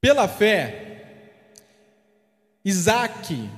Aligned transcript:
Pela 0.00 0.28
fé, 0.28 0.88
Isaac, 2.64 3.50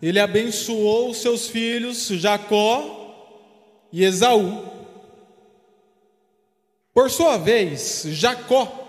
ele 0.00 0.20
abençoou 0.20 1.12
seus 1.12 1.48
filhos 1.48 2.08
Jacó 2.08 3.88
e 3.92 4.04
Esaú. 4.04 4.66
Por 6.92 7.10
sua 7.10 7.38
vez, 7.38 8.04
Jacó 8.06 8.84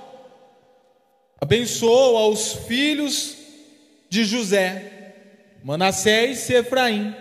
abençoou 1.42 2.18
aos 2.18 2.54
filhos 2.54 3.36
de 4.10 4.24
José, 4.24 5.16
Manassés 5.64 6.48
e 6.50 6.54
Efraim. 6.54 7.16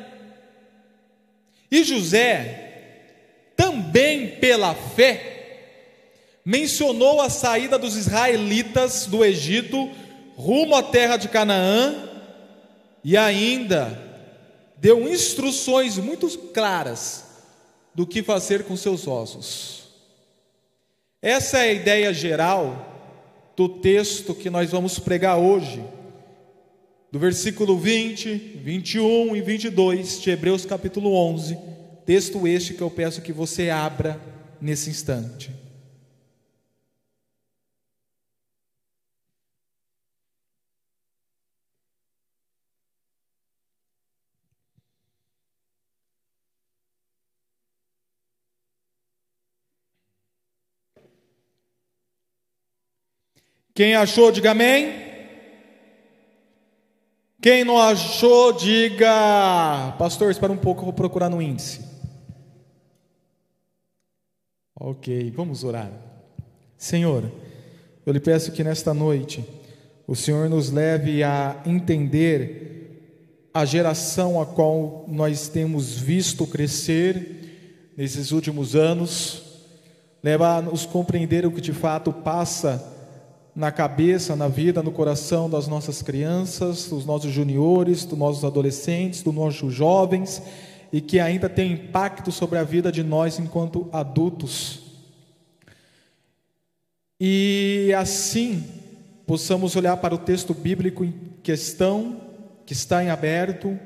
E 1.71 1.83
José, 1.83 3.53
também 3.57 4.37
pela 4.37 4.75
fé, 4.75 5.34
mencionou 6.45 7.21
a 7.21 7.31
saída 7.31 7.79
dos 7.79 7.97
israelitas 7.97 9.07
do 9.07 9.25
Egito 9.25 9.91
rumo 10.37 10.75
à 10.75 10.82
terra 10.82 11.17
de 11.17 11.29
Canaã 11.29 11.95
e 13.03 13.17
ainda 13.17 13.99
deu 14.77 15.09
instruções 15.09 15.96
muito 15.96 16.29
claras 16.53 17.25
do 17.95 18.07
que 18.07 18.23
fazer 18.23 18.65
com 18.65 18.77
seus 18.77 19.07
ossos. 19.07 19.85
Essa 21.23 21.59
é 21.59 21.71
a 21.71 21.73
ideia 21.73 22.13
geral 22.13 22.90
do 23.57 23.68
texto 23.68 24.35
que 24.35 24.51
nós 24.51 24.71
vamos 24.71 24.99
pregar 24.99 25.39
hoje, 25.39 25.82
do 27.11 27.18
versículo 27.18 27.79
20, 27.79 28.35
21 28.63 29.37
e 29.37 29.40
22 29.40 30.21
de 30.21 30.31
Hebreus 30.31 30.67
capítulo 30.67 31.15
11, 31.15 31.57
texto 32.05 32.47
este 32.47 32.75
que 32.75 32.83
eu 32.83 32.91
peço 32.91 33.23
que 33.23 33.33
você 33.33 33.70
abra 33.70 34.20
nesse 34.61 34.91
instante. 34.91 35.64
Quem 53.75 53.97
achou, 53.97 54.30
diga 54.30 54.53
amém. 54.53 55.03
Quem 57.42 57.64
não 57.64 57.77
achou, 57.77 58.53
diga, 58.53 59.97
pastor, 59.98 60.30
espera 60.30 60.53
um 60.53 60.56
pouco, 60.56 60.83
eu 60.83 60.84
vou 60.84 60.92
procurar 60.92 61.28
no 61.28 61.42
índice. 61.42 61.80
Ok, 64.78 65.33
vamos 65.33 65.64
orar. 65.64 65.91
Senhor, 66.78 67.28
eu 68.06 68.12
lhe 68.12 68.20
peço 68.20 68.52
que 68.52 68.62
nesta 68.62 68.95
noite 68.95 69.45
o 70.06 70.14
Senhor 70.14 70.48
nos 70.48 70.70
leve 70.70 71.25
a 71.25 71.61
entender 71.67 73.50
a 73.52 73.64
geração 73.64 74.41
a 74.41 74.47
qual 74.47 75.05
nós 75.08 75.48
temos 75.48 75.98
visto 75.98 76.47
crescer 76.47 77.91
nesses 77.97 78.30
últimos 78.30 78.77
anos, 78.77 79.42
leva 80.22 80.58
a 80.58 80.62
nos 80.62 80.86
compreender 80.86 81.45
o 81.45 81.50
que 81.50 81.61
de 81.61 81.72
fato 81.72 82.12
passa 82.12 82.94
na 83.55 83.71
cabeça, 83.71 84.35
na 84.35 84.49
vida, 84.49 84.83
no 84.83 84.91
coração 84.91 85.49
das 85.49 85.69
nossas 85.69 86.03
crianças, 86.03 86.89
dos 86.89 87.07
nossos 87.07 87.31
juniores, 87.31 88.05
dos 88.05 88.19
nossos 88.19 88.45
adolescentes, 88.45 89.23
dos 89.23 89.35
nossos 89.35 89.73
jovens 89.73 90.43
e 90.93 91.01
que 91.01 91.21
ainda 91.21 91.49
tem 91.49 91.73
impacto 91.73 92.31
sobre 92.31 92.59
a 92.59 92.65
vida 92.65 92.91
de 92.91 93.03
nós 93.03 93.39
enquanto 93.39 93.89
adultos. 93.93 94.81
E 97.21 97.93
assim 97.97 98.65
possamos 99.27 99.77
olhar 99.77 99.97
para 99.97 100.15
o 100.15 100.19
texto 100.19 100.53
bíblico 100.53 101.05
em 101.05 101.15
questão, 101.43 102.21
que 102.67 102.73
está 102.73 103.03
em 103.03 103.11
aberto, 103.11 103.79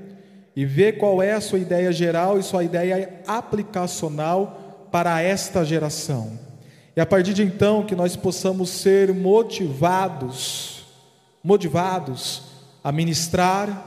e 0.56 0.64
ver 0.64 0.98
qual 0.98 1.22
é 1.22 1.32
a 1.32 1.40
sua 1.40 1.58
ideia 1.58 1.92
geral 1.92 2.38
e 2.38 2.42
sua 2.42 2.64
ideia 2.64 3.22
aplicacional 3.26 4.88
para 4.90 5.22
esta 5.22 5.64
geração. 5.64 6.47
E 6.98 7.00
a 7.00 7.06
partir 7.06 7.32
de 7.32 7.44
então 7.44 7.86
que 7.86 7.94
nós 7.94 8.16
possamos 8.16 8.70
ser 8.70 9.14
motivados, 9.14 10.84
motivados 11.44 12.42
a 12.82 12.90
ministrar 12.90 13.86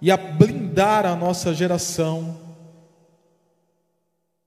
e 0.00 0.10
a 0.10 0.16
blindar 0.16 1.04
a 1.04 1.14
nossa 1.14 1.52
geração, 1.52 2.38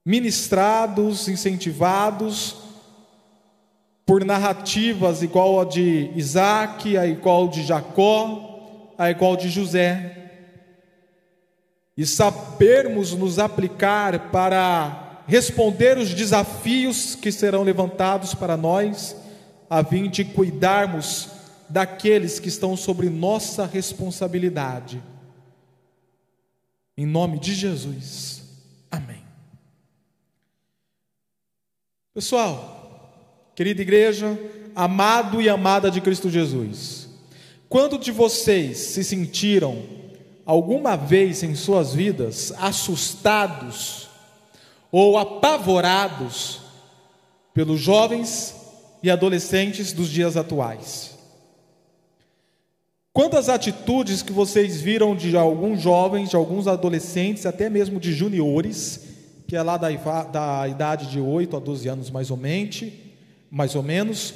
ministrados, 0.04 1.28
incentivados 1.28 2.56
por 4.04 4.24
narrativas 4.24 5.22
igual 5.22 5.60
a 5.60 5.64
de 5.64 6.10
Isaac, 6.16 6.98
a 6.98 7.06
igual 7.06 7.46
de 7.46 7.62
Jacó, 7.62 8.94
a 8.98 9.12
igual 9.12 9.36
de 9.36 9.48
José, 9.48 10.32
e 11.96 12.04
sabermos 12.04 13.12
nos 13.12 13.38
aplicar 13.38 14.32
para 14.32 15.01
responder 15.26 15.98
os 15.98 16.12
desafios 16.12 17.14
que 17.14 17.30
serão 17.30 17.62
levantados 17.62 18.34
para 18.34 18.56
nós, 18.56 19.16
a 19.68 19.84
fim 19.84 20.08
de 20.08 20.24
cuidarmos 20.24 21.28
daqueles 21.68 22.38
que 22.38 22.48
estão 22.48 22.76
sobre 22.76 23.08
nossa 23.08 23.64
responsabilidade. 23.64 25.02
Em 26.96 27.06
nome 27.06 27.38
de 27.38 27.54
Jesus. 27.54 28.42
Amém. 28.90 29.24
Pessoal, 32.12 33.50
querida 33.54 33.80
igreja, 33.80 34.38
amado 34.74 35.40
e 35.40 35.48
amada 35.48 35.90
de 35.90 36.00
Cristo 36.00 36.28
Jesus, 36.28 37.08
quando 37.68 37.98
de 37.98 38.10
vocês 38.10 38.76
se 38.76 39.02
sentiram 39.02 39.82
alguma 40.44 40.96
vez 40.96 41.42
em 41.42 41.54
suas 41.54 41.94
vidas 41.94 42.52
assustados 42.58 44.01
ou 44.92 45.16
apavorados 45.16 46.60
pelos 47.54 47.80
jovens 47.80 48.54
e 49.02 49.10
adolescentes 49.10 49.92
dos 49.92 50.10
dias 50.10 50.36
atuais. 50.36 51.18
Quantas 53.12 53.48
atitudes 53.48 54.22
que 54.22 54.32
vocês 54.32 54.80
viram 54.80 55.16
de 55.16 55.36
alguns 55.36 55.80
jovens, 55.80 56.30
de 56.30 56.36
alguns 56.36 56.66
adolescentes, 56.68 57.46
até 57.46 57.68
mesmo 57.70 57.98
de 57.98 58.12
juniores, 58.12 59.08
que 59.48 59.56
é 59.56 59.62
lá 59.62 59.78
da, 59.78 59.90
da 60.24 60.68
idade 60.68 61.10
de 61.10 61.20
8 61.20 61.56
a 61.56 61.60
12 61.60 61.88
anos 61.88 62.10
mais 62.10 62.30
ou 62.30 62.36
menos, 62.36 62.84
mais 63.50 63.74
ou 63.74 63.82
menos, 63.82 64.34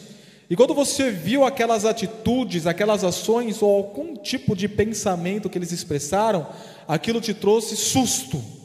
e 0.49 0.55
quando 0.55 0.75
você 0.75 1.11
viu 1.11 1.45
aquelas 1.45 1.85
atitudes, 1.85 2.67
aquelas 2.67 3.03
ações 3.03 3.61
ou 3.61 3.77
algum 3.77 4.15
tipo 4.15 4.55
de 4.55 4.69
pensamento 4.69 5.51
que 5.51 5.59
eles 5.59 5.73
expressaram, 5.73 6.47
aquilo 6.87 7.21
te 7.21 7.35
trouxe 7.35 7.77
susto 7.77 8.56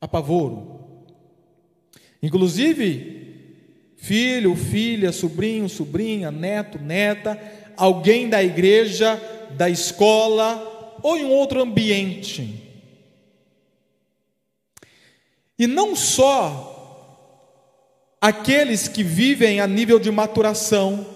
apavoro. 0.00 0.80
Inclusive, 2.22 3.26
filho, 3.96 4.54
filha, 4.54 5.12
sobrinho, 5.12 5.68
sobrinha, 5.68 6.30
neto, 6.30 6.78
neta, 6.78 7.40
alguém 7.76 8.28
da 8.28 8.42
igreja, 8.42 9.20
da 9.56 9.68
escola 9.68 10.98
ou 11.02 11.16
em 11.16 11.24
outro 11.24 11.60
ambiente. 11.60 12.62
E 15.58 15.66
não 15.66 15.96
só 15.96 16.74
aqueles 18.20 18.88
que 18.88 19.02
vivem 19.02 19.60
a 19.60 19.66
nível 19.66 19.98
de 19.98 20.10
maturação, 20.10 21.06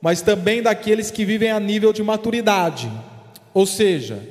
mas 0.00 0.22
também 0.22 0.62
daqueles 0.62 1.10
que 1.10 1.24
vivem 1.24 1.50
a 1.50 1.60
nível 1.60 1.92
de 1.92 2.02
maturidade. 2.02 2.90
Ou 3.52 3.66
seja, 3.66 4.22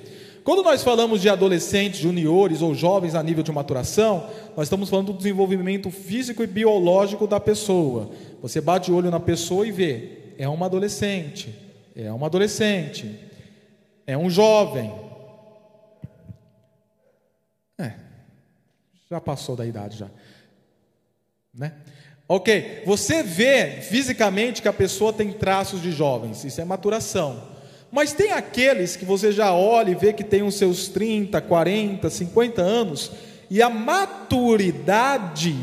quando 0.46 0.62
nós 0.62 0.84
falamos 0.84 1.24
de 1.24 1.28
adolescentes, 1.28 2.00
juniores 2.00 2.62
ou 2.62 2.76
jovens 2.76 3.16
a 3.16 3.24
nível 3.24 3.42
de 3.42 3.52
maturação, 3.52 4.30
nós 4.56 4.68
estamos 4.68 4.92
falando 4.92 5.08
do 5.08 5.18
desenvolvimento 5.18 5.90
físico 5.90 6.44
e 6.44 6.48
biológico 6.48 7.26
da 7.26 7.40
pessoa. 7.40 8.12
Você 8.44 8.62
bate 8.62 8.92
o 8.92 8.96
olho 8.96 9.10
na 9.10 9.20
pessoa 9.20 9.68
e 9.68 9.72
vê, 9.72 10.36
é 10.38 10.48
uma 10.48 10.68
adolescente, 10.68 11.50
é 11.96 12.12
uma 12.12 12.28
adolescente, 12.28 13.20
é 14.06 14.16
um 14.16 14.30
jovem. 14.30 14.94
É, 17.80 17.94
já 19.10 19.20
passou 19.20 19.56
da 19.56 19.66
idade 19.66 19.98
já. 19.98 20.12
Né? 21.52 21.74
Ok, 22.30 22.84
você 22.86 23.24
vê 23.24 23.82
fisicamente 23.82 24.62
que 24.62 24.68
a 24.68 24.74
pessoa 24.74 25.12
tem 25.12 25.34
traços 25.34 25.82
de 25.82 25.92
jovens, 25.92 26.44
isso 26.44 26.62
é 26.62 26.66
maturação. 26.66 27.55
Mas 27.96 28.12
tem 28.12 28.34
aqueles 28.34 28.98
que 28.98 29.06
você 29.06 29.32
já 29.32 29.54
olha 29.54 29.92
e 29.92 29.96
vê 29.96 30.12
que 30.12 30.22
tem 30.22 30.44
os 30.44 30.56
seus 30.56 30.90
30, 30.90 31.40
40, 31.40 32.10
50 32.10 32.62
anos, 32.62 33.10
e 33.50 33.62
a 33.62 33.70
maturidade 33.70 35.56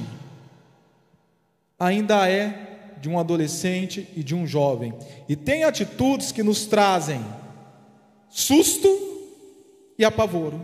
ainda 1.78 2.26
é 2.26 2.94
de 3.02 3.10
um 3.10 3.18
adolescente 3.18 4.08
e 4.16 4.22
de 4.22 4.34
um 4.34 4.46
jovem. 4.46 4.94
E 5.28 5.36
tem 5.36 5.64
atitudes 5.64 6.32
que 6.32 6.42
nos 6.42 6.64
trazem 6.64 7.22
susto 8.30 8.88
e 9.98 10.02
apavoro. 10.02 10.62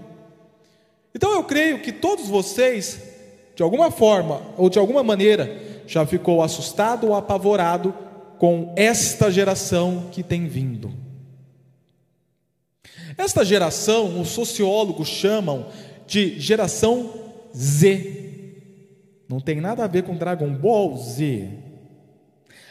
Então 1.14 1.32
eu 1.32 1.44
creio 1.44 1.82
que 1.82 1.92
todos 1.92 2.28
vocês, 2.28 2.98
de 3.54 3.62
alguma 3.62 3.90
forma 3.90 4.40
ou 4.56 4.70
de 4.70 4.78
alguma 4.78 5.02
maneira, 5.02 5.82
já 5.86 6.06
ficou 6.06 6.42
assustado 6.42 7.08
ou 7.08 7.14
apavorado 7.14 7.92
com 8.38 8.72
esta 8.74 9.30
geração 9.30 10.08
que 10.10 10.22
tem 10.22 10.46
vindo. 10.46 11.07
Esta 13.18 13.44
geração, 13.44 14.20
os 14.20 14.28
sociólogos 14.28 15.08
chamam 15.08 15.66
de 16.06 16.38
geração 16.38 17.12
Z. 17.54 18.54
Não 19.28 19.40
tem 19.40 19.60
nada 19.60 19.82
a 19.82 19.88
ver 19.88 20.04
com 20.04 20.16
Dragon 20.16 20.54
Ball 20.54 20.96
Z. 20.96 21.48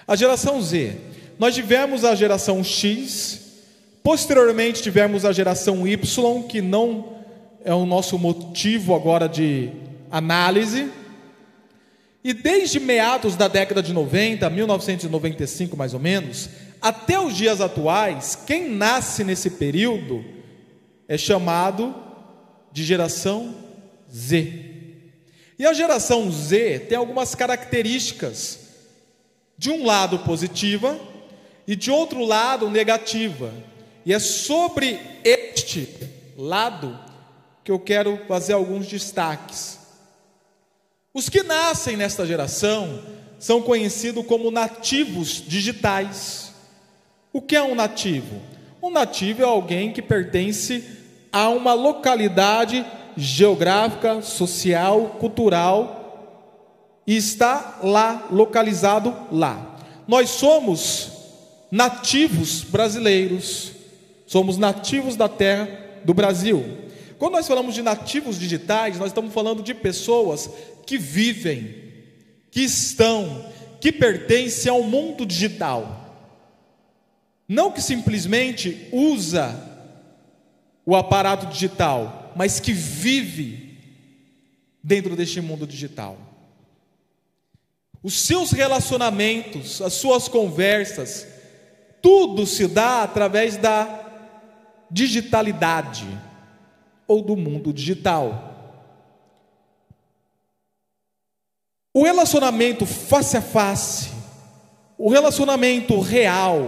A 0.07 0.15
geração 0.15 0.61
Z. 0.61 0.95
Nós 1.37 1.53
tivemos 1.53 2.05
a 2.05 2.15
geração 2.15 2.63
X, 2.63 3.41
posteriormente 4.01 4.81
tivemos 4.81 5.25
a 5.25 5.33
geração 5.33 5.85
Y, 5.85 6.43
que 6.43 6.61
não 6.61 7.17
é 7.65 7.73
o 7.73 7.85
nosso 7.85 8.17
motivo 8.17 8.95
agora 8.95 9.27
de 9.27 9.69
análise. 10.09 10.89
E 12.23 12.33
desde 12.33 12.79
meados 12.79 13.35
da 13.35 13.49
década 13.49 13.83
de 13.83 13.91
90, 13.91 14.49
1995 14.49 15.75
mais 15.75 15.93
ou 15.93 15.99
menos, 15.99 16.49
até 16.81 17.19
os 17.19 17.35
dias 17.35 17.59
atuais, 17.59 18.37
quem 18.47 18.69
nasce 18.69 19.25
nesse 19.25 19.49
período 19.49 20.36
é 21.07 21.17
chamado 21.17 21.95
de 22.71 22.83
geração 22.83 23.55
Z. 24.11 24.65
E 25.57 25.65
a 25.65 25.73
geração 25.73 26.31
Z 26.31 26.85
tem 26.87 26.97
algumas 26.97 27.33
características, 27.33 28.59
de 29.57 29.71
um 29.71 29.85
lado 29.85 30.19
positiva 30.19 30.99
e 31.65 31.75
de 31.75 31.89
outro 31.89 32.23
lado 32.23 32.69
negativa. 32.69 33.51
E 34.05 34.13
é 34.13 34.19
sobre 34.19 34.99
este 35.23 35.89
lado 36.37 36.97
que 37.63 37.71
eu 37.71 37.79
quero 37.79 38.19
fazer 38.27 38.53
alguns 38.53 38.85
destaques. 38.87 39.79
Os 41.13 41.27
que 41.27 41.41
nascem 41.41 41.97
nesta 41.97 42.25
geração 42.25 43.03
são 43.39 43.61
conhecidos 43.61 44.25
como 44.25 44.51
nativos 44.51 45.43
digitais. 45.45 46.53
O 47.33 47.41
que 47.41 47.55
é 47.55 47.63
um 47.63 47.73
nativo? 47.73 48.39
Um 48.81 48.91
nativo 48.91 49.41
é 49.41 49.45
alguém 49.45 49.91
que 49.91 50.01
pertence 50.01 50.96
a 51.31 51.49
uma 51.49 51.73
localidade 51.73 52.85
geográfica, 53.15 54.21
social, 54.21 55.17
cultural 55.19 55.97
e 57.05 57.15
está 57.15 57.79
lá, 57.83 58.27
localizado 58.29 59.15
lá. 59.31 59.77
Nós 60.07 60.29
somos 60.29 61.11
nativos 61.71 62.61
brasileiros, 62.61 63.71
somos 64.25 64.57
nativos 64.57 65.15
da 65.15 65.27
terra 65.27 65.67
do 66.03 66.13
Brasil. 66.13 66.63
Quando 67.17 67.33
nós 67.33 67.47
falamos 67.47 67.73
de 67.73 67.81
nativos 67.81 68.37
digitais, 68.39 68.99
nós 68.99 69.07
estamos 69.07 69.33
falando 69.33 69.63
de 69.63 69.73
pessoas 69.73 70.49
que 70.85 70.97
vivem, 70.97 71.75
que 72.51 72.61
estão, 72.61 73.45
que 73.81 73.91
pertencem 73.91 74.71
ao 74.71 74.83
mundo 74.83 75.25
digital. 75.25 76.05
Não 77.47 77.71
que 77.71 77.81
simplesmente 77.81 78.87
usa 78.91 79.76
o 80.87 80.95
aparato 80.95 81.47
digital, 81.47 82.31
mas 82.33 82.61
que 82.61 82.71
vive 82.71 83.77
dentro 84.81 85.17
deste 85.17 85.41
mundo 85.41 85.67
digital. 85.67 86.17
Os 88.01 88.21
seus 88.21 88.51
relacionamentos, 88.51 89.81
as 89.81 89.91
suas 89.95 90.29
conversas, 90.29 91.27
tudo 92.01 92.45
se 92.45 92.69
dá 92.69 93.03
através 93.03 93.57
da 93.57 94.05
digitalidade 94.89 96.07
ou 97.05 97.21
do 97.21 97.35
mundo 97.35 97.73
digital. 97.73 98.55
O 101.93 102.03
relacionamento 102.03 102.85
face 102.85 103.35
a 103.35 103.41
face, 103.41 104.09
o 104.97 105.09
relacionamento 105.09 105.99
real, 105.99 106.61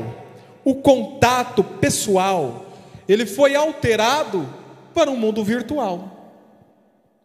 o 0.66 0.75
contato 0.75 1.63
pessoal, 1.63 2.69
ele 3.11 3.25
foi 3.25 3.56
alterado 3.56 4.47
para 4.94 5.09
um 5.09 5.15
mundo 5.17 5.44
virtual, 5.44 6.31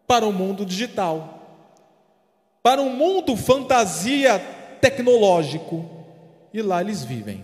para 0.07 0.25
um 0.25 0.31
mundo 0.31 0.65
digital, 0.65 1.61
para 2.61 2.81
um 2.81 2.89
mundo 2.89 3.37
fantasia 3.37 4.39
tecnológico. 4.81 5.89
E 6.53 6.61
lá 6.61 6.81
eles 6.81 7.03
vivem, 7.03 7.43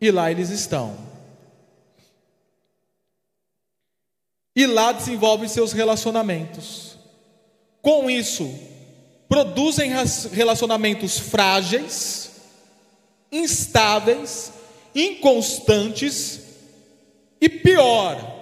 e 0.00 0.10
lá 0.10 0.30
eles 0.30 0.50
estão. 0.50 1.08
e 4.58 4.66
lá 4.66 4.90
desenvolvem 4.90 5.48
seus 5.48 5.72
relacionamentos. 5.72 6.98
Com 7.80 8.10
isso, 8.10 8.52
produzem 9.28 9.92
relacionamentos 10.32 11.16
frágeis, 11.16 12.32
instáveis, 13.30 14.52
inconstantes 14.92 16.40
e 17.40 17.48
pior, 17.48 18.36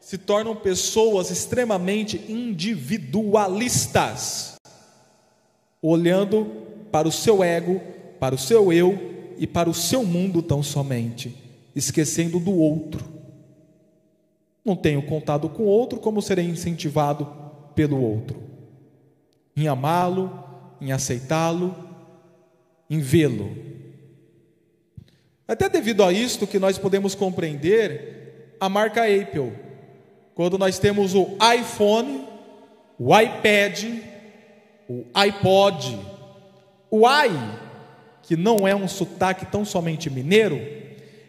se 0.00 0.18
tornam 0.18 0.56
pessoas 0.56 1.30
extremamente 1.30 2.20
individualistas, 2.28 4.56
olhando 5.80 6.46
para 6.90 7.06
o 7.06 7.12
seu 7.12 7.44
ego, 7.44 7.80
para 8.18 8.34
o 8.34 8.38
seu 8.38 8.72
eu 8.72 8.98
e 9.38 9.46
para 9.46 9.70
o 9.70 9.74
seu 9.74 10.04
mundo 10.04 10.42
tão 10.42 10.60
somente, 10.62 11.34
esquecendo 11.74 12.38
do 12.40 12.52
outro. 12.52 13.20
Não 14.64 14.76
tenho 14.76 15.02
contado 15.02 15.48
com 15.48 15.64
outro, 15.64 15.98
como 15.98 16.20
serei 16.20 16.46
incentivado 16.46 17.26
pelo 17.74 18.02
outro? 18.02 18.42
Em 19.56 19.68
amá-lo, 19.68 20.44
em 20.80 20.92
aceitá-lo, 20.92 21.74
em 22.88 22.98
vê-lo. 22.98 23.50
Até 25.50 25.68
devido 25.68 26.04
a 26.04 26.12
isto 26.12 26.46
que 26.46 26.60
nós 26.60 26.78
podemos 26.78 27.16
compreender 27.16 28.54
a 28.60 28.68
marca 28.68 29.02
Apple. 29.02 29.52
Quando 30.32 30.56
nós 30.56 30.78
temos 30.78 31.12
o 31.12 31.36
iPhone, 31.58 32.24
o 32.96 33.18
iPad, 33.18 33.84
o 34.88 35.04
iPod, 35.12 35.98
o 36.88 37.00
i, 37.04 37.32
que 38.22 38.36
não 38.36 38.68
é 38.68 38.76
um 38.76 38.86
sotaque 38.86 39.44
tão 39.44 39.64
somente 39.64 40.08
mineiro, 40.08 40.56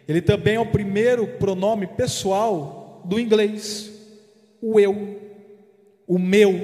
ele 0.06 0.22
também 0.22 0.54
é 0.54 0.60
o 0.60 0.70
primeiro 0.70 1.26
pronome 1.26 1.88
pessoal 1.88 3.02
do 3.04 3.18
inglês. 3.18 3.90
O 4.62 4.78
eu, 4.78 5.20
o 6.06 6.16
meu, 6.16 6.54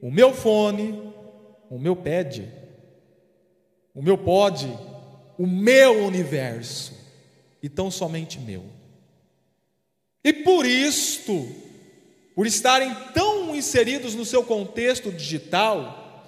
o 0.00 0.10
meu 0.10 0.34
fone, 0.34 1.12
o 1.70 1.78
meu 1.78 1.94
pad, 1.94 2.52
o 3.94 4.02
meu 4.02 4.18
pod, 4.18 4.68
o 5.42 5.46
meu 5.46 6.04
universo, 6.04 6.92
e 7.60 7.68
tão 7.68 7.90
somente 7.90 8.38
meu. 8.38 8.62
E 10.22 10.32
por 10.32 10.64
isto, 10.64 11.48
por 12.32 12.46
estarem 12.46 12.94
tão 13.12 13.52
inseridos 13.52 14.14
no 14.14 14.24
seu 14.24 14.44
contexto 14.44 15.10
digital, 15.10 16.24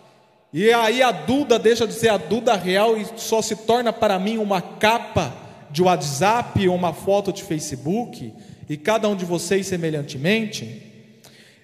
e 0.52 0.68
aí 0.72 1.00
a 1.00 1.12
Duda 1.12 1.60
deixa 1.60 1.86
de 1.86 1.94
ser 1.94 2.08
a 2.08 2.16
Duda 2.16 2.56
real 2.56 2.98
e 2.98 3.06
só 3.16 3.40
se 3.40 3.54
torna 3.54 3.92
para 3.92 4.18
mim 4.18 4.36
uma 4.38 4.60
capa 4.60 5.32
de 5.70 5.80
WhatsApp 5.80 6.68
ou 6.68 6.74
uma 6.74 6.92
foto 6.92 7.32
de 7.32 7.44
Facebook, 7.44 8.32
e 8.68 8.76
cada 8.76 9.08
um 9.08 9.14
de 9.14 9.24
vocês 9.24 9.68
semelhantemente, 9.68 10.90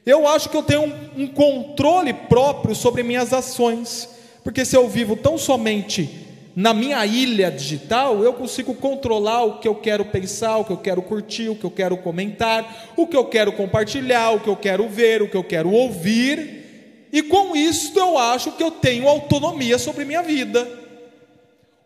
eu 0.06 0.28
acho 0.28 0.48
que 0.50 0.56
eu 0.56 0.62
tenho 0.62 0.82
um, 0.84 1.24
um 1.24 1.26
controle 1.26 2.14
próprio 2.14 2.76
sobre 2.76 3.02
minhas 3.02 3.32
ações, 3.32 4.08
porque 4.44 4.64
se 4.64 4.76
eu 4.76 4.88
vivo 4.88 5.16
tão 5.16 5.36
somente 5.36 6.19
na 6.54 6.74
minha 6.74 7.04
ilha 7.06 7.50
digital, 7.50 8.22
eu 8.24 8.32
consigo 8.32 8.74
controlar 8.74 9.44
o 9.44 9.58
que 9.58 9.68
eu 9.68 9.74
quero 9.74 10.04
pensar, 10.04 10.58
o 10.58 10.64
que 10.64 10.72
eu 10.72 10.76
quero 10.76 11.00
curtir, 11.00 11.48
o 11.48 11.54
que 11.54 11.64
eu 11.64 11.70
quero 11.70 11.96
comentar, 11.96 12.92
o 12.96 13.06
que 13.06 13.16
eu 13.16 13.24
quero 13.24 13.52
compartilhar, 13.52 14.32
o 14.32 14.40
que 14.40 14.48
eu 14.48 14.56
quero 14.56 14.88
ver, 14.88 15.22
o 15.22 15.28
que 15.28 15.36
eu 15.36 15.44
quero 15.44 15.70
ouvir, 15.70 17.08
e 17.12 17.22
com 17.22 17.56
isso 17.56 17.98
eu 17.98 18.18
acho 18.18 18.52
que 18.52 18.62
eu 18.62 18.70
tenho 18.70 19.08
autonomia 19.08 19.78
sobre 19.78 20.04
minha 20.04 20.22
vida, 20.22 20.68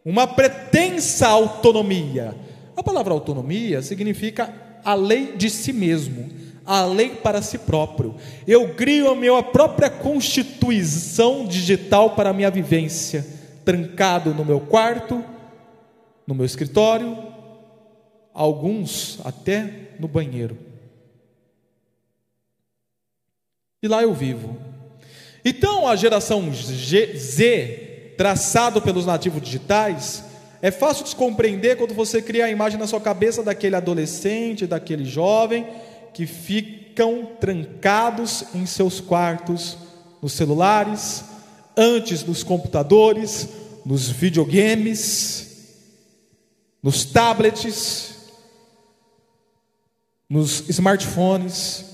uma 0.04 0.26
pretensa 0.26 1.28
autonomia. 1.28 2.34
A 2.76 2.82
palavra 2.82 3.14
autonomia 3.14 3.80
significa 3.80 4.52
a 4.84 4.94
lei 4.94 5.32
de 5.36 5.48
si 5.48 5.72
mesmo, 5.72 6.28
a 6.66 6.84
lei 6.84 7.10
para 7.10 7.40
si 7.40 7.58
próprio. 7.58 8.14
Eu 8.46 8.74
crio 8.74 9.10
a 9.10 9.14
minha 9.16 9.42
própria 9.42 9.88
constituição 9.88 11.46
digital 11.46 12.10
para 12.10 12.30
a 12.30 12.34
minha 12.34 12.50
vivência, 12.50 13.24
trancado 13.64 14.34
no 14.34 14.44
meu 14.44 14.60
quarto, 14.60 15.24
no 16.26 16.34
meu 16.34 16.44
escritório, 16.44 17.16
alguns 18.32 19.20
até 19.24 19.90
no 19.98 20.08
banheiro. 20.08 20.58
E 23.82 23.88
lá 23.88 24.02
eu 24.02 24.14
vivo. 24.14 24.56
Então 25.44 25.86
a 25.86 25.94
geração 25.94 26.50
Z, 26.52 28.14
traçado 28.16 28.80
pelos 28.80 29.04
nativos 29.04 29.42
digitais, 29.42 30.24
é 30.62 30.70
fácil 30.70 31.04
de 31.04 31.14
compreender 31.14 31.76
quando 31.76 31.92
você 31.92 32.22
cria 32.22 32.46
a 32.46 32.50
imagem 32.50 32.78
na 32.78 32.86
sua 32.86 33.00
cabeça 33.00 33.42
daquele 33.42 33.76
adolescente, 33.76 34.66
daquele 34.66 35.04
jovem 35.04 35.66
que 36.14 36.26
ficam 36.26 37.26
trancados 37.38 38.46
em 38.54 38.64
seus 38.64 39.00
quartos, 39.00 39.76
nos 40.22 40.32
celulares, 40.32 41.24
antes 41.76 42.22
dos 42.22 42.42
computadores, 42.42 43.48
nos 43.84 44.08
videogames, 44.08 45.44
nos 46.82 47.04
tablets, 47.04 48.14
nos 50.28 50.68
smartphones 50.68 51.84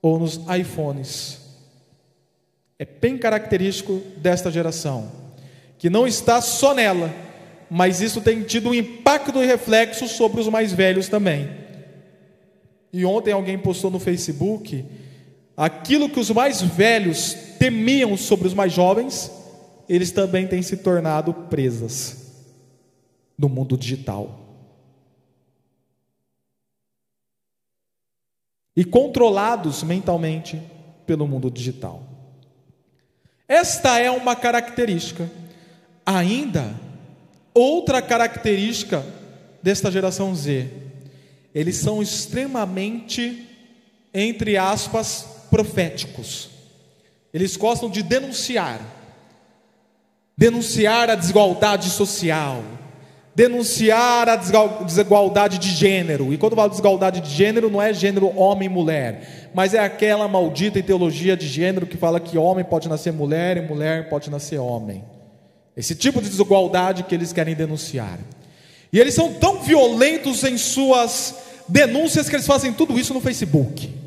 ou 0.00 0.18
nos 0.18 0.40
iPhones. 0.58 1.38
É 2.78 2.84
bem 2.84 3.16
característico 3.16 4.02
desta 4.18 4.50
geração, 4.50 5.10
que 5.78 5.88
não 5.88 6.06
está 6.06 6.40
só 6.40 6.74
nela, 6.74 7.14
mas 7.70 8.00
isso 8.00 8.20
tem 8.20 8.42
tido 8.42 8.70
um 8.70 8.74
impacto 8.74 9.42
e 9.42 9.46
reflexo 9.46 10.06
sobre 10.06 10.40
os 10.40 10.48
mais 10.48 10.72
velhos 10.72 11.08
também. 11.08 11.50
E 12.92 13.04
ontem 13.04 13.32
alguém 13.32 13.58
postou 13.58 13.90
no 13.90 13.98
Facebook 13.98 14.84
aquilo 15.56 16.08
que 16.08 16.20
os 16.20 16.30
mais 16.30 16.60
velhos 16.60 17.34
temiam 17.58 18.16
sobre 18.16 18.46
os 18.46 18.54
mais 18.54 18.72
jovens, 18.72 19.30
eles 19.88 20.10
também 20.10 20.46
têm 20.46 20.60
se 20.62 20.76
tornado 20.76 21.32
presas 21.32 22.26
no 23.38 23.48
mundo 23.48 23.76
digital. 23.76 24.40
E 28.76 28.84
controlados 28.84 29.82
mentalmente 29.82 30.60
pelo 31.06 31.26
mundo 31.26 31.50
digital. 31.50 32.02
Esta 33.48 33.98
é 33.98 34.10
uma 34.10 34.36
característica. 34.36 35.30
Ainda, 36.04 36.74
outra 37.54 38.02
característica 38.02 39.04
desta 39.62 39.90
geração 39.90 40.34
Z, 40.34 40.68
eles 41.54 41.76
são 41.76 42.02
extremamente, 42.02 43.48
entre 44.12 44.58
aspas, 44.58 45.35
proféticos. 45.50 46.50
Eles 47.32 47.56
gostam 47.56 47.90
de 47.90 48.02
denunciar, 48.02 48.80
denunciar 50.36 51.10
a 51.10 51.14
desigualdade 51.14 51.90
social, 51.90 52.62
denunciar 53.34 54.28
a 54.28 54.36
desigualdade 54.36 55.58
de 55.58 55.70
gênero. 55.70 56.32
E 56.32 56.38
quando 56.38 56.52
eu 56.52 56.56
falo 56.56 56.70
desigualdade 56.70 57.20
de 57.20 57.30
gênero, 57.30 57.68
não 57.68 57.82
é 57.82 57.92
gênero 57.92 58.34
homem 58.38 58.66
e 58.66 58.70
mulher, 58.70 59.50
mas 59.54 59.74
é 59.74 59.78
aquela 59.78 60.26
maldita 60.26 60.78
ideologia 60.78 61.36
de 61.36 61.46
gênero 61.46 61.86
que 61.86 61.98
fala 61.98 62.18
que 62.18 62.38
homem 62.38 62.64
pode 62.64 62.88
nascer 62.88 63.12
mulher 63.12 63.58
e 63.58 63.60
mulher 63.60 64.08
pode 64.08 64.30
nascer 64.30 64.58
homem. 64.58 65.04
Esse 65.76 65.94
tipo 65.94 66.22
de 66.22 66.30
desigualdade 66.30 67.02
que 67.02 67.14
eles 67.14 67.34
querem 67.34 67.54
denunciar. 67.54 68.18
E 68.90 68.98
eles 68.98 69.12
são 69.12 69.34
tão 69.34 69.60
violentos 69.60 70.42
em 70.42 70.56
suas 70.56 71.34
denúncias 71.68 72.30
que 72.30 72.36
eles 72.36 72.46
fazem 72.46 72.72
tudo 72.72 72.98
isso 72.98 73.12
no 73.12 73.20
Facebook. 73.20 74.05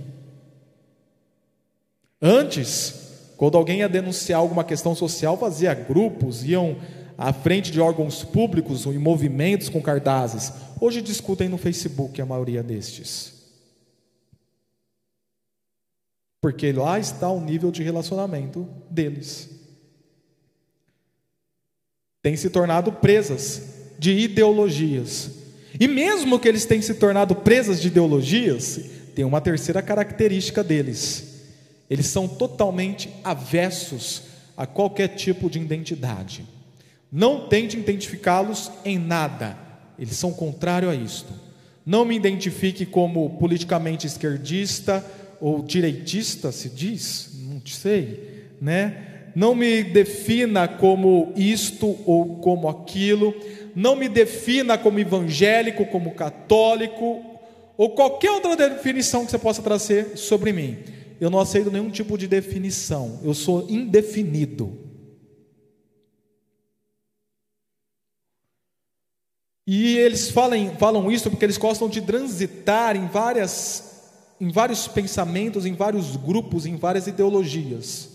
Antes, 2.22 3.34
quando 3.38 3.58
alguém 3.58 3.80
ia 3.80 3.88
denunciar 3.88 4.40
alguma 4.40 4.64
questão 4.64 4.94
social, 4.94 5.38
fazia 5.38 5.74
grupos, 5.74 6.44
iam 6.44 6.78
à 7.18 7.32
frente 7.32 7.72
de 7.72 7.80
órgãos 7.80 8.24
públicos 8.24 8.86
em 8.86 8.98
movimentos 8.98 9.70
com 9.70 9.82
cartazes. 9.82 10.52
Hoje 10.80 11.02
discutem 11.02 11.48
no 11.48 11.58
Facebook 11.58 12.22
a 12.22 12.26
maioria 12.26 12.62
destes. 12.62 13.34
Porque 16.42 16.72
lá 16.74 17.00
está 17.00 17.30
o 17.30 17.40
nível 17.40 17.72
de 17.72 17.84
relacionamento 17.84 18.68
deles. 18.90 19.50
Tem 22.22 22.36
se 22.36 22.50
tornado 22.50 22.92
presas 22.92 23.62
de 23.98 24.12
ideologias. 24.12 25.32
E 25.80 25.88
mesmo 25.88 26.40
que 26.40 26.48
eles 26.48 26.66
tenham 26.66 26.82
se 26.82 26.96
tornado 26.96 27.36
presas 27.36 27.82
de 27.82 27.88
ideologias, 27.88 28.80
tem 29.16 29.24
uma 29.24 29.40
terceira 29.40 29.82
característica 29.82 30.62
deles 30.62 31.29
eles 31.90 32.06
são 32.06 32.28
totalmente 32.28 33.10
avessos 33.24 34.24
a 34.56 34.68
qualquer 34.68 35.08
tipo 35.10 35.50
de 35.50 35.60
identidade. 35.60 36.46
Não 37.12 37.48
tente 37.48 37.78
identificá-los 37.78 38.72
em 38.86 39.00
nada, 39.00 39.58
eles 39.98 40.16
são 40.16 40.32
contrário 40.32 40.90
a 40.90 40.96
isto. 40.96 41.34
Não 41.86 42.06
me 42.06 42.16
identifique 42.16 42.86
como 42.86 43.38
politicamente 43.40 44.06
esquerdista 44.06 45.04
ou 45.42 45.64
direitista, 45.64 46.52
se 46.52 46.70
diz, 46.70 47.32
não 47.42 47.62
sei, 47.66 48.50
né? 48.62 49.06
Não 49.36 49.56
me 49.56 49.84
defina 49.84 50.68
como 50.68 51.34
isto 51.36 51.98
ou 52.06 52.36
como 52.38 52.68
aquilo, 52.68 53.34
não 53.76 53.96
me 53.96 54.10
defina 54.10 54.78
como 54.78 55.00
evangélico, 55.00 55.86
como 55.86 56.12
católico, 56.12 57.24
ou 57.78 57.92
qualquer 57.92 58.32
outra 58.32 58.56
definição 58.56 59.26
que 59.26 59.32
você 59.32 59.38
possa 59.38 59.62
trazer 59.62 60.18
sobre 60.18 60.52
mim 60.52 60.78
eu 61.20 61.30
não 61.30 61.40
aceito 61.40 61.72
nenhum 61.72 61.90
tipo 61.90 62.18
de 62.18 62.28
definição, 62.28 63.20
eu 63.24 63.34
sou 63.34 63.70
indefinido. 63.70 64.90
E 69.68 69.98
eles 69.98 70.32
falam, 70.32 70.76
falam 70.80 71.12
isso 71.12 71.30
porque 71.30 71.46
eles 71.46 71.58
gostam 71.58 71.88
de 71.88 72.02
transitar 72.02 72.96
em, 72.96 73.08
várias, 73.08 74.02
em 74.42 74.52
vários 74.52 74.88
pensamentos, 74.88 75.64
em 75.64 75.74
vários 75.74 76.16
grupos, 76.16 76.66
em 76.66 76.76
várias 76.76 77.06
ideologias. 77.06 78.10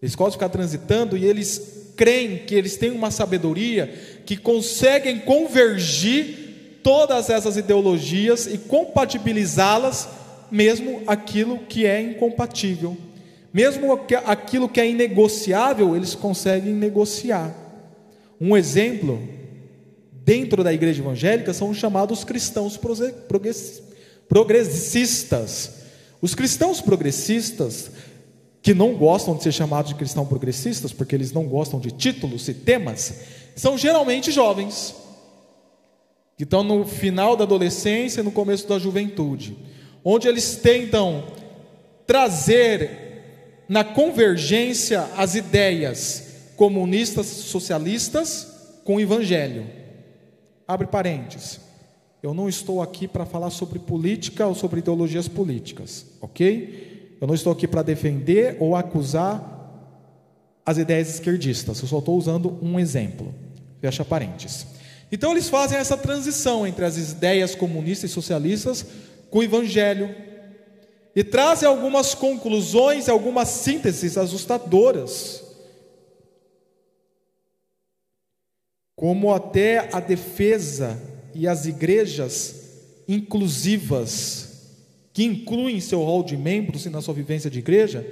Eles 0.00 0.14
gostam 0.14 0.30
de 0.30 0.36
ficar 0.36 0.48
transitando 0.50 1.16
e 1.16 1.24
eles 1.24 1.92
creem 1.96 2.46
que 2.46 2.54
eles 2.54 2.76
têm 2.76 2.92
uma 2.92 3.10
sabedoria 3.10 4.22
que 4.24 4.36
conseguem 4.36 5.18
convergir 5.18 6.80
todas 6.84 7.28
essas 7.28 7.56
ideologias 7.56 8.46
e 8.46 8.56
compatibilizá-las 8.56 10.08
mesmo 10.50 11.02
aquilo 11.06 11.58
que 11.60 11.86
é 11.86 12.00
incompatível, 12.00 12.96
mesmo 13.52 13.92
aquilo 14.26 14.68
que 14.68 14.80
é 14.80 14.88
inegociável, 14.88 15.94
eles 15.96 16.14
conseguem 16.14 16.72
negociar. 16.74 17.54
Um 18.40 18.56
exemplo, 18.56 19.20
dentro 20.24 20.62
da 20.62 20.72
igreja 20.72 21.02
evangélica, 21.02 21.52
são 21.52 21.70
os 21.70 21.76
chamados 21.76 22.24
cristãos 22.24 22.78
progressistas. 24.28 25.72
Os 26.20 26.34
cristãos 26.34 26.80
progressistas, 26.80 27.90
que 28.60 28.74
não 28.74 28.94
gostam 28.94 29.36
de 29.36 29.42
ser 29.42 29.52
chamados 29.52 29.90
de 29.90 29.96
cristãos 29.96 30.28
progressistas, 30.28 30.92
porque 30.92 31.14
eles 31.14 31.32
não 31.32 31.44
gostam 31.44 31.80
de 31.80 31.90
títulos 31.90 32.46
e 32.48 32.54
temas, 32.54 33.14
são 33.56 33.78
geralmente 33.78 34.30
jovens, 34.30 34.94
que 36.36 36.44
estão 36.44 36.62
no 36.62 36.86
final 36.86 37.34
da 37.34 37.44
adolescência 37.44 38.20
e 38.20 38.24
no 38.24 38.30
começo 38.30 38.68
da 38.68 38.78
juventude 38.78 39.56
onde 40.04 40.28
eles 40.28 40.56
tentam 40.56 41.24
trazer 42.06 43.08
na 43.68 43.84
convergência 43.84 45.02
as 45.16 45.34
ideias 45.34 46.28
comunistas, 46.56 47.26
socialistas 47.26 48.46
com 48.84 48.96
o 48.96 49.00
evangelho. 49.00 49.66
Abre 50.66 50.86
parênteses. 50.86 51.60
Eu 52.22 52.34
não 52.34 52.48
estou 52.48 52.82
aqui 52.82 53.06
para 53.06 53.24
falar 53.24 53.50
sobre 53.50 53.78
política 53.78 54.46
ou 54.46 54.54
sobre 54.54 54.80
ideologias 54.80 55.28
políticas, 55.28 56.04
ok? 56.20 57.16
Eu 57.20 57.26
não 57.26 57.34
estou 57.34 57.52
aqui 57.52 57.68
para 57.68 57.82
defender 57.82 58.56
ou 58.58 58.74
acusar 58.74 59.56
as 60.64 60.78
ideias 60.78 61.08
esquerdistas, 61.08 61.80
eu 61.80 61.88
só 61.88 61.98
estou 61.98 62.18
usando 62.18 62.58
um 62.60 62.78
exemplo. 62.78 63.32
Fecha 63.80 64.04
parênteses. 64.04 64.66
Então 65.10 65.30
eles 65.32 65.48
fazem 65.48 65.78
essa 65.78 65.96
transição 65.96 66.66
entre 66.66 66.84
as 66.84 66.98
ideias 66.98 67.54
comunistas 67.54 68.10
e 68.10 68.12
socialistas 68.12 68.84
com 69.30 69.38
o 69.38 69.42
Evangelho 69.42 70.14
e 71.14 71.24
trazem 71.24 71.68
algumas 71.68 72.14
conclusões, 72.14 73.08
algumas 73.08 73.48
sínteses 73.48 74.16
assustadoras, 74.16 75.42
como 78.94 79.32
até 79.32 79.88
a 79.92 80.00
defesa 80.00 81.00
e 81.34 81.46
as 81.46 81.66
igrejas 81.66 82.68
inclusivas, 83.08 84.74
que 85.12 85.24
incluem 85.24 85.76
em 85.76 85.80
seu 85.80 86.02
rol 86.02 86.22
de 86.22 86.36
membros 86.36 86.86
e 86.86 86.90
na 86.90 87.00
sua 87.00 87.14
vivência 87.14 87.50
de 87.50 87.58
igreja, 87.58 88.06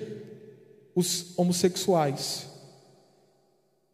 os 0.94 1.38
homossexuais. 1.38 2.55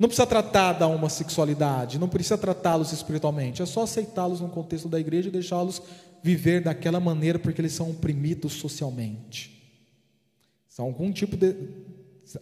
Não 0.02 0.09
precisa 0.09 0.26
tratar 0.26 0.73
da 0.73 0.88
homossexualidade, 0.88 1.97
não 1.97 2.09
precisa 2.09 2.37
tratá-los 2.37 2.92
espiritualmente, 2.92 3.62
é 3.62 3.66
só 3.66 3.85
aceitá-los 3.85 4.40
no 4.40 4.49
contexto 4.49 4.88
da 4.88 4.99
igreja 4.99 5.28
e 5.28 5.30
deixá-los 5.30 5.80
viver 6.25 6.61
daquela 6.61 6.99
maneira 6.99 7.38
porque 7.38 7.61
eles 7.61 7.73
são 7.73 7.88
oprimidos 7.88 8.54
socialmente. 8.54 9.62
São 10.68 10.87
algum 10.87 11.12
tipo 11.12 11.37
de, 11.37 11.54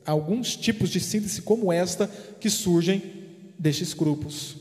alguns 0.06 0.56
tipos 0.56 0.88
de 0.88 1.00
síntese 1.00 1.42
como 1.42 1.70
esta 1.70 2.10
que 2.40 2.48
surgem 2.48 3.02
destes 3.58 3.92
grupos. 3.92 4.56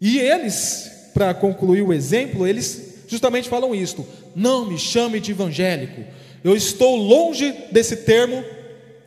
E 0.00 0.20
eles, 0.20 1.10
para 1.12 1.34
concluir 1.34 1.82
o 1.82 1.92
exemplo, 1.92 2.46
eles 2.46 3.06
justamente 3.08 3.48
falam 3.48 3.74
isto: 3.74 4.06
não 4.36 4.68
me 4.68 4.78
chame 4.78 5.18
de 5.18 5.32
evangélico. 5.32 6.04
Eu 6.44 6.54
estou 6.54 6.94
longe 6.94 7.50
desse 7.72 7.96
termo 7.96 8.44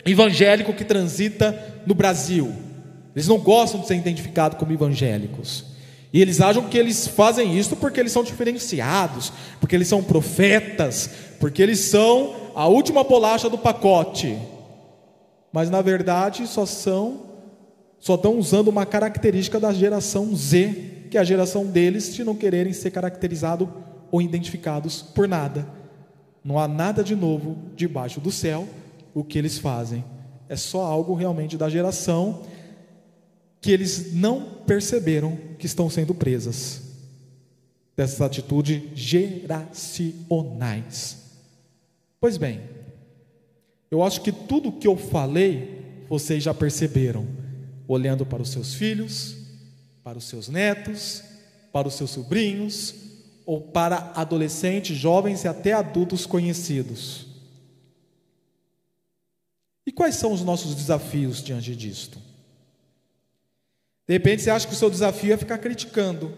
evangélico 0.05 0.73
que 0.73 0.83
transita 0.83 1.83
no 1.87 1.95
Brasil. 1.95 2.72
Eles 3.15 3.27
não 3.27 3.37
gostam 3.37 3.81
de 3.81 3.87
ser 3.87 3.95
identificados 3.95 4.57
como 4.57 4.71
evangélicos. 4.71 5.65
E 6.11 6.21
eles 6.21 6.39
acham 6.39 6.69
que 6.69 6.77
eles 6.77 7.07
fazem 7.07 7.57
isso 7.57 7.75
porque 7.75 7.99
eles 7.99 8.11
são 8.11 8.23
diferenciados, 8.23 9.33
porque 9.59 9.75
eles 9.75 9.87
são 9.87 10.03
profetas, 10.03 11.09
porque 11.39 11.61
eles 11.61 11.79
são 11.79 12.51
a 12.53 12.67
última 12.67 13.03
bolacha 13.03 13.49
do 13.49 13.57
pacote. 13.57 14.37
Mas 15.51 15.69
na 15.69 15.81
verdade 15.81 16.45
só 16.47 16.65
são 16.65 17.33
só 17.99 18.15
estão 18.15 18.37
usando 18.37 18.67
uma 18.67 18.85
característica 18.85 19.59
da 19.61 19.71
geração 19.71 20.35
Z, 20.35 21.07
que 21.09 21.17
é 21.17 21.21
a 21.21 21.23
geração 21.23 21.65
deles 21.65 22.13
de 22.13 22.21
não 22.21 22.35
quererem 22.35 22.73
ser 22.73 22.91
caracterizados 22.91 23.67
ou 24.11 24.21
identificados 24.21 25.01
por 25.01 25.25
nada. 25.25 25.65
Não 26.43 26.59
há 26.59 26.67
nada 26.67 27.01
de 27.01 27.15
novo 27.15 27.55
debaixo 27.77 28.19
do 28.19 28.29
céu, 28.29 28.67
o 29.13 29.23
que 29.23 29.37
eles 29.39 29.57
fazem. 29.57 30.03
É 30.49 30.55
só 30.57 30.81
algo 30.81 31.13
realmente 31.13 31.57
da 31.57 31.69
geração 31.69 32.41
que 33.63 33.71
eles 33.71 34.13
não 34.13 34.43
perceberam 34.67 35.35
que 35.57 35.65
estão 35.65 35.89
sendo 35.89 36.13
presas 36.13 36.83
dessas 37.95 38.19
atitudes 38.19 38.81
geracionais. 38.93 41.17
Pois 42.19 42.35
bem, 42.35 42.59
eu 43.89 44.03
acho 44.03 44.19
que 44.19 44.33
tudo 44.33 44.67
o 44.67 44.73
que 44.73 44.85
eu 44.85 44.97
falei, 44.97 46.03
vocês 46.09 46.43
já 46.43 46.53
perceberam, 46.53 47.25
olhando 47.87 48.25
para 48.25 48.41
os 48.41 48.49
seus 48.49 48.73
filhos, 48.73 49.37
para 50.03 50.17
os 50.17 50.25
seus 50.25 50.49
netos, 50.49 51.23
para 51.71 51.87
os 51.87 51.93
seus 51.93 52.09
sobrinhos, 52.09 52.93
ou 53.45 53.61
para 53.61 54.11
adolescentes, 54.13 54.97
jovens 54.97 55.45
e 55.45 55.47
até 55.47 55.71
adultos 55.71 56.25
conhecidos. 56.25 57.27
E 59.87 59.91
quais 59.91 60.15
são 60.15 60.33
os 60.33 60.41
nossos 60.41 60.75
desafios 60.75 61.41
diante 61.41 61.73
disto? 61.73 62.32
De 64.07 64.13
repente 64.13 64.41
você 64.41 64.49
acha 64.49 64.67
que 64.67 64.73
o 64.73 64.77
seu 64.77 64.89
desafio 64.89 65.33
é 65.33 65.37
ficar 65.37 65.57
criticando. 65.57 66.33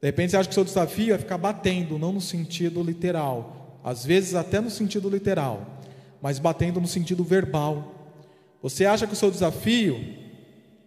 De 0.00 0.08
repente 0.08 0.30
você 0.30 0.36
acha 0.36 0.48
que 0.48 0.52
o 0.52 0.54
seu 0.54 0.64
desafio 0.64 1.14
é 1.14 1.18
ficar 1.18 1.38
batendo, 1.38 1.98
não 1.98 2.12
no 2.12 2.20
sentido 2.20 2.82
literal, 2.82 3.80
às 3.82 4.04
vezes 4.04 4.34
até 4.34 4.60
no 4.60 4.70
sentido 4.70 5.08
literal, 5.08 5.80
mas 6.20 6.38
batendo 6.38 6.80
no 6.80 6.86
sentido 6.86 7.24
verbal. 7.24 7.92
Você 8.62 8.84
acha 8.84 9.06
que 9.06 9.14
o 9.14 9.16
seu 9.16 9.30
desafio 9.30 9.98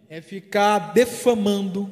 é 0.09 0.21
ficar 0.21 0.93
defamando, 0.93 1.89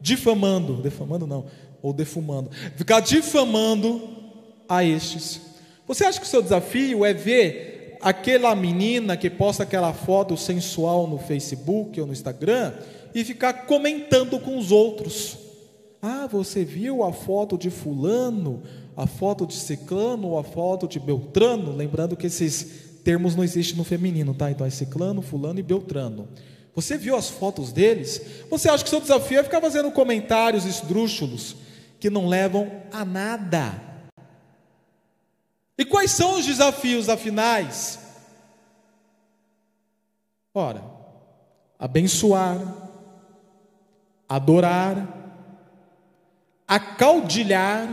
difamando, 0.00 0.82
defamando 0.82 1.26
não, 1.26 1.46
ou 1.80 1.92
defumando, 1.92 2.50
ficar 2.76 3.00
difamando 3.00 4.00
a 4.68 4.84
estes. 4.84 5.40
Você 5.86 6.04
acha 6.04 6.18
que 6.18 6.26
o 6.26 6.28
seu 6.28 6.42
desafio 6.42 7.04
é 7.04 7.12
ver 7.12 7.73
aquela 8.04 8.54
menina 8.54 9.16
que 9.16 9.30
posta 9.30 9.62
aquela 9.62 9.94
foto 9.94 10.36
sensual 10.36 11.06
no 11.06 11.18
Facebook 11.18 11.98
ou 11.98 12.06
no 12.06 12.12
Instagram 12.12 12.74
e 13.14 13.24
ficar 13.24 13.64
comentando 13.64 14.38
com 14.38 14.58
os 14.58 14.70
outros? 14.70 15.38
Ah, 16.02 16.28
você 16.30 16.66
viu 16.66 17.02
a 17.02 17.14
foto 17.14 17.56
de 17.56 17.70
fulano, 17.70 18.62
a 18.94 19.06
foto 19.06 19.46
de 19.46 19.54
ciclano, 19.54 20.28
ou 20.28 20.38
a 20.38 20.44
foto 20.44 20.86
de 20.86 21.00
beltrano? 21.00 21.74
Lembrando 21.74 22.14
que 22.14 22.26
esses 22.26 23.00
termos 23.02 23.34
não 23.34 23.42
existem 23.42 23.78
no 23.78 23.84
feminino, 23.84 24.34
tá? 24.34 24.50
Então 24.50 24.66
é 24.66 24.70
ciclano, 24.70 25.22
fulano 25.22 25.58
e 25.58 25.62
beltrano. 25.62 26.28
Você 26.74 26.98
viu 26.98 27.16
as 27.16 27.30
fotos 27.30 27.72
deles? 27.72 28.20
Você 28.50 28.68
acha 28.68 28.84
que 28.84 28.90
seu 28.90 29.00
desafio 29.00 29.40
é 29.40 29.44
ficar 29.44 29.62
fazendo 29.62 29.90
comentários 29.90 30.66
esdrúxulos 30.66 31.56
que 31.98 32.10
não 32.10 32.28
levam 32.28 32.70
a 32.92 33.02
nada. 33.02 33.93
E 35.76 35.84
quais 35.84 36.12
são 36.12 36.38
os 36.38 36.46
desafios 36.46 37.08
afinais? 37.08 37.98
Ora, 40.54 40.84
abençoar, 41.78 42.60
adorar, 44.28 45.06
acaudilhar, 46.66 47.88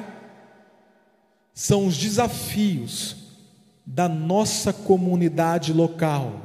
são 1.54 1.88
os 1.88 1.98
desafios 1.98 3.18
da 3.86 4.08
nossa 4.08 4.72
comunidade 4.72 5.74
local, 5.74 6.40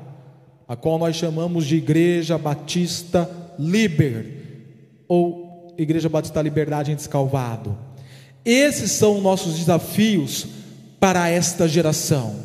a 0.66 0.74
qual 0.74 0.98
nós 0.98 1.16
chamamos 1.16 1.66
de 1.66 1.76
Igreja 1.76 2.38
Batista 2.38 3.30
Liber, 3.58 5.04
ou 5.06 5.74
Igreja 5.76 6.08
Batista 6.08 6.40
Liberdade 6.40 6.92
em 6.92 6.96
Descalvado. 6.96 7.78
Esses 8.42 8.92
são 8.92 9.20
nossos 9.20 9.58
desafios 9.58 10.55
para 10.98 11.28
esta 11.28 11.68
geração, 11.68 12.36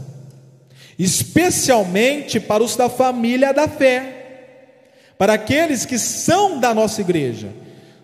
especialmente 0.98 2.40
para 2.40 2.64
os 2.64 2.76
da 2.76 2.90
família 2.90 3.54
da 3.54 3.68
fé, 3.68 4.82
para 5.18 5.34
aqueles 5.34 5.86
que 5.86 5.98
são 5.98 6.60
da 6.60 6.74
nossa 6.74 7.02
igreja. 7.02 7.54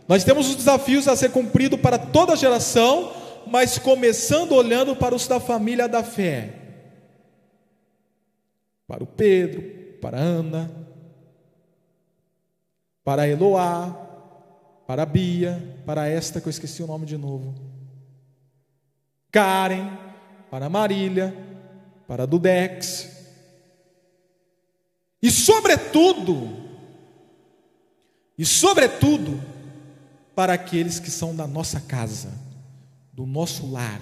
Nós 0.07 0.23
temos 0.23 0.49
os 0.49 0.55
desafios 0.55 1.07
a 1.07 1.15
ser 1.15 1.31
cumpridos 1.31 1.79
para 1.79 1.97
toda 1.97 2.33
a 2.33 2.37
geração, 2.37 3.11
mas 3.45 3.77
começando 3.77 4.53
olhando 4.53 4.95
para 4.95 5.15
os 5.15 5.27
da 5.27 5.39
família 5.39 5.87
da 5.87 6.03
fé. 6.03 6.53
Para 8.87 9.03
o 9.03 9.07
Pedro, 9.07 9.61
para 9.99 10.17
a 10.17 10.21
Ana, 10.21 10.71
para 13.03 13.23
a 13.23 13.27
Eloá, 13.27 14.07
para 14.85 15.03
a 15.03 15.05
Bia, 15.05 15.61
para 15.85 16.07
esta 16.07 16.39
que 16.39 16.47
eu 16.47 16.51
esqueci 16.51 16.81
o 16.81 16.87
nome 16.87 17.05
de 17.05 17.17
novo. 17.17 17.53
Karen, 19.29 20.06
para 20.49 20.69
Marília, 20.69 21.35
para 22.07 22.25
Dudex. 22.25 23.09
E 25.21 25.31
sobretudo, 25.31 26.55
e 28.37 28.45
sobretudo, 28.45 29.41
para 30.35 30.53
aqueles 30.53 30.99
que 30.99 31.09
são 31.09 31.35
da 31.35 31.47
nossa 31.47 31.81
casa, 31.81 32.29
do 33.11 33.25
nosso 33.25 33.71
lar, 33.71 34.01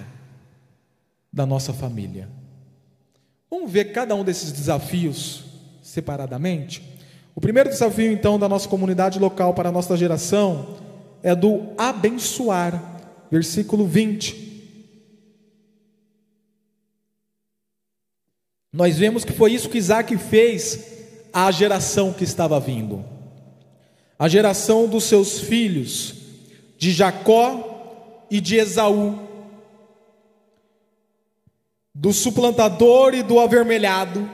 da 1.32 1.46
nossa 1.46 1.72
família. 1.72 2.28
Vamos 3.50 3.70
ver 3.70 3.92
cada 3.92 4.14
um 4.14 4.22
desses 4.22 4.52
desafios 4.52 5.44
separadamente? 5.82 6.82
O 7.34 7.40
primeiro 7.40 7.68
desafio, 7.68 8.10
então, 8.12 8.38
da 8.38 8.48
nossa 8.48 8.68
comunidade 8.68 9.18
local 9.18 9.54
para 9.54 9.68
a 9.68 9.72
nossa 9.72 9.96
geração 9.96 10.76
é 11.22 11.34
do 11.34 11.68
abençoar, 11.78 12.82
versículo 13.30 13.86
20. 13.86 14.45
Nós 18.76 18.98
vemos 18.98 19.24
que 19.24 19.32
foi 19.32 19.54
isso 19.54 19.70
que 19.70 19.78
Isaac 19.78 20.14
fez 20.18 20.78
à 21.32 21.50
geração 21.50 22.12
que 22.12 22.24
estava 22.24 22.60
vindo, 22.60 23.02
a 24.18 24.28
geração 24.28 24.86
dos 24.86 25.04
seus 25.04 25.40
filhos, 25.40 26.14
de 26.76 26.92
Jacó 26.92 28.26
e 28.30 28.38
de 28.38 28.56
Esaú, 28.56 29.18
do 31.94 32.12
suplantador 32.12 33.14
e 33.14 33.22
do 33.22 33.40
avermelhado. 33.40 34.28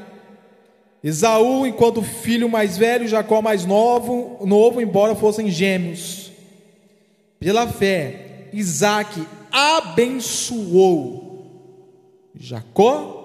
Esaú, 1.05 1.65
enquanto 1.65 2.03
filho 2.03 2.49
mais 2.49 2.77
velho, 2.77 3.07
Jacó 3.07 3.41
mais 3.41 3.65
novo, 3.65 4.45
novo, 4.45 4.81
embora 4.81 5.15
fossem 5.15 5.53
gêmeos. 5.53 6.33
Pela 7.39 7.69
fé, 7.69 8.49
Isaac 8.53 9.25
abençoou 9.53 11.31
Jacó 12.35 13.22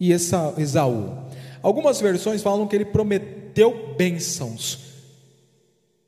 e 0.00 0.12
Esaú. 0.12 1.18
Algumas 1.62 2.00
versões 2.00 2.42
falam 2.42 2.66
que 2.66 2.74
ele 2.74 2.86
prometeu 2.86 3.94
bênçãos. 3.96 4.90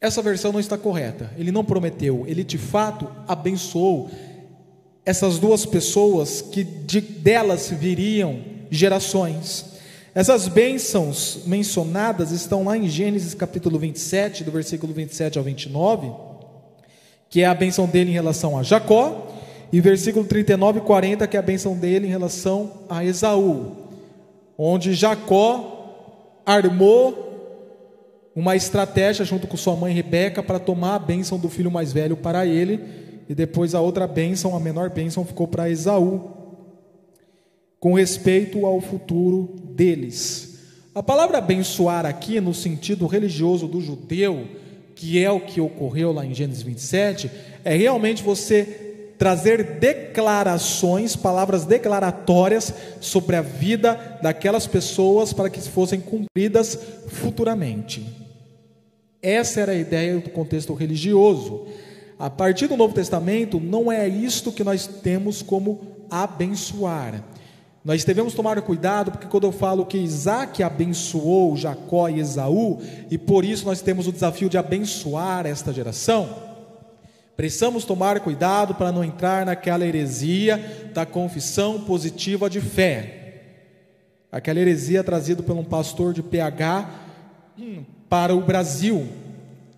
Essa 0.00 0.22
versão 0.22 0.50
não 0.50 0.58
está 0.58 0.78
correta. 0.78 1.30
Ele 1.36 1.52
não 1.52 1.64
prometeu, 1.64 2.24
ele 2.26 2.42
de 2.42 2.58
fato 2.58 3.06
abençoou 3.28 4.10
essas 5.04 5.38
duas 5.38 5.66
pessoas 5.66 6.40
que 6.40 6.64
de, 6.64 7.00
delas 7.00 7.70
viriam 7.70 8.40
gerações. 8.70 9.66
Essas 10.14 10.48
bênçãos 10.48 11.40
mencionadas 11.46 12.30
estão 12.30 12.64
lá 12.64 12.76
em 12.76 12.88
Gênesis 12.88 13.34
capítulo 13.34 13.78
27, 13.78 14.44
do 14.44 14.50
versículo 14.50 14.92
27 14.92 15.38
ao 15.38 15.44
29, 15.44 16.12
que 17.28 17.42
é 17.42 17.46
a 17.46 17.54
bênção 17.54 17.86
dele 17.86 18.10
em 18.10 18.14
relação 18.14 18.58
a 18.58 18.62
Jacó, 18.62 19.28
e 19.72 19.80
versículo 19.80 20.24
39 20.24 20.80
e 20.80 20.82
40, 20.82 21.26
que 21.26 21.36
é 21.36 21.40
a 21.40 21.42
bênção 21.42 21.76
dele 21.76 22.06
em 22.06 22.10
relação 22.10 22.70
a 22.88 23.04
Esaú, 23.04 23.81
onde 24.56 24.94
Jacó 24.94 26.42
armou 26.44 27.30
uma 28.34 28.56
estratégia 28.56 29.24
junto 29.24 29.46
com 29.46 29.56
sua 29.56 29.76
mãe 29.76 29.92
Rebeca 29.92 30.42
para 30.42 30.58
tomar 30.58 30.94
a 30.94 30.98
bênção 30.98 31.38
do 31.38 31.48
filho 31.48 31.70
mais 31.70 31.92
velho 31.92 32.16
para 32.16 32.46
ele, 32.46 32.80
e 33.28 33.34
depois 33.34 33.74
a 33.74 33.80
outra 33.80 34.06
bênção, 34.06 34.56
a 34.56 34.60
menor 34.60 34.90
bênção, 34.90 35.24
ficou 35.24 35.46
para 35.46 35.70
Esaú 35.70 36.30
com 37.78 37.94
respeito 37.94 38.64
ao 38.64 38.80
futuro 38.80 39.56
deles. 39.74 40.58
A 40.94 41.02
palavra 41.02 41.38
abençoar 41.38 42.06
aqui, 42.06 42.40
no 42.40 42.54
sentido 42.54 43.06
religioso 43.06 43.66
do 43.66 43.80
judeu, 43.80 44.46
que 44.94 45.22
é 45.22 45.30
o 45.30 45.40
que 45.40 45.60
ocorreu 45.60 46.12
lá 46.12 46.24
em 46.24 46.34
Gênesis 46.34 46.62
27, 46.62 47.30
é 47.64 47.74
realmente 47.74 48.22
você 48.22 48.91
trazer 49.22 49.78
declarações, 49.78 51.14
palavras 51.14 51.64
declaratórias 51.64 52.74
sobre 53.00 53.36
a 53.36 53.40
vida 53.40 54.18
daquelas 54.20 54.66
pessoas 54.66 55.32
para 55.32 55.48
que 55.48 55.60
fossem 55.60 56.00
cumpridas 56.00 56.76
futuramente. 57.06 58.04
Essa 59.22 59.60
era 59.60 59.70
a 59.70 59.76
ideia 59.76 60.18
do 60.18 60.28
contexto 60.30 60.74
religioso. 60.74 61.68
A 62.18 62.28
partir 62.28 62.66
do 62.66 62.76
Novo 62.76 62.94
Testamento, 62.94 63.60
não 63.60 63.92
é 63.92 64.08
isto 64.08 64.50
que 64.50 64.64
nós 64.64 64.88
temos 64.88 65.40
como 65.40 66.04
abençoar. 66.10 67.22
Nós 67.84 68.02
devemos 68.02 68.34
tomar 68.34 68.60
cuidado, 68.62 69.12
porque 69.12 69.28
quando 69.28 69.44
eu 69.44 69.52
falo 69.52 69.86
que 69.86 69.98
Isaac 69.98 70.64
abençoou 70.64 71.56
Jacó 71.56 72.08
e 72.08 72.18
Esaú, 72.18 72.80
e 73.08 73.16
por 73.16 73.44
isso 73.44 73.66
nós 73.66 73.80
temos 73.80 74.08
o 74.08 74.12
desafio 74.12 74.48
de 74.48 74.58
abençoar 74.58 75.46
esta 75.46 75.72
geração, 75.72 76.51
precisamos 77.36 77.84
tomar 77.84 78.20
cuidado 78.20 78.74
para 78.74 78.92
não 78.92 79.02
entrar 79.02 79.46
naquela 79.46 79.86
heresia 79.86 80.90
da 80.92 81.06
confissão 81.06 81.80
positiva 81.80 82.48
de 82.48 82.60
fé. 82.60 83.18
Aquela 84.30 84.60
heresia 84.60 85.04
trazida 85.04 85.42
por 85.42 85.56
um 85.56 85.64
pastor 85.64 86.12
de 86.12 86.22
PH 86.22 86.90
hum, 87.58 87.84
para 88.08 88.34
o 88.34 88.40
Brasil, 88.40 89.06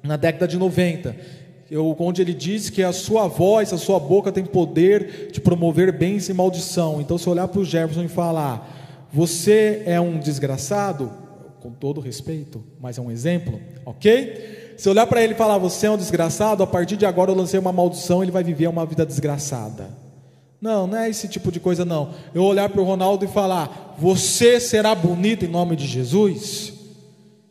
na 0.03 0.17
década 0.17 0.47
de 0.47 0.57
90 0.57 1.45
eu, 1.71 1.97
onde 1.99 2.23
ele 2.23 2.35
diz 2.35 2.71
que 2.71 2.83
a 2.83 2.93
sua 2.93 3.27
voz, 3.27 3.73
a 3.73 3.79
sua 3.79 3.99
boca 3.99 4.31
tem 4.31 4.45
poder 4.45 5.31
de 5.33 5.40
promover 5.40 5.90
bens 5.93 6.29
e 6.29 6.35
maldição. 6.35 7.01
Então, 7.01 7.19
se 7.19 7.29
olhar 7.29 7.49
para 7.49 7.61
o 7.61 7.64
Jefferson 7.64 8.05
e 8.05 8.09
falar, 8.09 9.09
você 9.12 9.83
é 9.87 10.01
um 10.01 10.19
desgraçado, 10.19 11.11
com 11.61 11.73
todo 11.73 12.01
respeito, 12.01 12.62
mas 12.79 12.99
é 12.99 13.01
um 13.01 13.11
exemplo, 13.11 13.61
ok? 13.87 14.63
Se 14.77 14.89
olhar 14.89 15.07
para 15.07 15.23
ele 15.23 15.35
e 15.35 15.37
falar, 15.37 15.59
você 15.59 15.87
é 15.87 15.91
um 15.91 15.97
desgraçado, 15.97 16.63
a 16.63 16.67
partir 16.67 16.97
de 16.97 17.07
agora 17.07 17.31
eu 17.31 17.35
lancei 17.35 17.59
uma 17.59 17.73
maldição, 17.73 18.23
ele 18.23 18.33
vai 18.33 18.43
viver 18.43 18.69
uma 18.69 18.85
vida 18.85 19.07
desgraçada. 19.07 19.91
Não, 20.61 20.87
não 20.87 20.99
é 20.99 21.11
esse 21.11 21.29
tipo 21.29 21.53
de 21.53 21.61
coisa, 21.61 21.85
não. 21.85 22.11
Eu 22.35 22.43
olhar 22.43 22.69
para 22.69 22.81
o 22.81 22.85
Ronaldo 22.85 23.25
e 23.25 23.29
falar, 23.29 23.95
você 23.99 24.59
será 24.59 24.95
bonito 24.95 25.45
em 25.45 25.49
nome 25.49 25.77
de 25.77 25.87
Jesus 25.87 26.75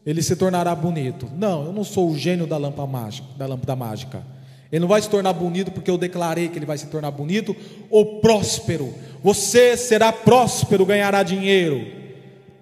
ele 0.06 0.22
se 0.22 0.36
tornará 0.36 0.76
bonito. 0.76 1.30
Não, 1.36 1.66
eu 1.66 1.74
não 1.74 1.84
sou 1.84 2.10
o 2.10 2.18
gênio 2.18 2.46
da 2.46 2.58
lâmpada 2.58 2.92
mágica, 2.92 3.28
da 3.38 3.46
lâmpada 3.46 3.76
mágica. 3.76 4.24
Ele 4.72 4.82
não 4.82 4.88
vai 4.88 5.02
se 5.02 5.10
tornar 5.10 5.34
bonito 5.34 5.72
porque 5.72 5.90
eu 5.90 5.98
declarei 5.98 6.50
que 6.50 6.58
ele 6.58 6.66
vai 6.66 6.78
se 6.78 6.88
tornar 6.88 7.12
bonito 7.12 7.56
ou 7.90 8.20
próspero. 8.20 8.94
Você 9.24 9.78
será 9.78 10.12
próspero, 10.12 10.86
ganhará 10.86 11.24
dinheiro. 11.24 11.86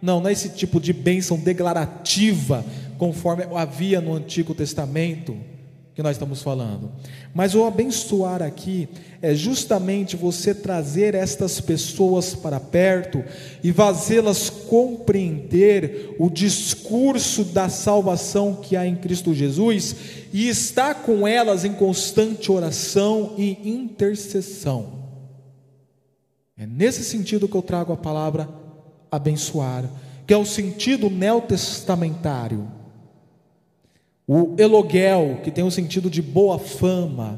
Não, 0.02 0.20
não 0.20 0.30
é 0.30 0.34
esse 0.34 0.50
tipo 0.50 0.80
de 0.80 0.94
bênção 0.94 1.38
declarativa, 1.38 2.66
conforme 3.02 3.48
havia 3.56 4.00
no 4.00 4.14
Antigo 4.14 4.54
Testamento 4.54 5.36
que 5.96 6.04
nós 6.04 6.12
estamos 6.18 6.44
falando. 6.44 6.92
Mas 7.34 7.56
o 7.56 7.64
abençoar 7.64 8.44
aqui 8.44 8.88
é 9.24 9.34
justamente 9.34 10.16
você 10.16 10.54
trazer 10.54 11.16
estas 11.16 11.60
pessoas 11.60 12.36
para 12.36 12.60
perto 12.60 13.24
e 13.64 13.74
fazê-las 13.74 14.52
compreender 14.52 16.16
o 16.20 16.30
discurso 16.30 17.44
da 17.44 17.70
salvação 17.70 18.54
que 18.54 18.76
há 18.76 18.86
em 18.86 18.96
Cristo 18.96 19.34
Jesus 19.34 19.96
e 20.32 20.48
estar 20.48 20.94
com 21.02 21.28
elas 21.28 21.66
em 21.66 21.74
constante 21.74 22.52
oração 22.52 23.34
e 23.36 23.58
intercessão. 23.68 25.02
É 26.56 26.68
nesse 26.68 27.04
sentido 27.04 27.48
que 27.48 27.58
eu 27.58 27.64
trago 27.64 27.94
a 27.94 27.98
palavra 27.98 28.48
abençoar, 29.10 29.90
que 30.28 30.36
é 30.36 30.38
o 30.38 30.46
sentido 30.46 31.10
neotestamentário 31.10 32.80
o 34.34 34.56
eloguel, 34.58 35.40
que 35.44 35.52
tem 35.52 35.62
o 35.62 35.70
sentido 35.70 36.10
de 36.10 36.22
boa 36.22 36.58
fama. 36.58 37.38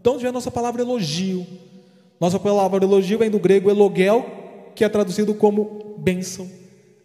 Então, 0.00 0.18
vem 0.18 0.30
a 0.30 0.32
nossa 0.32 0.50
palavra 0.50 0.80
elogio. 0.80 1.46
Nossa 2.18 2.38
palavra 2.38 2.82
elogio 2.82 3.18
vem 3.18 3.28
do 3.28 3.38
grego 3.38 3.68
eloguel, 3.68 4.24
que 4.74 4.82
é 4.82 4.88
traduzido 4.88 5.34
como 5.34 5.96
bênção, 5.98 6.50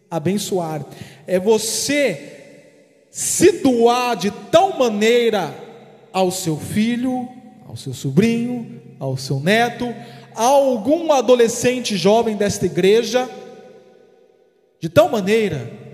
abençoar. 0.09 0.85
É 1.27 1.37
você 1.37 3.03
se 3.11 3.61
doar 3.61 4.15
de 4.15 4.31
tal 4.31 4.79
maneira 4.79 5.53
ao 6.13 6.31
seu 6.31 6.55
filho, 6.55 7.27
ao 7.67 7.75
seu 7.75 7.93
sobrinho, 7.93 8.81
ao 8.97 9.17
seu 9.17 9.41
neto, 9.41 9.93
a 10.33 10.45
algum 10.45 11.11
adolescente 11.11 11.97
jovem 11.97 12.37
desta 12.37 12.67
igreja, 12.67 13.29
de 14.79 14.87
tal 14.87 15.09
maneira 15.09 15.84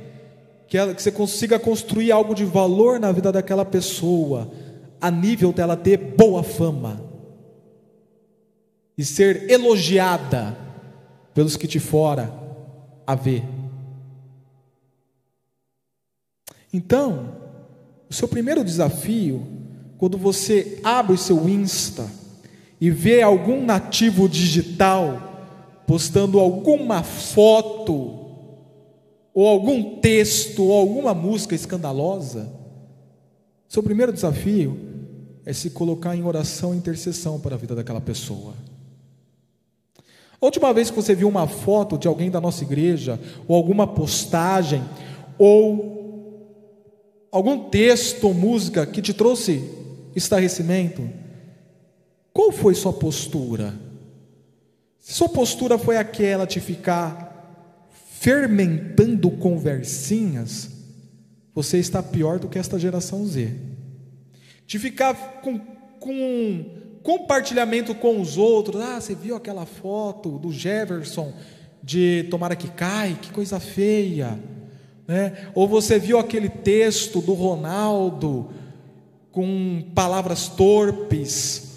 que, 0.71 0.77
ela, 0.77 0.95
que 0.95 1.03
você 1.03 1.11
consiga 1.11 1.59
construir 1.59 2.13
algo 2.13 2.33
de 2.33 2.45
valor 2.45 2.97
na 2.97 3.11
vida 3.11 3.29
daquela 3.29 3.65
pessoa, 3.65 4.49
a 5.01 5.11
nível 5.11 5.51
dela 5.51 5.75
ter 5.75 5.97
boa 5.97 6.43
fama 6.43 7.03
e 8.97 9.03
ser 9.03 9.51
elogiada 9.51 10.57
pelos 11.33 11.57
que 11.57 11.67
te 11.67 11.77
fora 11.77 12.33
a 13.05 13.15
ver. 13.15 13.43
Então, 16.71 17.35
o 18.09 18.13
seu 18.13 18.29
primeiro 18.29 18.63
desafio, 18.63 19.45
quando 19.97 20.17
você 20.17 20.79
abre 20.85 21.15
o 21.15 21.17
seu 21.17 21.49
Insta 21.49 22.09
e 22.79 22.89
vê 22.89 23.21
algum 23.21 23.65
nativo 23.65 24.29
digital 24.29 25.83
postando 25.85 26.39
alguma 26.39 27.03
foto 27.03 28.20
ou 29.33 29.47
algum 29.47 29.99
texto, 29.99 30.63
ou 30.63 30.73
alguma 30.73 31.13
música 31.13 31.55
escandalosa, 31.55 32.51
seu 33.67 33.81
primeiro 33.81 34.11
desafio 34.11 34.77
é 35.45 35.53
se 35.53 35.69
colocar 35.69 36.15
em 36.15 36.23
oração 36.23 36.73
e 36.73 36.77
intercessão 36.77 37.39
para 37.39 37.55
a 37.55 37.57
vida 37.57 37.73
daquela 37.73 38.01
pessoa. 38.01 38.53
A 40.41 40.45
última 40.45 40.73
vez 40.73 40.89
que 40.89 40.95
você 40.95 41.15
viu 41.15 41.27
uma 41.27 41.47
foto 41.47 41.97
de 41.97 42.07
alguém 42.07 42.29
da 42.29 42.41
nossa 42.41 42.63
igreja, 42.63 43.19
ou 43.47 43.55
alguma 43.55 43.87
postagem, 43.87 44.83
ou 45.37 45.91
algum 47.31 47.69
texto 47.69 48.25
ou 48.25 48.33
música 48.33 48.85
que 48.85 49.01
te 49.01 49.13
trouxe 49.13 49.63
estarrecimento, 50.15 51.07
qual 52.33 52.51
foi 52.51 52.75
sua 52.75 52.91
postura? 52.91 53.73
Se 54.99 55.13
sua 55.13 55.29
postura 55.29 55.77
foi 55.77 55.97
aquela 55.97 56.45
de 56.45 56.59
ficar 56.59 57.30
fermentando 58.21 59.31
conversinhas, 59.31 60.69
você 61.55 61.79
está 61.79 62.03
pior 62.03 62.37
do 62.37 62.47
que 62.47 62.59
esta 62.59 62.77
geração 62.77 63.25
Z. 63.25 63.51
De 64.67 64.77
ficar 64.77 65.41
com, 65.41 65.57
com 65.99 66.65
compartilhamento 67.01 67.95
com 67.95 68.21
os 68.21 68.37
outros, 68.37 68.79
ah, 68.79 69.01
você 69.01 69.15
viu 69.15 69.35
aquela 69.35 69.65
foto 69.65 70.37
do 70.37 70.51
Jefferson 70.51 71.33
de 71.81 72.27
tomara 72.29 72.55
que 72.55 72.69
cai, 72.69 73.17
que 73.19 73.31
coisa 73.31 73.59
feia, 73.59 74.39
né? 75.07 75.49
Ou 75.55 75.67
você 75.67 75.97
viu 75.97 76.19
aquele 76.19 76.47
texto 76.47 77.21
do 77.21 77.33
Ronaldo 77.33 78.51
com 79.31 79.83
palavras 79.95 80.47
torpes, 80.47 81.71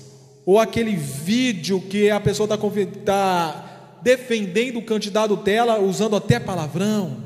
ou 0.44 0.61
aquele 0.61 0.94
vídeo 0.94 1.80
que 1.80 2.11
a 2.11 2.20
pessoa 2.20 2.44
está 2.44 2.59
tá 3.02 3.73
defendendo 4.04 4.78
o 4.78 4.84
candidato 4.84 5.34
dela, 5.34 5.80
usando 5.80 6.14
até 6.14 6.38
palavrão, 6.38 7.24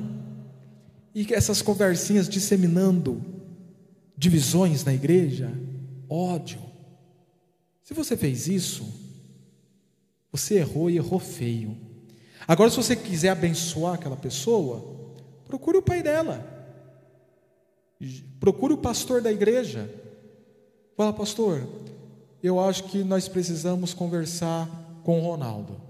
e 1.13 1.35
essas 1.35 1.61
conversinhas 1.61 2.29
disseminando 2.29 3.21
divisões 4.17 4.85
na 4.85 4.95
igreja, 4.95 5.53
ódio. 6.09 6.61
Se 7.83 7.93
você 7.93 8.17
fez 8.17 8.47
isso, 8.47 8.87
você 10.31 10.59
errou 10.59 10.89
e 10.89 10.97
errou 10.97 11.19
feio. 11.19 11.77
Agora, 12.47 12.71
se 12.71 12.77
você 12.77 12.95
quiser 12.95 13.31
abençoar 13.31 13.95
aquela 13.95 14.17
pessoa, 14.17 15.13
procure 15.47 15.79
o 15.79 15.83
pai 15.83 16.01
dela, 16.01 16.47
procure 18.39 18.75
o 18.75 18.79
pastor 18.79 19.21
da 19.21 19.33
igreja. 19.33 19.91
Fala, 20.97 21.13
pastor, 21.13 21.69
eu 22.41 22.61
acho 22.61 22.85
que 22.85 23.03
nós 23.03 23.27
precisamos 23.27 23.93
conversar 23.93 24.69
com 25.03 25.19
o 25.19 25.23
Ronaldo 25.23 25.88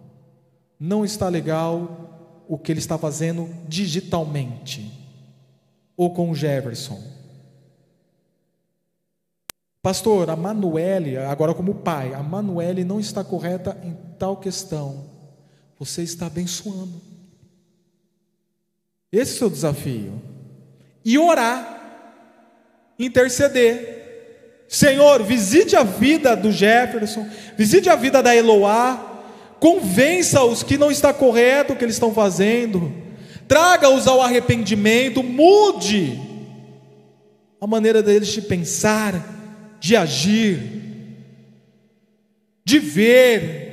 não 0.79 1.05
está 1.05 1.29
legal 1.29 2.45
o 2.49 2.57
que 2.57 2.73
ele 2.73 2.79
está 2.79 2.97
fazendo 2.97 3.49
digitalmente, 3.69 4.91
ou 5.97 6.15
com 6.15 6.31
o 6.31 6.35
Jefferson. 6.35 7.03
Pastor, 9.83 10.29
a 10.29 10.37
Manuele, 10.37 11.17
agora 11.17 11.55
como 11.55 11.75
pai, 11.75 12.13
a 12.15 12.23
Manuele 12.23 12.85
não 12.85 12.99
está 12.99 13.23
correta 13.23 13.77
em 13.83 13.97
tal 14.19 14.37
questão. 14.37 15.05
Você 15.79 16.03
está 16.03 16.27
abençoando. 16.27 17.01
Esse 19.11 19.33
é 19.33 19.35
o 19.35 19.39
seu 19.39 19.51
desafio. 19.51 20.21
E 21.05 21.17
orar, 21.19 21.79
interceder. 22.99 24.67
Senhor, 24.69 25.23
visite 25.23 25.75
a 25.77 25.83
vida 25.83 26.37
do 26.37 26.53
Jefferson, 26.53 27.27
visite 27.57 27.89
a 27.89 27.97
vida 27.97 28.23
da 28.23 28.37
Eloá, 28.37 29.08
convença-os 29.61 30.63
que 30.63 30.79
não 30.79 30.91
está 30.91 31.13
correto 31.13 31.73
o 31.73 31.77
que 31.77 31.85
eles 31.85 31.97
estão 31.97 32.13
fazendo, 32.13 32.93
traga-os 33.47 34.07
ao 34.07 34.21
arrependimento, 34.21 35.23
mude 35.23 36.21
a 37.61 37.67
maneira 37.67 38.03
deles 38.03 38.29
de 38.29 38.43
pensar, 38.43 39.15
de 39.81 39.97
agir, 39.97 40.79
de 42.65 42.79
ver. 42.79 43.67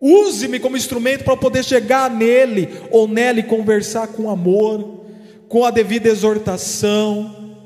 Use-me 0.00 0.58
como 0.58 0.76
instrumento 0.76 1.24
para 1.24 1.36
poder 1.36 1.64
chegar 1.64 2.10
nele 2.10 2.68
ou 2.90 3.06
nele 3.06 3.42
conversar 3.42 4.08
com 4.08 4.28
amor, 4.28 5.06
com 5.48 5.64
a 5.64 5.70
devida 5.70 6.08
exortação, 6.08 7.56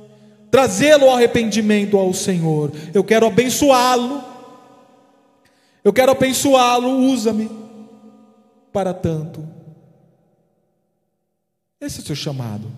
trazê-lo 0.51 1.05
ao 1.05 1.17
arrependimento 1.17 1.97
ao 1.97 2.13
Senhor. 2.13 2.73
Eu 2.93 3.03
quero 3.03 3.27
abençoá-lo 3.27 4.36
eu 5.87 5.93
quero 5.93 6.11
abençoá-lo, 6.11 6.99
usa-me 6.99 7.49
para 8.73 8.93
tanto. 8.93 9.49
Esse 11.81 12.01
é 12.01 12.03
o 12.03 12.07
seu 12.07 12.17
chamado. 12.17 12.69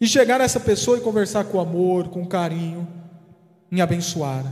E 0.00 0.06
chegar 0.06 0.38
nessa 0.38 0.58
pessoa 0.58 0.96
e 0.96 1.02
conversar 1.02 1.44
com 1.44 1.60
amor, 1.60 2.08
com 2.08 2.24
carinho, 2.24 2.88
em 3.70 3.82
abençoar. 3.82 4.50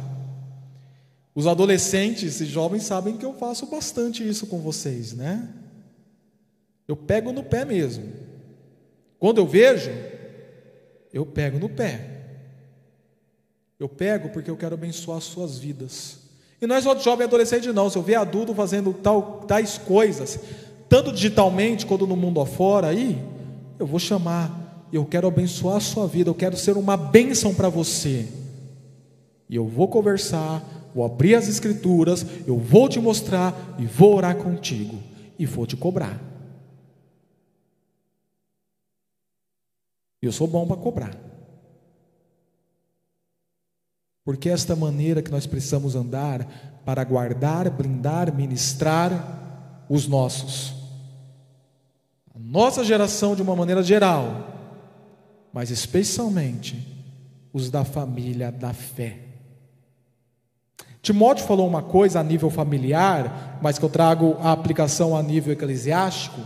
Os 1.35 1.47
adolescentes 1.47 2.39
e 2.43 2.45
jovens 2.45 2.83
sabem 2.83 3.17
que 3.17 3.25
eu 3.25 3.33
faço 3.33 3.65
bastante 3.65 4.29
isso 4.29 4.47
com 4.47 4.61
vocês, 4.61 5.15
né? 5.15 5.49
Eu 6.87 6.99
pego 6.99 7.33
no 7.33 7.43
pé 7.43 7.65
mesmo. 7.65 8.13
Quando 9.19 9.39
eu 9.39 9.47
vejo, 9.47 9.91
eu 11.11 11.25
pego 11.25 11.59
no 11.59 11.71
pé. 11.71 12.27
Eu 13.81 13.89
pego 13.89 14.29
porque 14.29 14.51
eu 14.51 14.57
quero 14.59 14.75
abençoar 14.75 15.17
as 15.17 15.25
suas 15.25 15.59
vidas. 15.59 16.22
E 16.63 16.67
não 16.67 16.77
é 16.77 16.81
só 16.81 16.95
de 16.95 17.03
jovem 17.03 17.25
e 17.25 17.27
adolescente, 17.27 17.73
não. 17.73 17.91
Se 17.91 17.99
eu 17.99 18.03
ver 18.03 18.15
adulto 18.15 18.55
fazendo 18.55 18.95
tal, 18.95 19.43
tais 19.49 19.79
coisas, 19.79 20.39
tanto 20.89 21.11
digitalmente 21.11 21.85
quanto 21.85 22.07
no 22.07 22.15
mundo 22.15 22.41
afora, 22.41 22.87
aí, 22.87 23.21
eu 23.81 23.87
vou 23.87 23.99
chamar. 23.99 24.87
Eu 24.93 25.05
quero 25.05 25.27
abençoar 25.27 25.79
a 25.79 25.81
sua 25.81 26.07
vida. 26.07 26.31
Eu 26.31 26.35
quero 26.37 26.57
ser 26.57 26.77
uma 26.77 26.97
bênção 26.97 27.53
para 27.53 27.69
você. 27.69 28.29
E 29.51 29.57
eu 29.57 29.67
vou 29.67 29.89
conversar, 29.89 30.63
vou 30.95 31.05
abrir 31.05 31.35
as 31.35 31.49
escrituras, 31.49 32.25
eu 32.47 32.57
vou 32.57 32.89
te 32.89 33.01
mostrar 33.01 33.75
e 33.77 33.85
vou 33.85 34.15
orar 34.15 34.37
contigo. 34.37 34.97
E 35.37 35.45
vou 35.45 35.67
te 35.67 35.77
cobrar. 35.77 36.21
Eu 40.21 40.31
sou 40.31 40.47
bom 40.47 40.65
para 40.65 40.77
cobrar. 40.77 41.32
Porque 44.25 44.49
esta 44.49 44.77
maneira 44.77 45.23
que 45.23 45.31
nós 45.31 45.47
precisamos 45.47 45.97
andar 45.97 46.47
para 46.85 47.03
guardar, 47.05 47.69
blindar, 47.71 48.35
ministrar 48.35 49.85
os 49.89 50.07
nossos. 50.07 50.75
A 52.35 52.39
nossa 52.39 52.85
geração 52.85 53.35
de 53.35 53.43
uma 53.43 53.57
maneira 53.57 53.83
geral, 53.83 54.49
mas 55.53 55.71
especialmente 55.71 56.89
os 57.53 57.69
da 57.71 57.85
família 57.85 58.51
da 58.51 58.73
fé. 58.73 59.19
Timóteo 61.03 61.45
falou 61.45 61.67
uma 61.67 61.83
coisa 61.83 62.21
a 62.21 62.23
nível 62.23 62.49
familiar, 62.49 63.59
mas 63.61 63.77
que 63.77 63.85
eu 63.85 63.89
trago 63.89 64.37
a 64.41 64.53
aplicação 64.53 65.17
a 65.17 65.23
nível 65.23 65.53
eclesiástico, 65.53 66.41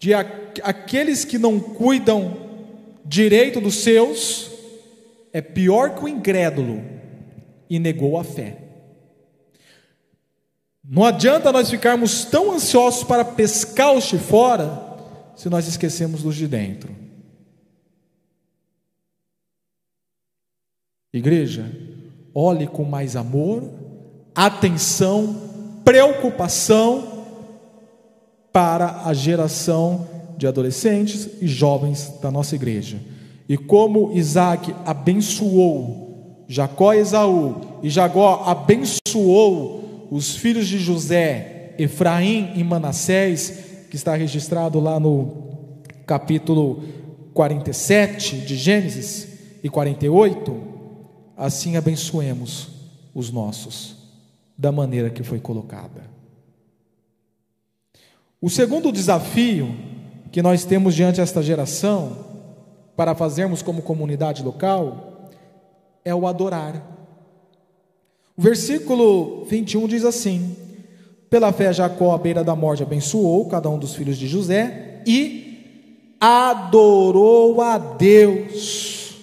de 0.00 0.12
aqueles 0.12 1.24
que 1.24 1.38
não 1.38 1.60
cuidam 1.60 2.36
direito 3.04 3.60
dos 3.60 3.76
seus, 3.76 4.50
é 5.32 5.40
pior 5.40 5.94
que 5.94 6.04
o 6.04 6.08
incrédulo 6.08 6.82
e 7.68 7.78
negou 7.78 8.18
a 8.18 8.24
fé. 8.24 8.58
Não 10.84 11.04
adianta 11.04 11.52
nós 11.52 11.70
ficarmos 11.70 12.24
tão 12.24 12.52
ansiosos 12.52 13.04
para 13.04 13.24
pescar 13.24 13.94
os 13.94 14.04
de 14.04 14.18
fora, 14.18 14.90
se 15.36 15.48
nós 15.48 15.66
esquecemos 15.66 16.22
dos 16.22 16.34
de 16.34 16.46
dentro. 16.46 16.94
Igreja, 21.12 21.70
olhe 22.34 22.66
com 22.66 22.84
mais 22.84 23.16
amor, 23.16 23.70
atenção, 24.34 25.80
preocupação 25.84 27.24
para 28.52 29.02
a 29.06 29.14
geração 29.14 30.08
de 30.36 30.46
adolescentes 30.46 31.28
e 31.40 31.46
jovens 31.46 32.08
da 32.20 32.30
nossa 32.30 32.54
igreja. 32.54 32.98
E 33.48 33.56
como 33.56 34.12
Isaac 34.12 34.74
abençoou 34.84 36.02
Jacó 36.52 36.92
e 36.92 36.98
Esaú, 36.98 37.80
e 37.82 37.88
Jacó 37.88 38.42
abençoou 38.44 40.08
os 40.10 40.36
filhos 40.36 40.68
de 40.68 40.78
José, 40.78 41.74
Efraim 41.78 42.52
e 42.54 42.62
Manassés, 42.62 43.86
que 43.88 43.96
está 43.96 44.14
registrado 44.14 44.78
lá 44.78 45.00
no 45.00 45.32
capítulo 46.06 46.82
47 47.32 48.36
de 48.36 48.54
Gênesis 48.54 49.28
e 49.64 49.70
48, 49.70 50.60
assim 51.38 51.76
abençoemos 51.78 52.68
os 53.14 53.30
nossos, 53.30 53.96
da 54.56 54.70
maneira 54.70 55.08
que 55.08 55.22
foi 55.22 55.40
colocada. 55.40 56.02
O 58.42 58.50
segundo 58.50 58.92
desafio 58.92 59.74
que 60.30 60.42
nós 60.42 60.66
temos 60.66 60.94
diante 60.94 61.16
desta 61.16 61.42
geração 61.42 62.31
para 62.96 63.14
fazermos 63.14 63.62
como 63.62 63.82
comunidade 63.82 64.42
local 64.42 65.30
é 66.04 66.14
o 66.14 66.26
adorar. 66.26 66.92
O 68.36 68.42
versículo 68.42 69.44
21 69.44 69.86
diz 69.86 70.04
assim: 70.04 70.56
Pela 71.28 71.52
fé, 71.52 71.72
Jacó, 71.72 72.14
à 72.14 72.18
beira 72.18 72.42
da 72.42 72.56
morte, 72.56 72.82
abençoou 72.82 73.46
cada 73.48 73.68
um 73.68 73.78
dos 73.78 73.94
filhos 73.94 74.16
de 74.18 74.26
José 74.26 75.02
e 75.06 76.16
adorou 76.20 77.60
a 77.60 77.78
Deus, 77.78 79.16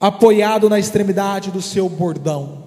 apoiado 0.00 0.68
na 0.68 0.78
extremidade 0.78 1.50
do 1.50 1.60
seu 1.60 1.88
bordão. 1.88 2.62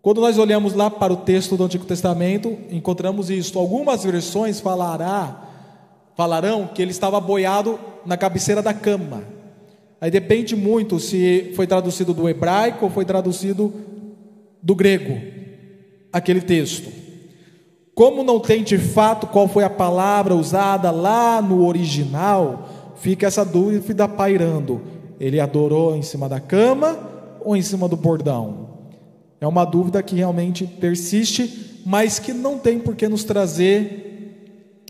Quando 0.00 0.20
nós 0.20 0.38
olhamos 0.38 0.74
lá 0.74 0.90
para 0.90 1.14
o 1.14 1.16
texto 1.16 1.56
do 1.56 1.64
Antigo 1.64 1.86
Testamento, 1.86 2.58
encontramos 2.70 3.30
isso. 3.30 3.58
Algumas 3.58 4.04
versões 4.04 4.60
falará 4.60 5.43
falarão 6.16 6.68
que 6.72 6.80
ele 6.80 6.90
estava 6.90 7.20
boiado 7.20 7.78
na 8.06 8.16
cabeceira 8.16 8.62
da 8.62 8.72
cama. 8.72 9.24
Aí 10.00 10.10
depende 10.10 10.54
muito 10.54 11.00
se 11.00 11.52
foi 11.56 11.66
traduzido 11.66 12.12
do 12.12 12.28
hebraico 12.28 12.84
ou 12.84 12.90
foi 12.90 13.04
traduzido 13.04 13.72
do 14.62 14.74
grego, 14.74 15.18
aquele 16.12 16.40
texto. 16.40 16.90
Como 17.94 18.24
não 18.24 18.40
tem 18.40 18.62
de 18.62 18.76
fato 18.76 19.26
qual 19.26 19.46
foi 19.46 19.64
a 19.64 19.70
palavra 19.70 20.34
usada 20.34 20.90
lá 20.90 21.40
no 21.40 21.66
original, 21.66 22.68
fica 22.96 23.26
essa 23.26 23.44
dúvida 23.44 24.08
pairando. 24.08 24.82
Ele 25.20 25.38
adorou 25.38 25.94
em 25.94 26.02
cima 26.02 26.28
da 26.28 26.40
cama 26.40 26.98
ou 27.40 27.56
em 27.56 27.62
cima 27.62 27.88
do 27.88 27.96
bordão? 27.96 28.68
É 29.40 29.46
uma 29.46 29.64
dúvida 29.64 30.02
que 30.02 30.16
realmente 30.16 30.66
persiste, 30.66 31.82
mas 31.86 32.18
que 32.18 32.32
não 32.32 32.58
tem 32.58 32.78
por 32.78 32.96
que 32.96 33.06
nos 33.06 33.24
trazer 33.24 34.13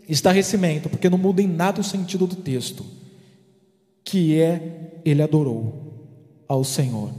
estarrecimento, 0.07 0.89
porque 0.89 1.09
não 1.09 1.17
muda 1.17 1.41
em 1.41 1.47
nada 1.47 1.81
o 1.81 1.83
sentido 1.83 2.27
do 2.27 2.35
texto, 2.35 2.85
que 4.03 4.39
é 4.39 5.01
ele 5.03 5.21
adorou 5.21 5.93
ao 6.47 6.63
Senhor. 6.63 7.11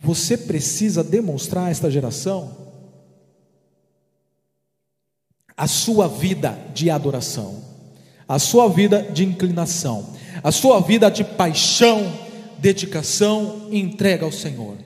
Você 0.00 0.36
precisa 0.36 1.04
demonstrar 1.04 1.66
a 1.66 1.70
esta 1.70 1.90
geração 1.90 2.60
a 5.56 5.66
sua 5.66 6.08
vida 6.08 6.58
de 6.72 6.88
adoração, 6.88 7.62
a 8.26 8.38
sua 8.38 8.66
vida 8.66 9.02
de 9.02 9.26
inclinação, 9.26 10.08
a 10.42 10.50
sua 10.50 10.80
vida 10.80 11.10
de 11.10 11.22
paixão, 11.22 12.10
dedicação 12.56 13.68
e 13.70 13.78
entrega 13.78 14.24
ao 14.24 14.32
Senhor. 14.32 14.78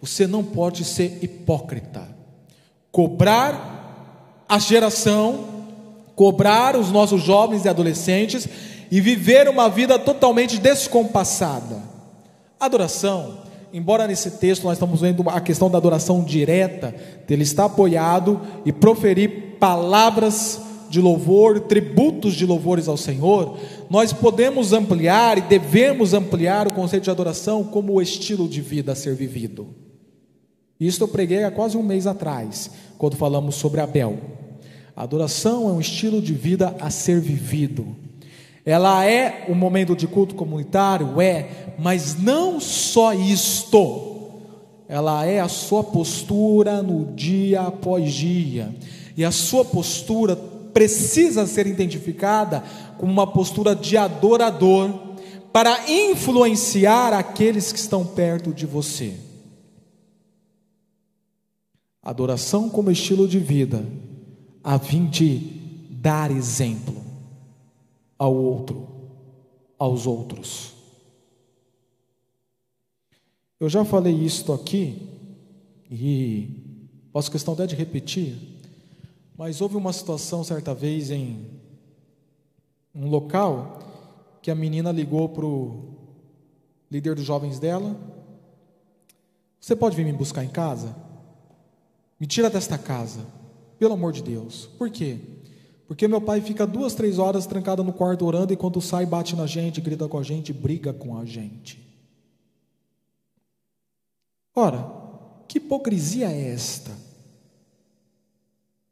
Você 0.00 0.26
não 0.26 0.42
pode 0.42 0.82
ser 0.82 1.18
hipócrita, 1.22 2.08
cobrar 2.90 4.44
a 4.48 4.58
geração 4.58 5.53
cobrar 6.14 6.76
os 6.76 6.90
nossos 6.90 7.22
jovens 7.22 7.64
e 7.64 7.68
adolescentes 7.68 8.48
e 8.90 9.00
viver 9.00 9.48
uma 9.48 9.68
vida 9.68 9.98
totalmente 9.98 10.58
descompassada. 10.58 11.82
Adoração, 12.58 13.38
embora 13.72 14.06
nesse 14.06 14.32
texto 14.32 14.64
nós 14.64 14.74
estamos 14.74 15.00
vendo 15.00 15.28
a 15.28 15.40
questão 15.40 15.70
da 15.70 15.78
adoração 15.78 16.22
direta, 16.22 16.94
dele 17.26 17.42
estar 17.42 17.64
apoiado 17.64 18.40
e 18.64 18.72
proferir 18.72 19.56
palavras 19.58 20.60
de 20.88 21.00
louvor, 21.00 21.60
tributos 21.60 22.34
de 22.34 22.46
louvores 22.46 22.86
ao 22.86 22.96
Senhor, 22.96 23.58
nós 23.90 24.12
podemos 24.12 24.72
ampliar 24.72 25.38
e 25.38 25.42
devemos 25.42 26.14
ampliar 26.14 26.68
o 26.68 26.72
conceito 26.72 27.04
de 27.04 27.10
adoração 27.10 27.64
como 27.64 27.94
o 27.94 28.02
estilo 28.02 28.48
de 28.48 28.60
vida 28.60 28.92
a 28.92 28.94
ser 28.94 29.14
vivido. 29.14 29.74
Isso 30.78 31.02
eu 31.02 31.08
preguei 31.08 31.42
há 31.44 31.50
quase 31.50 31.76
um 31.76 31.82
mês 31.82 32.06
atrás, 32.06 32.70
quando 32.98 33.16
falamos 33.16 33.56
sobre 33.56 33.80
Abel. 33.80 34.43
A 34.96 35.02
adoração 35.02 35.68
é 35.68 35.72
um 35.72 35.80
estilo 35.80 36.22
de 36.22 36.32
vida 36.32 36.76
a 36.80 36.88
ser 36.88 37.20
vivido. 37.20 37.96
Ela 38.64 39.04
é 39.04 39.46
um 39.48 39.54
momento 39.54 39.96
de 39.96 40.06
culto 40.06 40.34
comunitário, 40.34 41.20
é, 41.20 41.74
mas 41.78 42.16
não 42.16 42.60
só 42.60 43.12
isto. 43.12 44.30
Ela 44.88 45.26
é 45.26 45.40
a 45.40 45.48
sua 45.48 45.82
postura 45.82 46.82
no 46.82 47.12
dia 47.12 47.62
após 47.62 48.12
dia. 48.12 48.74
E 49.16 49.24
a 49.24 49.32
sua 49.32 49.64
postura 49.64 50.36
precisa 50.72 51.46
ser 51.46 51.66
identificada 51.66 52.62
como 52.96 53.12
uma 53.12 53.26
postura 53.26 53.74
de 53.74 53.96
adorador 53.96 54.92
para 55.52 55.90
influenciar 55.90 57.12
aqueles 57.12 57.72
que 57.72 57.78
estão 57.78 58.04
perto 58.04 58.52
de 58.52 58.64
você. 58.64 59.14
Adoração 62.02 62.68
como 62.68 62.90
estilo 62.90 63.26
de 63.26 63.38
vida 63.38 63.84
a 64.64 64.78
fim 64.78 65.06
de 65.06 65.38
dar 65.90 66.30
exemplo 66.30 67.04
ao 68.18 68.34
outro, 68.34 68.88
aos 69.78 70.06
outros. 70.06 70.72
Eu 73.60 73.68
já 73.68 73.84
falei 73.84 74.14
isto 74.14 74.54
aqui 74.54 75.06
e 75.90 76.88
faço 77.12 77.30
questão 77.30 77.52
até 77.52 77.66
de 77.66 77.76
repetir, 77.76 78.52
Mas 79.36 79.60
houve 79.60 79.76
uma 79.76 79.92
situação 79.92 80.44
certa 80.44 80.72
vez 80.72 81.10
em 81.10 81.44
um 82.94 83.08
local 83.08 83.80
que 84.40 84.48
a 84.48 84.54
menina 84.54 84.92
ligou 84.92 85.28
para 85.28 85.44
o 85.44 85.96
líder 86.88 87.16
dos 87.16 87.24
jovens 87.24 87.58
dela: 87.58 87.96
Você 89.60 89.74
pode 89.74 89.96
vir 89.96 90.04
me 90.04 90.12
buscar 90.12 90.44
em 90.44 90.48
casa? 90.48 90.94
Me 92.20 92.28
tira 92.28 92.48
desta 92.48 92.78
casa, 92.78 93.26
pelo 93.78 93.94
amor 93.94 94.12
de 94.12 94.22
Deus. 94.22 94.68
Por 94.78 94.90
quê? 94.90 95.18
Porque 95.86 96.08
meu 96.08 96.20
pai 96.20 96.40
fica 96.40 96.66
duas, 96.66 96.94
três 96.94 97.18
horas 97.18 97.46
trancado 97.46 97.84
no 97.84 97.92
quarto 97.92 98.24
orando 98.24 98.52
e 98.52 98.56
quando 98.56 98.80
sai 98.80 99.04
bate 99.04 99.36
na 99.36 99.46
gente, 99.46 99.80
grita 99.80 100.08
com 100.08 100.18
a 100.18 100.22
gente, 100.22 100.52
briga 100.52 100.92
com 100.92 101.16
a 101.16 101.24
gente. 101.24 101.84
Ora, 104.54 104.90
que 105.46 105.58
hipocrisia 105.58 106.30
é 106.30 106.52
esta? 106.52 106.92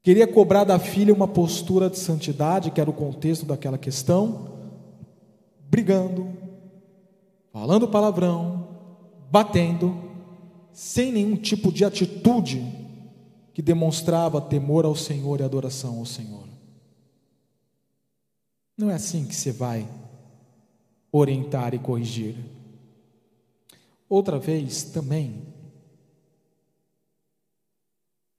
Queria 0.02 0.26
cobrar 0.26 0.64
da 0.64 0.78
filha 0.78 1.14
uma 1.14 1.28
postura 1.28 1.88
de 1.88 1.98
santidade, 1.98 2.72
que 2.72 2.80
era 2.80 2.90
o 2.90 2.94
contexto 2.94 3.46
daquela 3.46 3.78
questão, 3.78 4.58
brigando, 5.70 6.28
falando 7.52 7.86
palavrão, 7.86 8.68
batendo, 9.30 9.96
sem 10.72 11.12
nenhum 11.12 11.36
tipo 11.36 11.72
de 11.72 11.84
atitude 11.84 12.81
que 13.52 13.60
demonstrava 13.60 14.40
temor 14.40 14.84
ao 14.84 14.96
Senhor 14.96 15.40
e 15.40 15.42
adoração 15.42 15.98
ao 15.98 16.06
Senhor. 16.06 16.46
Não 18.76 18.90
é 18.90 18.94
assim 18.94 19.26
que 19.26 19.34
você 19.34 19.52
vai 19.52 19.86
orientar 21.10 21.74
e 21.74 21.78
corrigir. 21.78 22.34
Outra 24.08 24.38
vez 24.38 24.82
também, 24.84 25.42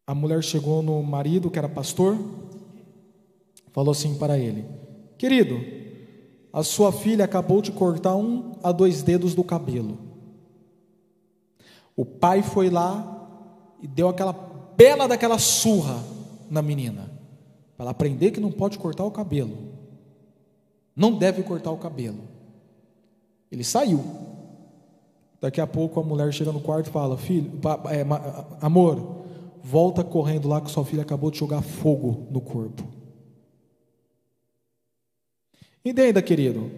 a 0.05 0.13
mulher 0.13 0.43
chegou 0.43 0.81
no 0.81 1.01
marido, 1.01 1.49
que 1.49 1.57
era 1.57 1.69
pastor, 1.69 2.17
falou 3.71 3.91
assim 3.91 4.17
para 4.17 4.37
ele: 4.37 4.65
Querido, 5.17 5.59
a 6.51 6.63
sua 6.63 6.91
filha 6.91 7.25
acabou 7.25 7.61
de 7.61 7.71
cortar 7.71 8.15
um 8.15 8.53
a 8.63 8.71
dois 8.71 9.01
dedos 9.01 9.33
do 9.33 9.43
cabelo. 9.43 9.97
O 11.95 12.03
pai 12.05 12.41
foi 12.41 12.69
lá 12.69 13.09
e 13.81 13.87
deu 13.87 14.09
aquela 14.09 14.33
bela 14.83 15.07
daquela 15.07 15.39
surra 15.39 16.03
na 16.49 16.61
menina, 16.61 17.09
para 17.77 17.85
ela 17.85 17.91
aprender 17.91 18.31
que 18.31 18.41
não 18.41 18.51
pode 18.51 18.77
cortar 18.77 19.05
o 19.05 19.11
cabelo. 19.11 19.57
Não 20.93 21.17
deve 21.17 21.41
cortar 21.41 21.71
o 21.71 21.77
cabelo. 21.77 22.19
Ele 23.49 23.63
saiu. 23.63 24.03
Daqui 25.39 25.61
a 25.61 25.67
pouco 25.67 25.99
a 26.01 26.03
mulher 26.03 26.33
chega 26.33 26.51
no 26.51 26.59
quarto 26.59 26.87
e 26.87 26.91
fala: 26.91 27.17
Filho, 27.17 27.49
é, 27.89 28.05
amor, 28.59 29.23
volta 29.63 30.03
correndo 30.03 30.49
lá 30.49 30.59
que 30.59 30.69
sua 30.69 30.83
filha 30.83 31.01
acabou 31.01 31.31
de 31.31 31.39
jogar 31.39 31.61
fogo 31.61 32.27
no 32.29 32.41
corpo. 32.41 32.83
Entenda, 35.83 36.21
querido, 36.21 36.69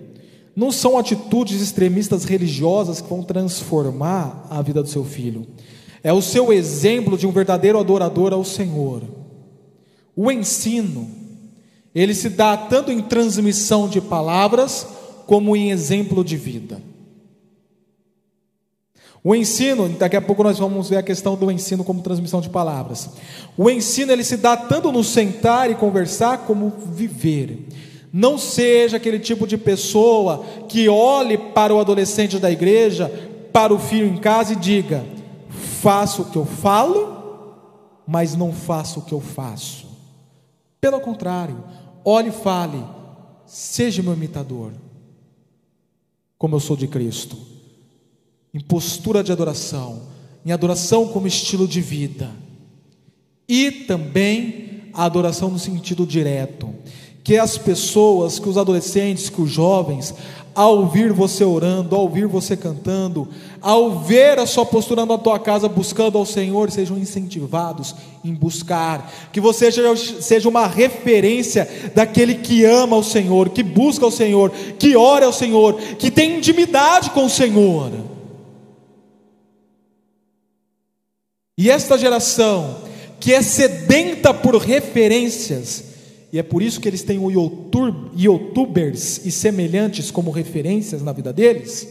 não 0.56 0.72
são 0.72 0.98
atitudes 0.98 1.60
extremistas 1.60 2.24
religiosas 2.24 3.02
que 3.02 3.10
vão 3.10 3.24
transformar 3.24 4.48
a 4.50 4.62
vida 4.62 4.82
do 4.84 4.90
seu 4.90 5.04
filho. 5.04 5.48
É 6.06 6.14
o 6.14 6.22
seu 6.22 6.54
exemplo 6.54 7.18
de 7.18 7.26
um 7.26 7.32
verdadeiro 7.32 7.80
adorador 7.80 8.32
ao 8.32 8.44
Senhor. 8.44 9.02
O 10.16 10.32
ensino, 10.32 11.10
ele 11.96 12.14
se 12.14 12.30
dá 12.30 12.56
tanto 12.56 12.92
em 12.92 13.02
transmissão 13.02 13.90
de 13.90 14.00
palavras, 14.00 14.86
como 15.26 15.56
em 15.56 15.72
exemplo 15.72 16.24
de 16.24 16.38
vida. 16.38 16.80
O 19.24 19.34
ensino, 19.34 19.90
daqui 19.90 20.16
a 20.16 20.22
pouco 20.22 20.44
nós 20.44 20.60
vamos 20.60 20.90
ver 20.90 20.98
a 20.98 21.02
questão 21.02 21.36
do 21.36 21.50
ensino 21.50 21.84
como 21.84 22.04
transmissão 22.04 22.40
de 22.40 22.50
palavras. 22.50 23.10
O 23.58 23.68
ensino 23.68 24.12
ele 24.12 24.24
se 24.24 24.38
dá 24.38 24.56
tanto 24.56 24.92
no 24.92 25.04
sentar 25.04 25.72
e 25.72 25.74
conversar 25.74 26.46
como 26.46 26.72
viver. 26.94 27.68
Não 28.14 28.38
seja 28.38 28.98
aquele 28.98 29.18
tipo 29.18 29.48
de 29.48 29.58
pessoa 29.58 30.46
que 30.70 30.88
olhe 30.88 31.36
para 31.36 31.74
o 31.74 31.80
adolescente 31.80 32.38
da 32.38 32.52
igreja, 32.52 33.12
para 33.52 33.74
o 33.74 33.80
filho 33.80 34.06
em 34.06 34.18
casa 34.18 34.54
e 34.54 34.56
diga: 34.56 35.15
faço 35.86 36.24
o 36.24 36.26
que 36.26 36.36
eu 36.36 36.46
falo, 36.48 37.54
mas 38.08 38.36
não 38.36 38.52
faço 38.52 39.02
o 39.02 39.04
que 39.04 39.14
eu 39.14 39.22
faço. 39.22 39.86
Pelo 40.82 41.00
contrário, 41.00 41.64
olhe 42.04 42.30
e 42.30 42.32
fale: 42.32 42.84
seja 43.46 44.02
meu 44.02 44.14
imitador, 44.14 44.72
como 46.40 46.56
eu 46.56 46.60
sou 46.60 46.76
de 46.76 46.88
Cristo. 46.88 47.38
Em 48.52 48.60
postura 48.60 49.24
de 49.24 49.32
adoração, 49.32 50.08
em 50.44 50.52
adoração 50.52 51.10
como 51.10 51.28
estilo 51.28 51.68
de 51.68 51.82
vida, 51.82 52.32
e 53.48 53.70
também 53.70 54.90
a 54.92 55.04
adoração 55.04 55.52
no 55.52 55.60
sentido 55.60 56.04
direto, 56.04 56.74
que 57.26 57.40
as 57.40 57.58
pessoas, 57.58 58.38
que 58.38 58.48
os 58.48 58.56
adolescentes, 58.56 59.32
que 59.32 59.42
os 59.42 59.50
jovens, 59.50 60.14
ao 60.54 60.78
ouvir 60.78 61.12
você 61.12 61.44
orando, 61.44 61.96
ao 61.96 62.04
ouvir 62.04 62.28
você 62.28 62.56
cantando, 62.56 63.28
ao 63.60 64.00
ver 64.00 64.38
a 64.38 64.46
sua 64.46 64.64
postura 64.64 65.08
na 65.08 65.18
tua 65.18 65.40
casa 65.40 65.68
buscando 65.68 66.20
ao 66.20 66.26
Senhor, 66.26 66.70
sejam 66.70 66.96
incentivados 67.00 67.96
em 68.24 68.32
buscar, 68.32 69.12
que 69.34 69.42
você 69.42 69.72
seja 70.22 70.48
uma 70.48 70.68
referência 70.68 71.92
daquele 71.96 72.36
que 72.36 72.64
ama 72.64 72.96
o 72.96 73.04
Senhor, 73.04 73.50
que 73.50 73.64
busca 73.64 74.06
o 74.06 74.12
Senhor, 74.12 74.52
que 74.78 74.96
ora 74.96 75.26
ao 75.26 75.34
Senhor, 75.34 75.74
que 75.98 76.12
tem 76.12 76.38
intimidade 76.38 77.10
com 77.10 77.26
o 77.26 77.30
Senhor. 77.30 77.92
E 81.58 81.72
esta 81.72 81.98
geração, 81.98 82.82
que 83.20 83.34
é 83.34 83.42
sedenta 83.42 84.32
por 84.32 84.58
referências, 84.58 85.85
e 86.36 86.38
é 86.38 86.44
por 86.44 86.62
isso 86.62 86.82
que 86.82 86.88
eles 86.90 87.02
têm 87.02 87.18
o 87.18 87.32
YouTube, 87.32 88.12
youtubers 88.14 89.26
e 89.26 89.32
semelhantes 89.32 90.12
como 90.12 90.32
referências 90.32 91.02
na 91.02 91.14
vida 91.14 91.32
deles, 91.32 91.88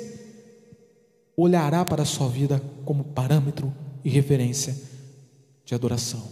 olhará 1.35 1.83
para 1.83 2.03
a 2.03 2.05
sua 2.05 2.29
vida 2.29 2.63
como 2.85 3.05
parâmetro 3.05 3.73
e 4.05 4.11
referência 4.11 4.77
de 5.65 5.75
adoração. 5.75 6.23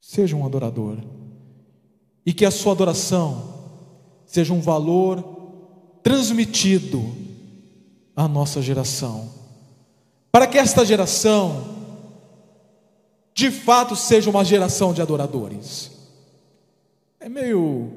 Seja 0.00 0.34
um 0.34 0.44
adorador, 0.44 0.98
e 2.26 2.32
que 2.32 2.44
a 2.44 2.50
sua 2.50 2.72
adoração 2.72 3.70
seja 4.26 4.52
um 4.52 4.60
valor 4.60 6.00
transmitido 6.02 7.14
a 8.16 8.26
nossa 8.26 8.60
geração. 8.60 9.30
Para 10.32 10.48
que 10.48 10.58
esta 10.58 10.84
geração, 10.84 11.77
de 13.38 13.52
fato, 13.52 13.94
seja 13.94 14.28
uma 14.28 14.44
geração 14.44 14.92
de 14.92 15.00
adoradores. 15.00 15.92
É 17.20 17.28
meio 17.28 17.88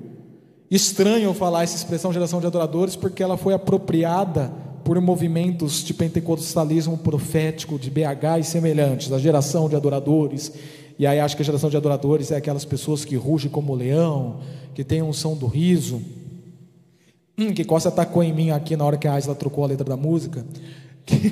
estranho 0.70 1.34
falar 1.34 1.64
essa 1.64 1.76
expressão 1.76 2.14
geração 2.14 2.40
de 2.40 2.46
adoradores, 2.46 2.96
porque 2.96 3.24
ela 3.24 3.36
foi 3.36 3.56
apropriada 3.56 4.54
por 4.84 5.02
movimentos 5.02 5.84
de 5.84 5.96
pentecostalismo 5.96 6.96
profético, 6.96 7.80
de 7.80 7.90
BH 7.90 8.40
e 8.40 8.44
semelhantes, 8.44 9.12
a 9.12 9.18
geração 9.18 9.68
de 9.68 9.76
adoradores. 9.76 10.52
E 11.00 11.08
aí 11.08 11.20
acho 11.20 11.36
que 11.36 11.42
a 11.42 11.46
geração 11.46 11.72
de 11.72 11.78
adoradores 11.78 12.30
é 12.30 12.36
aquelas 12.36 12.64
pessoas 12.64 13.04
que 13.04 13.16
rugem 13.16 13.50
como 13.50 13.74
leão, 13.74 14.42
que 14.76 14.84
têm 14.84 15.02
um 15.02 15.12
som 15.12 15.36
do 15.36 15.48
riso 15.48 16.04
hum, 17.36 17.52
que 17.52 17.64
Costa 17.64 17.90
atacou 17.90 18.22
em 18.22 18.32
mim 18.32 18.52
aqui 18.52 18.76
na 18.76 18.86
hora 18.86 18.96
que 18.96 19.08
a 19.08 19.18
Isla 19.18 19.34
trocou 19.34 19.64
a 19.64 19.68
letra 19.68 19.90
da 19.90 19.98
música, 19.98 20.46
que, 21.04 21.32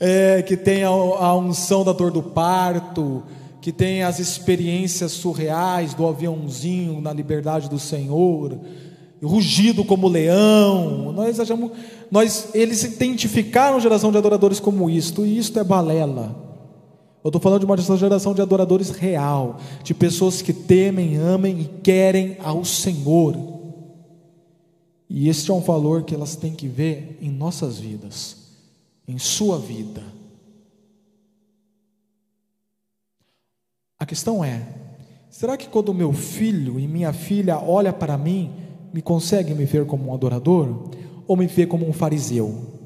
é, 0.00 0.42
que 0.42 0.56
tem 0.56 0.82
a, 0.82 0.88
a 0.88 1.36
unção 1.36 1.84
da 1.84 1.92
dor 1.92 2.10
do 2.10 2.22
parto, 2.22 3.22
que 3.60 3.70
tem 3.70 4.02
as 4.02 4.18
experiências 4.18 5.12
surreais 5.12 5.92
do 5.92 6.06
aviãozinho 6.06 7.00
na 7.00 7.12
liberdade 7.12 7.68
do 7.68 7.78
Senhor, 7.78 8.58
rugido 9.22 9.84
como 9.84 10.08
leão. 10.08 11.12
Nós 11.12 11.38
achamos, 11.38 11.72
nós, 12.10 12.48
eles 12.54 12.82
identificaram 12.82 13.78
geração 13.78 14.10
de 14.10 14.16
adoradores 14.16 14.58
como 14.58 14.88
isto, 14.88 15.26
e 15.26 15.36
isto 15.36 15.58
é 15.58 15.64
balela. 15.64 16.48
Eu 17.22 17.28
estou 17.28 17.40
falando 17.40 17.60
de 17.60 17.66
uma 17.66 17.76
geração 17.76 18.32
de 18.32 18.40
adoradores 18.40 18.88
real, 18.88 19.58
de 19.84 19.92
pessoas 19.92 20.40
que 20.40 20.54
temem, 20.54 21.18
amem 21.18 21.60
e 21.60 21.64
querem 21.82 22.38
ao 22.42 22.64
Senhor. 22.64 23.36
E 25.08 25.28
este 25.28 25.50
é 25.50 25.54
um 25.54 25.60
valor 25.60 26.04
que 26.04 26.14
elas 26.14 26.34
têm 26.34 26.52
que 26.52 26.66
ver 26.66 27.18
em 27.20 27.28
nossas 27.28 27.78
vidas, 27.78 28.36
em 29.10 29.18
sua 29.18 29.58
vida. 29.58 30.02
A 33.98 34.06
questão 34.06 34.44
é: 34.44 34.62
será 35.28 35.56
que 35.56 35.68
quando 35.68 35.92
meu 35.92 36.12
filho 36.12 36.78
e 36.78 36.86
minha 36.86 37.12
filha 37.12 37.58
olha 37.58 37.92
para 37.92 38.16
mim, 38.16 38.52
me 38.94 39.02
consegue 39.02 39.52
me 39.52 39.64
ver 39.64 39.84
como 39.84 40.10
um 40.10 40.14
adorador 40.14 40.90
ou 41.26 41.36
me 41.36 41.46
vê 41.46 41.66
como 41.66 41.88
um 41.88 41.92
fariseu? 41.92 42.78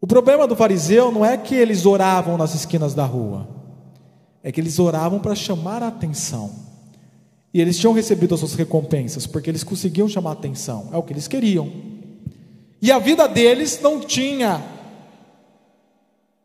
O 0.00 0.06
problema 0.06 0.46
do 0.46 0.56
fariseu 0.56 1.12
não 1.12 1.24
é 1.24 1.36
que 1.36 1.54
eles 1.54 1.84
oravam 1.84 2.36
nas 2.36 2.54
esquinas 2.54 2.94
da 2.94 3.04
rua, 3.04 3.48
é 4.42 4.50
que 4.50 4.60
eles 4.60 4.78
oravam 4.78 5.18
para 5.18 5.34
chamar 5.34 5.82
a 5.82 5.88
atenção. 5.88 6.50
E 7.54 7.60
eles 7.60 7.78
tinham 7.78 7.92
recebido 7.92 8.34
as 8.34 8.40
suas 8.40 8.54
recompensas, 8.54 9.26
porque 9.26 9.50
eles 9.50 9.62
conseguiam 9.62 10.08
chamar 10.08 10.30
a 10.30 10.32
atenção, 10.32 10.88
é 10.92 10.96
o 10.96 11.02
que 11.02 11.12
eles 11.12 11.28
queriam. 11.28 11.70
E 12.80 12.90
a 12.90 12.98
vida 12.98 13.28
deles 13.28 13.78
não 13.82 14.00
tinha 14.00 14.71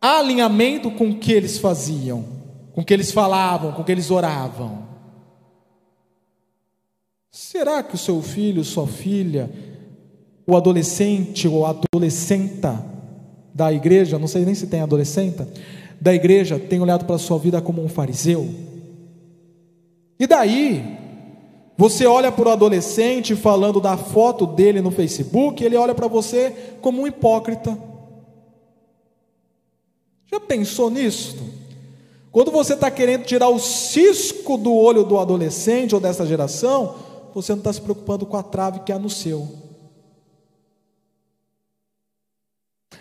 alinhamento 0.01 0.91
com 0.91 1.09
o 1.09 1.17
que 1.17 1.31
eles 1.31 1.57
faziam. 1.57 2.37
com 2.77 2.83
que 2.83 2.93
eles 2.93 3.11
falavam, 3.11 3.71
com 3.71 3.83
que 3.83 3.91
eles 3.91 4.11
oravam. 4.11 4.83
Será 7.31 7.81
que 7.81 7.95
o 7.95 7.97
seu 7.97 8.21
filho, 8.21 8.63
sua 8.63 8.85
filha, 8.85 9.49
o 10.45 10.55
adolescente 10.55 11.47
ou 11.47 11.65
adolescenta 11.65 12.85
da 13.51 13.73
igreja, 13.73 14.19
não 14.19 14.27
sei 14.27 14.45
nem 14.45 14.53
se 14.53 14.67
tem 14.67 14.81
adolescenta, 14.81 15.47
da 15.99 16.13
igreja, 16.13 16.59
tem 16.59 16.79
olhado 16.79 17.05
para 17.05 17.15
a 17.15 17.19
sua 17.19 17.39
vida 17.39 17.59
como 17.59 17.83
um 17.83 17.89
fariseu? 17.89 18.47
E 20.19 20.27
daí, 20.27 20.83
você 21.75 22.05
olha 22.05 22.31
para 22.31 22.49
o 22.49 22.51
adolescente 22.51 23.35
falando 23.35 23.81
da 23.81 23.97
foto 23.97 24.45
dele 24.45 24.81
no 24.81 24.91
Facebook, 24.91 25.63
ele 25.63 25.75
olha 25.75 25.95
para 25.95 26.07
você 26.07 26.53
como 26.79 27.01
um 27.01 27.07
hipócrita. 27.07 27.75
Já 30.31 30.39
pensou 30.39 30.89
nisso? 30.89 31.37
Quando 32.31 32.51
você 32.51 32.73
está 32.73 32.91
querendo 32.91 33.25
tirar 33.25 33.49
o 33.49 33.59
cisco 33.59 34.57
do 34.57 34.73
olho 34.73 35.03
do 35.03 35.17
adolescente 35.17 35.95
ou 35.95 36.01
dessa 36.01 36.25
geração, 36.25 36.95
você 37.33 37.51
não 37.53 37.59
está 37.59 37.71
se 37.71 37.81
preocupando 37.81 38.25
com 38.25 38.37
a 38.37 38.43
trave 38.43 38.81
que 38.81 38.91
há 38.91 38.99
no 38.99 39.09
seu. 39.09 39.47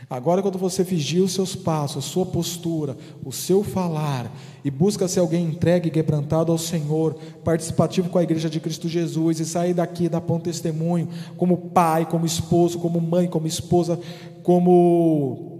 Agora, 0.08 0.40
quando 0.40 0.56
você 0.56 0.84
vigia 0.84 1.24
os 1.24 1.32
seus 1.32 1.56
passos, 1.56 2.04
sua 2.04 2.24
postura, 2.24 2.96
o 3.24 3.32
seu 3.32 3.64
falar, 3.64 4.30
e 4.64 4.70
busca 4.70 5.08
ser 5.08 5.18
alguém 5.18 5.46
entregue 5.46 5.88
e 5.88 5.90
quebrantado 5.90 6.52
ao 6.52 6.58
Senhor, 6.58 7.16
participativo 7.42 8.08
com 8.08 8.18
a 8.18 8.22
igreja 8.22 8.48
de 8.48 8.60
Cristo 8.60 8.88
Jesus, 8.88 9.40
e 9.40 9.44
sair 9.44 9.74
daqui 9.74 10.08
dar 10.08 10.20
bom 10.20 10.38
testemunho, 10.38 11.08
como 11.36 11.56
pai, 11.56 12.06
como 12.06 12.24
esposo, 12.24 12.78
como 12.78 13.00
mãe, 13.00 13.26
como 13.26 13.48
esposa, 13.48 13.98
como 14.44 15.55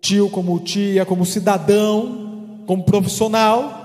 tio, 0.00 0.30
como 0.30 0.58
tia, 0.60 1.04
como 1.04 1.26
cidadão, 1.26 2.62
como 2.66 2.84
profissional, 2.84 3.78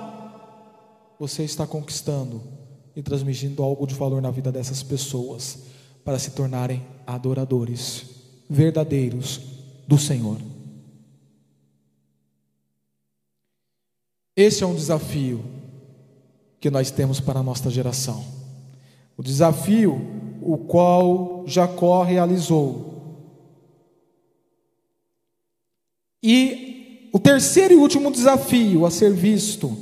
você 1.20 1.44
está 1.44 1.66
conquistando 1.66 2.42
e 2.96 3.02
transmitindo 3.02 3.64
algo 3.64 3.86
de 3.86 3.96
valor 3.96 4.22
na 4.22 4.32
vida 4.32 4.52
dessas 4.52 4.82
pessoas, 4.82 5.60
para 6.04 6.20
se 6.20 6.32
tornarem 6.32 6.84
adoradores 7.06 8.06
verdadeiros 8.50 9.42
do 9.88 9.98
Senhor. 9.98 10.38
Esse 14.36 14.64
é 14.64 14.68
um 14.68 14.76
desafio 14.76 15.44
que 16.60 16.70
nós 16.70 16.92
temos 16.92 17.20
para 17.20 17.40
a 17.40 17.44
nossa 17.44 17.70
geração. 17.70 18.24
O 19.18 19.24
desafio 19.24 20.16
o 20.46 20.60
qual 20.60 21.44
Jacó 21.48 22.04
realizou. 22.04 22.95
E 26.28 27.10
o 27.14 27.20
terceiro 27.20 27.76
e 27.76 27.78
último 27.78 28.10
desafio 28.10 28.84
a 28.84 28.90
ser 28.90 29.14
visto 29.14 29.78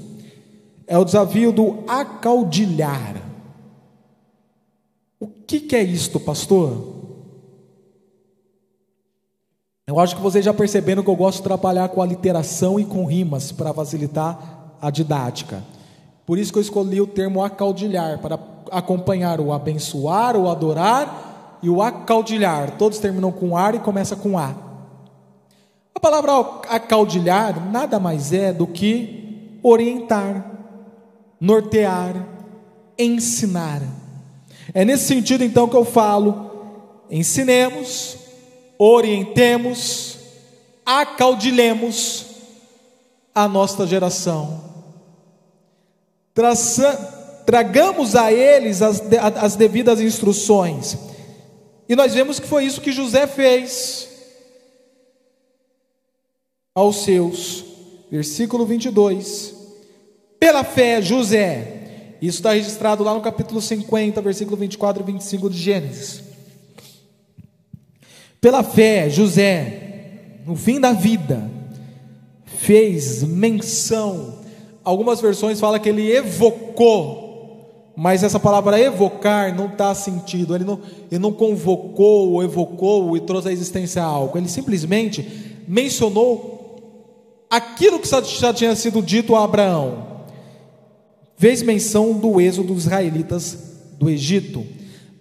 é 0.86 0.98
o 0.98 1.06
desafio 1.06 1.54
do 1.54 1.86
acaudilhar. 1.88 3.16
O 5.18 5.26
que, 5.26 5.62
que 5.62 5.74
é 5.74 5.82
isto, 5.82 6.20
pastor? 6.20 6.96
Eu 9.88 9.98
acho 10.02 10.18
que 10.18 10.22
vocês 10.22 10.44
já 10.44 10.54
perceberam 10.54 11.02
que 11.02 11.10
eu 11.10 11.16
gosto 11.16 11.38
de 11.38 11.44
trabalhar 11.44 11.88
com 11.88 12.02
a 12.02 12.06
literação 12.06 12.78
e 12.78 12.84
com 12.84 13.06
rimas 13.06 13.54
para 13.54 13.74
facilitar 13.74 14.76
a 14.82 14.92
didática. 14.92 15.64
Por 16.26 16.38
isso 16.38 16.52
que 16.52 16.58
eu 16.60 16.62
escolhi 16.62 17.00
o 17.00 17.08
termo 17.08 17.42
acaudilhar, 17.42 18.20
para 18.20 18.38
acompanhar 18.70 19.40
o 19.40 19.54
abençoar, 19.54 20.36
o 20.36 20.50
adorar 20.50 21.60
e 21.64 21.70
o 21.70 21.82
acaudilhar. 21.82 22.78
Todos 22.78 23.00
terminam 23.00 23.32
com 23.32 23.56
ar 23.56 23.76
e 23.76 23.80
começa 23.80 24.18
com 24.18 24.38
A. 24.38 24.73
A 25.96 26.00
palavra 26.00 26.32
acaudilhar 26.70 27.72
nada 27.72 28.00
mais 28.00 28.34
é 28.34 28.52
do 28.52 28.66
que 28.66 29.60
orientar, 29.62 30.52
nortear, 31.40 32.28
ensinar. 32.98 33.82
É 34.74 34.84
nesse 34.84 35.06
sentido 35.06 35.44
então 35.44 35.68
que 35.68 35.76
eu 35.76 35.86
falo: 35.86 36.52
ensinemos, 37.10 38.18
orientemos, 38.78 40.18
acaudilemos 40.86 42.26
a 43.34 43.48
nossa 43.48 43.86
geração. 43.86 44.62
Traça, 46.34 47.44
tragamos 47.46 48.16
a 48.16 48.34
eles 48.34 48.82
as, 48.82 49.02
as 49.40 49.56
devidas 49.56 50.02
instruções. 50.02 50.98
E 51.88 51.96
nós 51.96 52.14
vemos 52.14 52.40
que 52.40 52.48
foi 52.48 52.66
isso 52.66 52.82
que 52.82 52.92
José 52.92 53.28
fez 53.28 54.13
aos 56.74 57.04
seus. 57.04 57.66
Versículo 58.12 58.66
22. 58.66 59.56
Pela 60.40 60.64
fé, 60.64 61.02
José, 61.02 62.18
isso 62.22 62.38
está 62.40 62.54
registrado 62.54 63.04
lá 63.04 63.14
no 63.14 63.22
capítulo 63.22 63.62
50, 63.62 64.22
versículo 64.22 64.58
24 64.58 65.04
e 65.04 65.06
25 65.12 65.50
de 65.50 65.58
Gênesis. 65.58 66.24
Pela 68.40 68.62
fé, 68.62 69.10
José, 69.10 70.42
no 70.46 70.56
fim 70.56 70.80
da 70.80 70.92
vida, 70.92 71.50
fez 72.46 73.24
menção. 73.24 74.40
Algumas 74.84 75.22
versões 75.22 75.60
falam 75.60 75.80
que 75.80 75.88
ele 75.88 76.12
evocou, 76.12 77.94
mas 77.96 78.22
essa 78.22 78.40
palavra 78.40 78.80
evocar 78.80 79.56
não 79.56 79.68
está 79.68 79.96
sentido. 79.96 80.54
Ele 80.54 80.66
não, 80.66 80.80
ele 81.10 81.20
não 81.20 81.32
convocou 81.32 82.32
ou 82.32 82.44
evocou 82.44 83.16
e 83.16 83.22
trouxe 83.22 83.48
à 83.48 83.52
existência 83.52 84.04
algo. 84.04 84.38
Ele 84.38 84.50
simplesmente 84.50 85.26
mencionou 85.66 86.53
aquilo 87.54 88.00
que 88.00 88.08
já 88.08 88.52
tinha 88.52 88.76
sido 88.76 89.00
dito 89.00 89.36
a 89.36 89.44
Abraão. 89.44 90.24
Fez 91.38 91.62
menção 91.62 92.14
do 92.14 92.42
êxodo 92.42 92.74
dos 92.74 92.86
israelitas 92.86 93.58
do 94.00 94.10
Egito. 94.10 94.66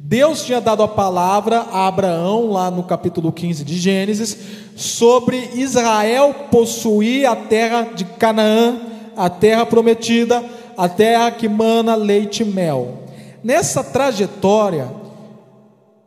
Deus 0.01 0.43
tinha 0.43 0.59
dado 0.59 0.83
a 0.83 0.89
palavra 0.89 1.59
a 1.59 1.87
Abraão, 1.87 2.51
lá 2.51 2.71
no 2.71 2.85
capítulo 2.85 3.31
15 3.31 3.65
de 3.65 3.79
Gênesis, 3.79 4.39
sobre 4.75 5.51
Israel 5.55 6.35
possuir 6.51 7.27
a 7.27 7.37
terra 7.37 7.91
de 7.95 8.07
Canaã, 8.07 8.81
a 9.15 9.29
terra 9.29 9.67
prometida, 9.67 10.43
a 10.75 10.89
terra 10.89 11.31
que 11.31 11.49
mana 11.49 11.95
leite 11.95 12.43
e 12.43 12.47
mel. 12.47 13.03
Nessa 13.45 13.85
trajetória, 13.85 14.91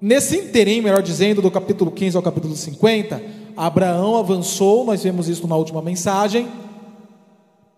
nesse 0.01 0.37
interim, 0.37 0.81
melhor 0.81 1.03
dizendo, 1.03 1.39
do 1.39 1.51
capítulo 1.51 1.91
15 1.91 2.17
ao 2.17 2.23
capítulo 2.23 2.55
50, 2.55 3.44
Abraão 3.55 4.17
avançou, 4.17 4.85
nós 4.85 5.03
vemos 5.03 5.27
isso 5.27 5.47
na 5.47 5.55
última 5.55 5.81
mensagem, 5.81 6.47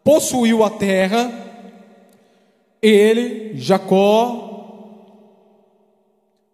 possuiu 0.04 0.64
a 0.64 0.70
terra, 0.70 1.32
ele, 2.82 3.58
Jacó, 3.58 4.48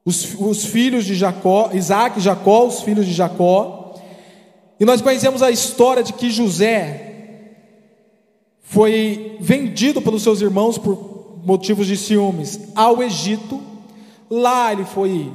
os, 0.05 0.35
os 0.39 0.65
filhos 0.65 1.05
de 1.05 1.15
Jacó, 1.15 1.69
Isaac 1.73 2.19
e 2.19 2.21
Jacó, 2.21 2.65
os 2.65 2.81
filhos 2.81 3.05
de 3.05 3.13
Jacó. 3.13 3.93
E 4.79 4.85
nós 4.85 5.01
conhecemos 5.01 5.41
a 5.41 5.51
história 5.51 6.03
de 6.03 6.13
que 6.13 6.29
José 6.29 7.13
foi 8.61 9.37
vendido 9.39 10.01
pelos 10.01 10.23
seus 10.23 10.41
irmãos 10.41 10.77
por 10.77 11.39
motivos 11.45 11.87
de 11.87 11.95
ciúmes 11.95 12.59
ao 12.75 13.01
Egito. 13.01 13.61
Lá 14.29 14.73
ele 14.73 14.85
foi 14.85 15.31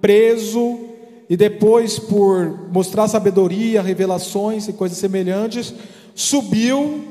preso 0.00 0.89
e 1.30 1.36
depois 1.36 1.96
por 1.96 2.68
mostrar 2.72 3.06
sabedoria, 3.06 3.80
revelações 3.80 4.66
e 4.66 4.72
coisas 4.72 4.98
semelhantes, 4.98 5.72
subiu 6.12 7.04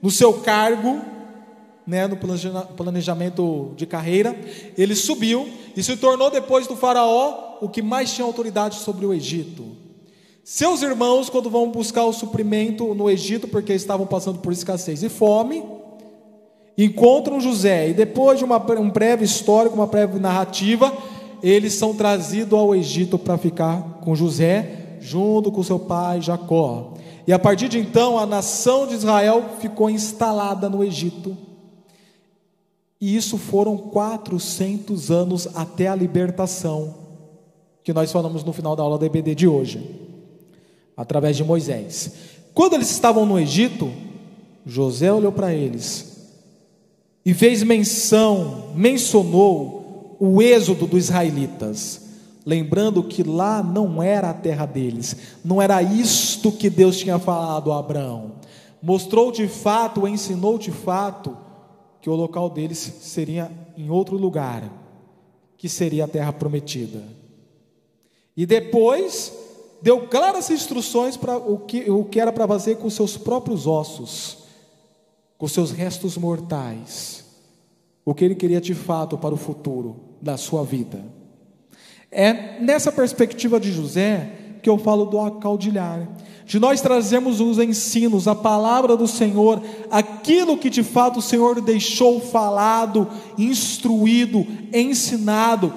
no 0.00 0.10
seu 0.10 0.32
cargo 0.32 0.98
né, 1.86 2.06
no 2.06 2.16
planejamento 2.16 3.72
de 3.76 3.84
carreira, 3.84 4.34
ele 4.78 4.94
subiu 4.94 5.46
e 5.76 5.82
se 5.82 5.96
tornou 5.96 6.30
depois 6.30 6.66
do 6.66 6.76
faraó 6.76 7.58
o 7.60 7.68
que 7.68 7.82
mais 7.82 8.14
tinha 8.14 8.24
autoridade 8.24 8.76
sobre 8.76 9.04
o 9.04 9.12
Egito. 9.12 9.64
Seus 10.42 10.82
irmãos, 10.82 11.28
quando 11.28 11.50
vão 11.50 11.70
buscar 11.70 12.04
o 12.04 12.12
suprimento 12.12 12.94
no 12.94 13.10
Egito, 13.10 13.46
porque 13.46 13.74
estavam 13.74 14.06
passando 14.06 14.38
por 14.38 14.52
escassez 14.52 15.02
e 15.02 15.08
fome, 15.08 15.62
encontram 16.78 17.40
José 17.40 17.90
e 17.90 17.92
depois 17.92 18.38
de 18.38 18.44
uma, 18.44 18.58
um 18.78 18.88
breve 18.88 19.24
histórico, 19.24 19.74
uma 19.74 19.86
breve 19.86 20.18
narrativa, 20.18 20.96
eles 21.42 21.74
são 21.74 21.94
trazidos 21.94 22.58
ao 22.58 22.74
Egito 22.74 23.18
para 23.18 23.38
ficar 23.38 24.00
com 24.02 24.14
José, 24.14 24.98
junto 25.00 25.50
com 25.50 25.62
seu 25.62 25.78
pai 25.78 26.20
Jacó. 26.20 26.94
E 27.26 27.32
a 27.32 27.38
partir 27.38 27.68
de 27.68 27.78
então, 27.78 28.18
a 28.18 28.26
nação 28.26 28.86
de 28.86 28.94
Israel 28.94 29.44
ficou 29.60 29.88
instalada 29.90 30.68
no 30.68 30.82
Egito 30.82 31.36
e 33.00 33.16
isso 33.16 33.38
foram 33.38 33.78
400 33.78 35.10
anos 35.10 35.48
até 35.54 35.88
a 35.88 35.94
libertação, 35.94 36.94
que 37.82 37.94
nós 37.94 38.12
falamos 38.12 38.44
no 38.44 38.52
final 38.52 38.76
da 38.76 38.82
aula 38.82 38.98
da 38.98 39.06
EBD 39.06 39.34
de 39.34 39.48
hoje, 39.48 39.98
através 40.94 41.36
de 41.36 41.42
Moisés. 41.42 42.12
Quando 42.52 42.74
eles 42.74 42.90
estavam 42.90 43.24
no 43.24 43.38
Egito, 43.38 43.90
José 44.66 45.10
olhou 45.10 45.32
para 45.32 45.54
eles 45.54 46.28
e 47.24 47.32
fez 47.32 47.62
menção, 47.62 48.70
mencionou 48.74 49.79
o 50.20 50.42
êxodo 50.42 50.86
dos 50.86 51.04
israelitas, 51.04 52.02
lembrando 52.44 53.02
que 53.02 53.22
lá 53.22 53.62
não 53.62 54.02
era 54.02 54.28
a 54.28 54.34
terra 54.34 54.66
deles, 54.66 55.16
não 55.42 55.62
era 55.62 55.82
isto 55.82 56.52
que 56.52 56.68
Deus 56.68 56.98
tinha 56.98 57.18
falado 57.18 57.72
a 57.72 57.78
Abraão. 57.78 58.32
mostrou 58.82 59.32
de 59.32 59.48
fato, 59.48 60.06
ensinou 60.06 60.58
de 60.58 60.70
fato, 60.70 61.36
que 62.02 62.08
o 62.08 62.14
local 62.14 62.50
deles 62.50 62.78
seria 63.00 63.50
em 63.76 63.90
outro 63.90 64.16
lugar, 64.16 64.70
que 65.56 65.68
seria 65.68 66.04
a 66.04 66.08
terra 66.08 66.32
prometida. 66.32 67.02
E 68.36 68.46
depois 68.46 69.32
deu 69.82 70.06
claras 70.06 70.50
instruções 70.50 71.16
para 71.16 71.36
o 71.36 71.58
que, 71.58 71.90
o 71.90 72.04
que 72.04 72.20
era 72.20 72.32
para 72.32 72.48
fazer 72.48 72.76
com 72.76 72.88
seus 72.88 73.18
próprios 73.18 73.66
ossos, 73.66 74.38
com 75.36 75.46
seus 75.46 75.70
restos 75.70 76.16
mortais, 76.16 77.24
o 78.02 78.14
que 78.14 78.24
ele 78.24 78.34
queria 78.34 78.60
de 78.62 78.74
fato 78.74 79.18
para 79.18 79.34
o 79.34 79.38
futuro 79.38 80.09
da 80.20 80.36
sua 80.36 80.64
vida. 80.64 81.02
É 82.10 82.60
nessa 82.60 82.90
perspectiva 82.90 83.60
de 83.60 83.72
José 83.72 84.32
que 84.62 84.68
eu 84.68 84.76
falo 84.76 85.06
do 85.06 85.18
acaudilhar, 85.18 86.08
de 86.44 86.58
nós 86.58 86.80
trazemos 86.80 87.40
os 87.40 87.58
ensinos, 87.58 88.26
a 88.26 88.34
palavra 88.34 88.96
do 88.96 89.06
Senhor, 89.06 89.62
aquilo 89.90 90.58
que 90.58 90.68
de 90.68 90.82
fato 90.82 91.20
o 91.20 91.22
Senhor 91.22 91.60
deixou 91.60 92.20
falado, 92.20 93.08
instruído, 93.38 94.44
ensinado 94.72 95.72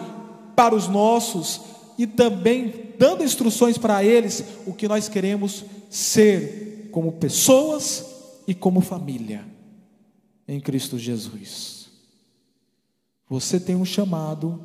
para 0.55 0.75
os 0.75 0.87
nossos 0.87 1.61
e 1.97 2.07
também 2.07 2.73
dando 2.97 3.23
instruções 3.23 3.77
para 3.77 4.03
eles 4.03 4.43
o 4.65 4.73
que 4.73 4.87
nós 4.87 5.07
queremos 5.07 5.63
ser 5.89 6.89
como 6.91 7.11
pessoas 7.11 8.05
e 8.47 8.53
como 8.53 8.81
família 8.81 9.45
em 10.47 10.59
Cristo 10.59 10.97
Jesus. 10.97 11.82
Você 13.33 13.59
tem 13.59 13.75
um 13.75 13.83
chamado 13.83 14.61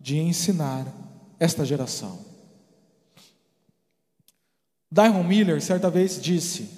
de 0.00 0.18
ensinar 0.18 0.84
esta 1.38 1.64
geração. 1.64 2.18
Dyron 4.90 5.22
Miller 5.22 5.62
certa 5.62 5.88
vez 5.88 6.20
disse: 6.20 6.68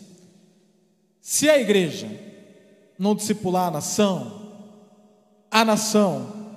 se 1.22 1.49
a 1.49 1.59
igreja 1.59 2.07
não 2.99 3.14
discipular 3.14 3.68
a 3.68 3.70
nação, 3.70 4.53
a 5.51 5.64
nação 5.64 6.51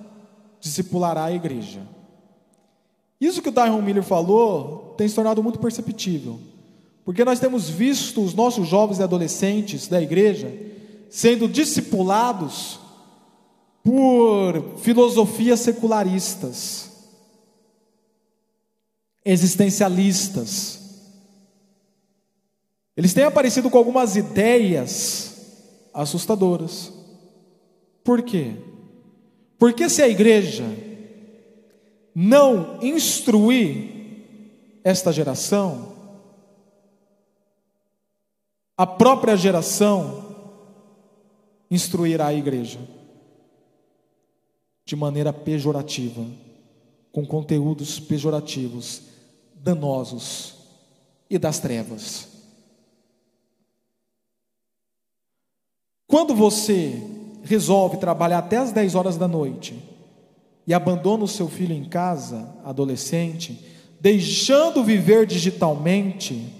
discipulará 0.59 1.23
a 1.23 1.31
igreja. 1.31 1.87
Isso 3.17 3.41
que 3.41 3.47
o 3.47 3.53
Dyron 3.53 3.81
Miller 3.81 4.03
falou 4.03 4.93
tem 4.97 5.07
se 5.07 5.15
tornado 5.15 5.41
muito 5.41 5.57
perceptível, 5.57 6.37
porque 7.05 7.23
nós 7.23 7.39
temos 7.39 7.69
visto 7.69 8.21
os 8.21 8.33
nossos 8.33 8.67
jovens 8.67 8.99
e 8.99 9.03
adolescentes 9.03 9.87
da 9.87 10.01
igreja 10.01 10.51
sendo 11.09 11.47
discipulados 11.47 12.83
por 13.85 14.79
filosofias 14.79 15.59
secularistas, 15.59 16.91
existencialistas, 19.23 20.81
eles 22.97 23.13
têm 23.13 23.25
aparecido 23.25 23.69
com 23.69 23.77
algumas 23.77 24.15
ideias 24.15 25.35
assustadoras. 25.93 26.91
Por 28.03 28.23
quê? 28.23 28.55
Porque 29.59 29.87
se 29.87 30.01
a 30.01 30.07
igreja 30.07 30.65
não 32.15 32.79
instruir 32.81 33.91
esta 34.83 35.13
geração, 35.13 35.93
a 38.75 38.87
própria 38.87 39.37
geração 39.37 40.25
instruirá 41.69 42.27
a 42.27 42.33
igreja 42.33 42.94
de 44.85 44.95
maneira 44.95 45.33
pejorativa, 45.33 46.23
com 47.11 47.25
conteúdos 47.25 47.99
pejorativos, 47.99 49.01
danosos 49.55 50.55
e 51.29 51.39
das 51.39 51.59
trevas. 51.59 52.27
Quando 56.07 56.35
você 56.35 57.01
resolve 57.43 57.97
trabalhar 57.97 58.39
até 58.39 58.57
as 58.57 58.71
10 58.71 58.95
horas 58.95 59.17
da 59.17 59.27
noite 59.27 59.81
e 60.67 60.73
abandona 60.73 61.23
o 61.23 61.27
seu 61.27 61.47
filho 61.47 61.73
em 61.73 61.85
casa, 61.85 62.55
adolescente, 62.63 63.65
deixando 63.99 64.83
viver 64.83 65.25
digitalmente, 65.25 66.53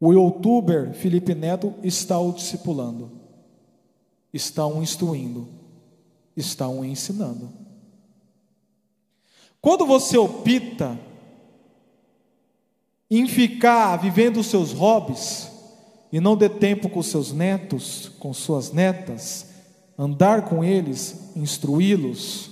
o 0.00 0.12
youtuber 0.12 0.94
Felipe 0.94 1.34
Neto 1.34 1.74
está 1.82 2.18
o 2.18 2.32
discipulando, 2.32 3.10
está 4.32 4.66
o 4.66 4.82
instruindo, 4.82 5.57
está 6.40 6.68
o 6.68 6.84
ensinando. 6.84 7.52
Quando 9.60 9.84
você 9.84 10.16
opta 10.16 10.98
em 13.10 13.26
ficar 13.26 13.96
vivendo 13.96 14.38
os 14.38 14.46
seus 14.46 14.72
hobbies, 14.72 15.50
e 16.12 16.20
não 16.20 16.36
dê 16.36 16.48
tempo 16.48 16.88
com 16.88 17.02
seus 17.02 17.32
netos, 17.32 18.10
com 18.18 18.32
suas 18.32 18.72
netas, 18.72 19.46
andar 19.98 20.48
com 20.48 20.64
eles, 20.64 21.32
instruí-los. 21.36 22.50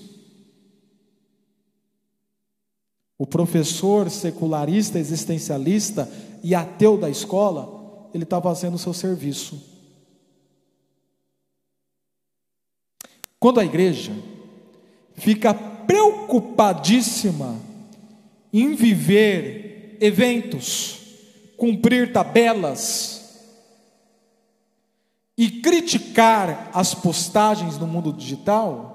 O 3.19 3.27
professor 3.27 4.11
secularista, 4.11 4.99
existencialista 4.99 6.11
e 6.43 6.55
ateu 6.55 6.99
da 6.99 7.09
escola, 7.09 8.11
ele 8.13 8.25
está 8.25 8.41
fazendo 8.41 8.75
o 8.75 8.79
seu 8.79 8.93
serviço. 8.93 9.76
Quando 13.39 13.61
a 13.61 13.65
igreja 13.65 14.13
fica 15.15 15.55
preocupadíssima 15.55 17.57
em 18.53 18.75
viver 18.75 19.97
eventos, 20.01 20.99
cumprir 21.57 22.13
tabelas, 22.13 23.17
e 25.37 25.51
criticar 25.51 26.71
as 26.73 26.95
postagens 26.95 27.77
no 27.77 27.87
mundo 27.87 28.13
digital, 28.13 28.95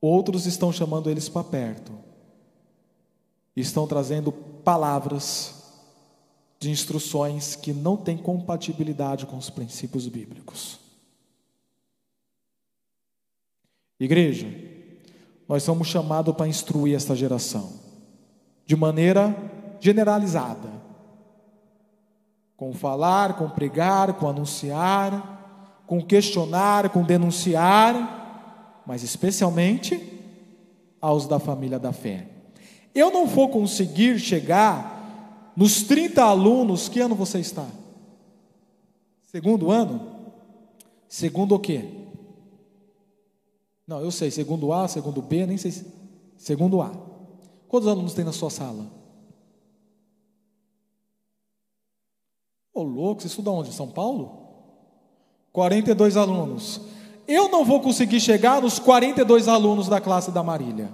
outros 0.00 0.46
estão 0.46 0.72
chamando 0.72 1.10
eles 1.10 1.28
para 1.28 1.42
perto, 1.42 1.92
estão 3.56 3.86
trazendo 3.86 4.30
palavras 4.30 5.62
de 6.60 6.70
instruções 6.70 7.56
que 7.56 7.72
não 7.72 7.96
têm 7.96 8.16
compatibilidade 8.16 9.26
com 9.26 9.36
os 9.36 9.50
princípios 9.50 10.06
bíblicos. 10.06 10.83
Igreja, 14.04 14.46
nós 15.48 15.62
somos 15.62 15.88
chamados 15.88 16.34
para 16.34 16.48
instruir 16.48 16.94
esta 16.94 17.14
geração 17.14 17.72
de 18.66 18.76
maneira 18.76 19.36
generalizada 19.80 20.70
com 22.56 22.72
falar, 22.72 23.36
com 23.36 23.48
pregar, 23.50 24.14
com 24.14 24.28
anunciar, 24.28 25.82
com 25.86 26.00
questionar, 26.00 26.88
com 26.90 27.02
denunciar, 27.02 28.82
mas 28.86 29.02
especialmente 29.02 30.00
aos 31.00 31.26
da 31.26 31.38
família 31.38 31.78
da 31.78 31.92
fé. 31.92 32.26
Eu 32.94 33.10
não 33.10 33.26
vou 33.26 33.48
conseguir 33.48 34.18
chegar 34.18 35.52
nos 35.56 35.82
30 35.82 36.22
alunos, 36.22 36.88
que 36.88 37.00
ano 37.00 37.14
você 37.14 37.38
está? 37.38 37.66
Segundo 39.26 39.70
ano? 39.70 40.00
Segundo 41.08 41.56
o 41.56 41.58
quê? 41.58 42.03
Não, 43.86 44.00
eu 44.00 44.10
sei, 44.10 44.30
segundo 44.30 44.72
A, 44.72 44.88
segundo 44.88 45.20
B, 45.20 45.46
nem 45.46 45.56
sei. 45.58 45.72
Segundo 46.36 46.80
A. 46.80 46.90
Quantos 47.68 47.88
alunos 47.88 48.14
tem 48.14 48.24
na 48.24 48.32
sua 48.32 48.50
sala? 48.50 48.86
Ô 52.72 52.82
louco, 52.82 53.22
você 53.22 53.28
estuda 53.28 53.50
onde? 53.50 53.72
São 53.72 53.88
Paulo? 53.88 54.44
42 55.52 56.16
alunos. 56.16 56.80
Eu 57.26 57.48
não 57.48 57.64
vou 57.64 57.80
conseguir 57.80 58.20
chegar 58.20 58.60
nos 58.60 58.78
42 58.78 59.48
alunos 59.48 59.88
da 59.88 60.00
classe 60.00 60.30
da 60.30 60.42
Marília, 60.42 60.90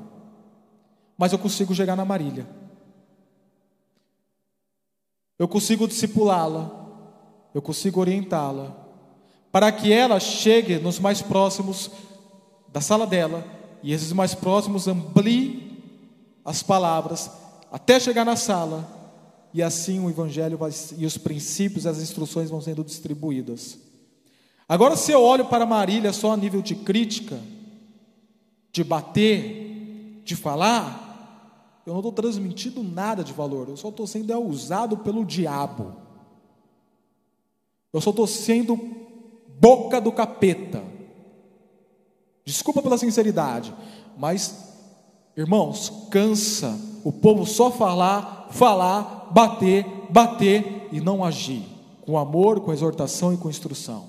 mas 1.17 1.33
eu 1.33 1.39
consigo 1.39 1.75
chegar 1.75 1.97
na 1.97 2.05
Marília. 2.05 2.47
Eu 5.39 5.49
consigo 5.49 5.89
discipulá-la, 5.89 6.71
eu 7.55 7.63
consigo 7.63 8.01
orientá-la, 8.01 8.77
para 9.51 9.73
que 9.73 9.93
ela 9.93 10.21
chegue 10.21 10.79
nos 10.79 10.99
mais 10.99 11.23
próximos 11.23 11.91
da 12.73 12.81
sala 12.81 13.07
dela, 13.07 13.45
e 13.83 13.93
esses 13.93 14.13
mais 14.13 14.35
próximos 14.35 14.87
ampliem 14.87 15.79
as 16.45 16.63
palavras, 16.63 17.31
até 17.71 17.99
chegar 17.99 18.25
na 18.25 18.37
sala 18.37 19.01
e 19.53 19.63
assim 19.63 20.01
o 20.01 20.09
evangelho 20.09 20.57
vai, 20.57 20.71
e 20.97 21.05
os 21.05 21.19
princípios, 21.19 21.87
as 21.87 22.01
instruções 22.01 22.51
vão 22.51 22.61
sendo 22.61 22.85
distribuídas. 22.85 23.79
Agora, 24.69 24.97
se 24.97 25.11
eu 25.11 25.21
olho 25.21 25.47
para 25.47 25.67
Marília 25.67 26.13
só 26.13 26.33
a 26.33 26.37
nível 26.37 26.63
de 26.63 26.77
crítica, 26.77 27.41
de 28.73 28.85
bater, 28.85 30.23
de 30.25 30.37
falar, 30.37 31.83
eu 31.85 31.93
não 31.93 32.01
estou 32.01 32.13
transmitindo 32.13 32.83
nada 32.83 33.25
de 33.25 33.33
valor, 33.33 33.69
eu 33.69 33.77
só 33.77 33.89
estou 33.89 34.07
sendo 34.07 34.39
usado 34.39 34.99
pelo 34.99 35.25
diabo. 35.25 35.97
Eu 37.93 38.01
só 38.01 38.11
estou 38.11 38.29
sendo 38.29 38.79
boca 39.59 40.01
do 40.01 40.13
capeta. 40.13 40.85
Desculpa 42.51 42.83
pela 42.83 42.99
sinceridade, 42.99 43.73
mas, 44.19 44.75
irmãos, 45.37 46.09
cansa 46.11 46.77
o 47.05 47.13
povo 47.13 47.47
só 47.47 47.71
falar, 47.71 48.49
falar, 48.51 49.29
bater, 49.31 49.87
bater 50.11 50.89
e 50.91 51.01
não 51.01 51.25
agir, 51.25 51.65
com 52.03 52.19
amor, 52.19 52.61
com 52.61 52.73
exortação 52.73 53.33
e 53.33 53.37
com 53.37 53.49
instrução. 53.49 54.09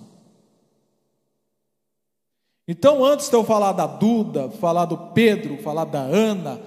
Então, 2.67 3.05
antes 3.05 3.29
de 3.29 3.35
eu 3.35 3.43
falar 3.43 3.73
da 3.73 3.85
Duda, 3.85 4.49
falar 4.49 4.85
do 4.85 4.97
Pedro, 4.97 5.61
falar 5.61 5.85
da 5.85 6.01
Ana, 6.01 6.59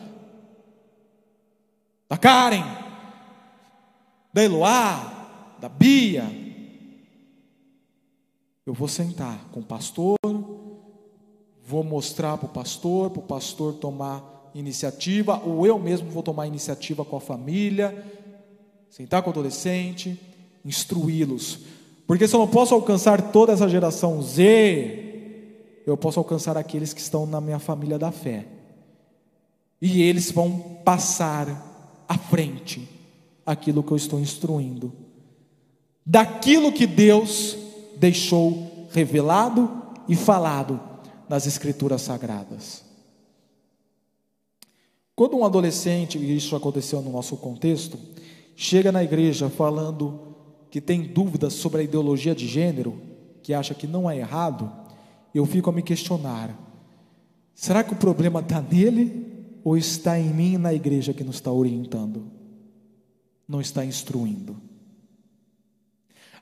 da 2.09 2.17
Karen, 2.17 2.63
da 4.33 4.45
Eloá, 4.45 5.57
da 5.59 5.69
Bia, 5.69 6.25
eu 8.65 8.73
vou 8.73 8.87
sentar 8.89 9.49
com 9.51 9.59
o 9.59 9.65
pastor, 9.65 10.17
vou 11.67 11.83
mostrar 11.83 12.37
para 12.37 12.47
o 12.47 12.51
pastor, 12.51 13.11
para 13.11 13.21
o 13.21 13.23
pastor 13.23 13.75
tomar 13.75 14.51
iniciativa, 14.55 15.41
ou 15.45 15.67
eu 15.67 15.79
mesmo 15.79 16.11
vou 16.11 16.23
tomar 16.23 16.47
iniciativa 16.47 17.05
com 17.05 17.17
a 17.17 17.21
família, 17.21 18.05
sentar 18.91 19.23
com 19.23 19.31
o 19.31 19.33
adolescente, 19.33 20.21
instruí-los. 20.65 21.61
Porque 22.07 22.29
se 22.29 22.35
eu 22.35 22.41
não 22.41 22.47
posso 22.47 22.75
alcançar 22.75 23.33
toda 23.33 23.53
essa 23.53 23.69
geração 23.69 24.23
Z, 24.23 25.83
eu 25.87 25.97
posso 25.97 26.19
alcançar 26.21 26.57
aqueles 26.57 26.93
que 26.93 27.01
estão 27.01 27.27
na 27.27 27.41
minha 27.41 27.59
família 27.59 27.99
da 27.99 28.13
fé. 28.13 28.47
E 29.81 30.03
eles 30.03 30.31
vão 30.31 30.79
passar 30.85 32.05
à 32.09 32.17
frente 32.17 32.89
aquilo 33.45 33.83
que 33.83 33.91
eu 33.91 33.97
estou 33.97 34.21
instruindo. 34.21 34.93
Daquilo 36.05 36.71
que 36.71 36.87
Deus 36.87 37.57
deixou 37.97 38.87
revelado 38.93 39.83
e 40.07 40.15
falado 40.15 40.94
nas 41.35 41.49
Escrituras 41.49 42.01
Sagradas. 42.03 42.85
Quando 45.17 45.37
um 45.37 45.45
adolescente, 45.45 46.17
e 46.17 46.37
isso 46.37 46.55
aconteceu 46.55 47.03
no 47.03 47.11
nosso 47.11 47.37
contexto, 47.37 47.99
chega 48.55 48.93
na 48.93 49.03
igreja 49.03 49.51
falando 49.51 50.37
que 50.71 50.81
tem 50.81 51.03
dúvidas 51.03 51.55
sobre 51.55 51.81
a 51.81 51.83
ideologia 51.83 52.37
de 52.37 52.47
gênero, 52.47 53.03
que 53.43 53.53
acha 53.53 53.75
que 53.75 53.85
não 53.85 54.09
é 54.09 54.17
errado, 54.17 54.71
eu 55.35 55.45
fico 55.45 55.69
a 55.69 55.73
me 55.73 55.83
questionar: 55.83 56.57
será 57.53 57.83
que 57.83 57.95
o 57.95 57.97
problema 57.97 58.39
está 58.39 58.63
nele 58.63 59.27
ou 59.65 59.77
está 59.77 60.17
em 60.17 60.33
mim 60.33 60.57
na 60.57 60.73
igreja 60.73 61.13
que 61.13 61.25
nos 61.25 61.35
está 61.35 61.51
orientando? 61.51 62.31
Não 63.49 63.61
está 63.61 63.85
instruindo. 63.85 64.57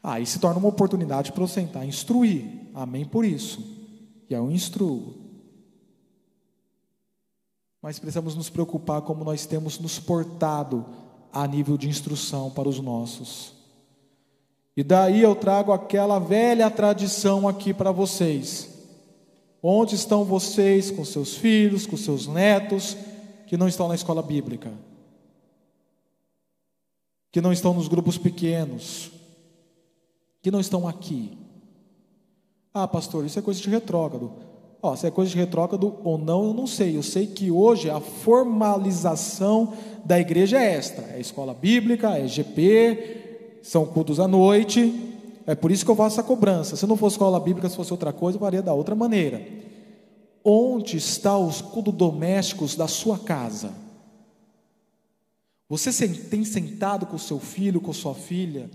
Aí 0.02 0.22
ah, 0.22 0.26
se 0.26 0.38
torna 0.38 0.58
uma 0.58 0.68
oportunidade 0.68 1.32
para 1.32 1.42
eu 1.42 1.48
sentar 1.48 1.82
e 1.82 1.88
instruir. 1.88 2.44
Amém 2.74 3.06
por 3.06 3.24
isso 3.24 3.80
que 4.32 4.36
eu 4.36 4.50
instruo. 4.50 5.14
Mas 7.82 7.98
precisamos 7.98 8.34
nos 8.34 8.48
preocupar 8.48 9.02
como 9.02 9.24
nós 9.24 9.44
temos 9.44 9.78
nos 9.78 9.98
portado 9.98 10.86
a 11.30 11.46
nível 11.46 11.76
de 11.76 11.86
instrução 11.86 12.50
para 12.50 12.66
os 12.66 12.80
nossos. 12.80 13.52
E 14.74 14.82
daí 14.82 15.20
eu 15.20 15.36
trago 15.36 15.70
aquela 15.70 16.18
velha 16.18 16.70
tradição 16.70 17.46
aqui 17.46 17.74
para 17.74 17.92
vocês. 17.92 18.70
Onde 19.62 19.96
estão 19.96 20.24
vocês 20.24 20.90
com 20.90 21.04
seus 21.04 21.36
filhos, 21.36 21.86
com 21.86 21.98
seus 21.98 22.26
netos, 22.26 22.96
que 23.46 23.58
não 23.58 23.68
estão 23.68 23.86
na 23.86 23.94
escola 23.94 24.22
bíblica? 24.22 24.72
Que 27.30 27.42
não 27.42 27.52
estão 27.52 27.74
nos 27.74 27.86
grupos 27.86 28.16
pequenos? 28.16 29.12
Que 30.40 30.50
não 30.50 30.58
estão 30.60 30.88
aqui? 30.88 31.41
Ah, 32.74 32.88
pastor, 32.88 33.26
isso 33.26 33.38
é 33.38 33.42
coisa 33.42 33.60
de 33.60 33.68
retrógrado. 33.68 34.32
Ó, 34.82 34.96
se 34.96 35.06
é 35.06 35.10
coisa 35.10 35.30
de 35.30 35.36
retrógrado 35.36 35.96
ou 36.02 36.18
não, 36.18 36.46
eu 36.46 36.54
não 36.54 36.66
sei. 36.66 36.96
Eu 36.96 37.02
sei 37.02 37.26
que 37.26 37.50
hoje 37.50 37.88
a 37.88 38.00
formalização 38.00 39.74
da 40.04 40.18
igreja 40.18 40.58
é 40.58 40.74
esta: 40.74 41.02
é 41.02 41.20
escola 41.20 41.54
bíblica, 41.54 42.18
é 42.18 42.26
GP, 42.26 43.60
são 43.62 43.86
cultos 43.86 44.18
à 44.18 44.26
noite. 44.26 45.10
É 45.46 45.54
por 45.54 45.70
isso 45.70 45.84
que 45.84 45.90
eu 45.90 45.96
faço 45.96 46.18
essa 46.18 46.26
cobrança. 46.26 46.76
Se 46.76 46.86
não 46.86 46.96
fosse 46.96 47.14
escola 47.14 47.38
bíblica, 47.38 47.68
se 47.68 47.76
fosse 47.76 47.92
outra 47.92 48.12
coisa, 48.12 48.36
eu 48.36 48.40
faria 48.40 48.62
da 48.62 48.72
outra 48.72 48.94
maneira. 48.94 49.46
Onde 50.44 50.96
estão 50.96 51.46
os 51.46 51.60
cultos 51.60 51.94
domésticos 51.94 52.74
da 52.74 52.88
sua 52.88 53.18
casa? 53.18 53.72
Você 55.68 56.08
tem 56.08 56.44
sentado 56.44 57.06
com 57.06 57.16
seu 57.16 57.38
filho, 57.38 57.80
com 57.80 57.92
sua 57.92 58.14
filha, 58.14 58.68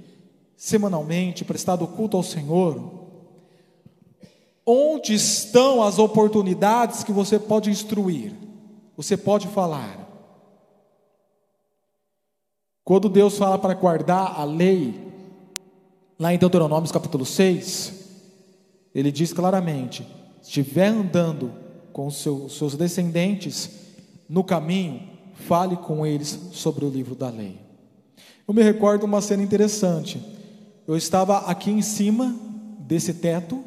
semanalmente, 0.56 1.45
prestado 1.45 1.86
culto 1.86 2.18
ao 2.18 2.24
Senhor? 2.24 2.97
Onde 4.70 5.13
estão 5.13 5.82
as 5.82 5.97
oportunidades 5.97 7.01
que 7.01 7.13
você 7.13 7.39
pode 7.39 7.70
instruir? 7.70 8.34
Você 8.97 9.15
pode 9.15 9.47
falar. 9.47 10.05
Quando 12.84 13.07
Deus 13.07 13.38
fala 13.38 13.57
para 13.57 13.74
guardar 13.74 14.38
a 14.38 14.43
lei, 14.43 14.93
lá 16.20 16.34
em 16.34 16.38
Deuteronômio 16.38 16.91
capítulo 16.91 17.26
6, 17.26 17.93
ele 18.93 19.09
diz 19.09 19.32
claramente: 19.32 20.05
estiver 20.41 20.88
andando 20.88 21.53
com 21.93 22.09
seus 22.09 22.76
descendentes 22.76 23.70
no 24.28 24.43
caminho, 24.43 25.01
fale 25.34 25.78
com 25.78 26.05
eles 26.05 26.49
sobre 26.51 26.84
o 26.84 26.89
livro 26.89 27.15
da 27.15 27.30
lei. 27.30 27.57
Eu 28.45 28.53
me 28.53 28.63
recordo 28.63 29.05
uma 29.05 29.22
cena 29.22 29.43
interessante. 29.43 30.22
Eu 30.86 30.97
estava 30.97 31.38
aqui 31.49 31.72
em 31.72 31.82
cima 31.82 32.36
desse 32.80 33.13
teto, 33.13 33.63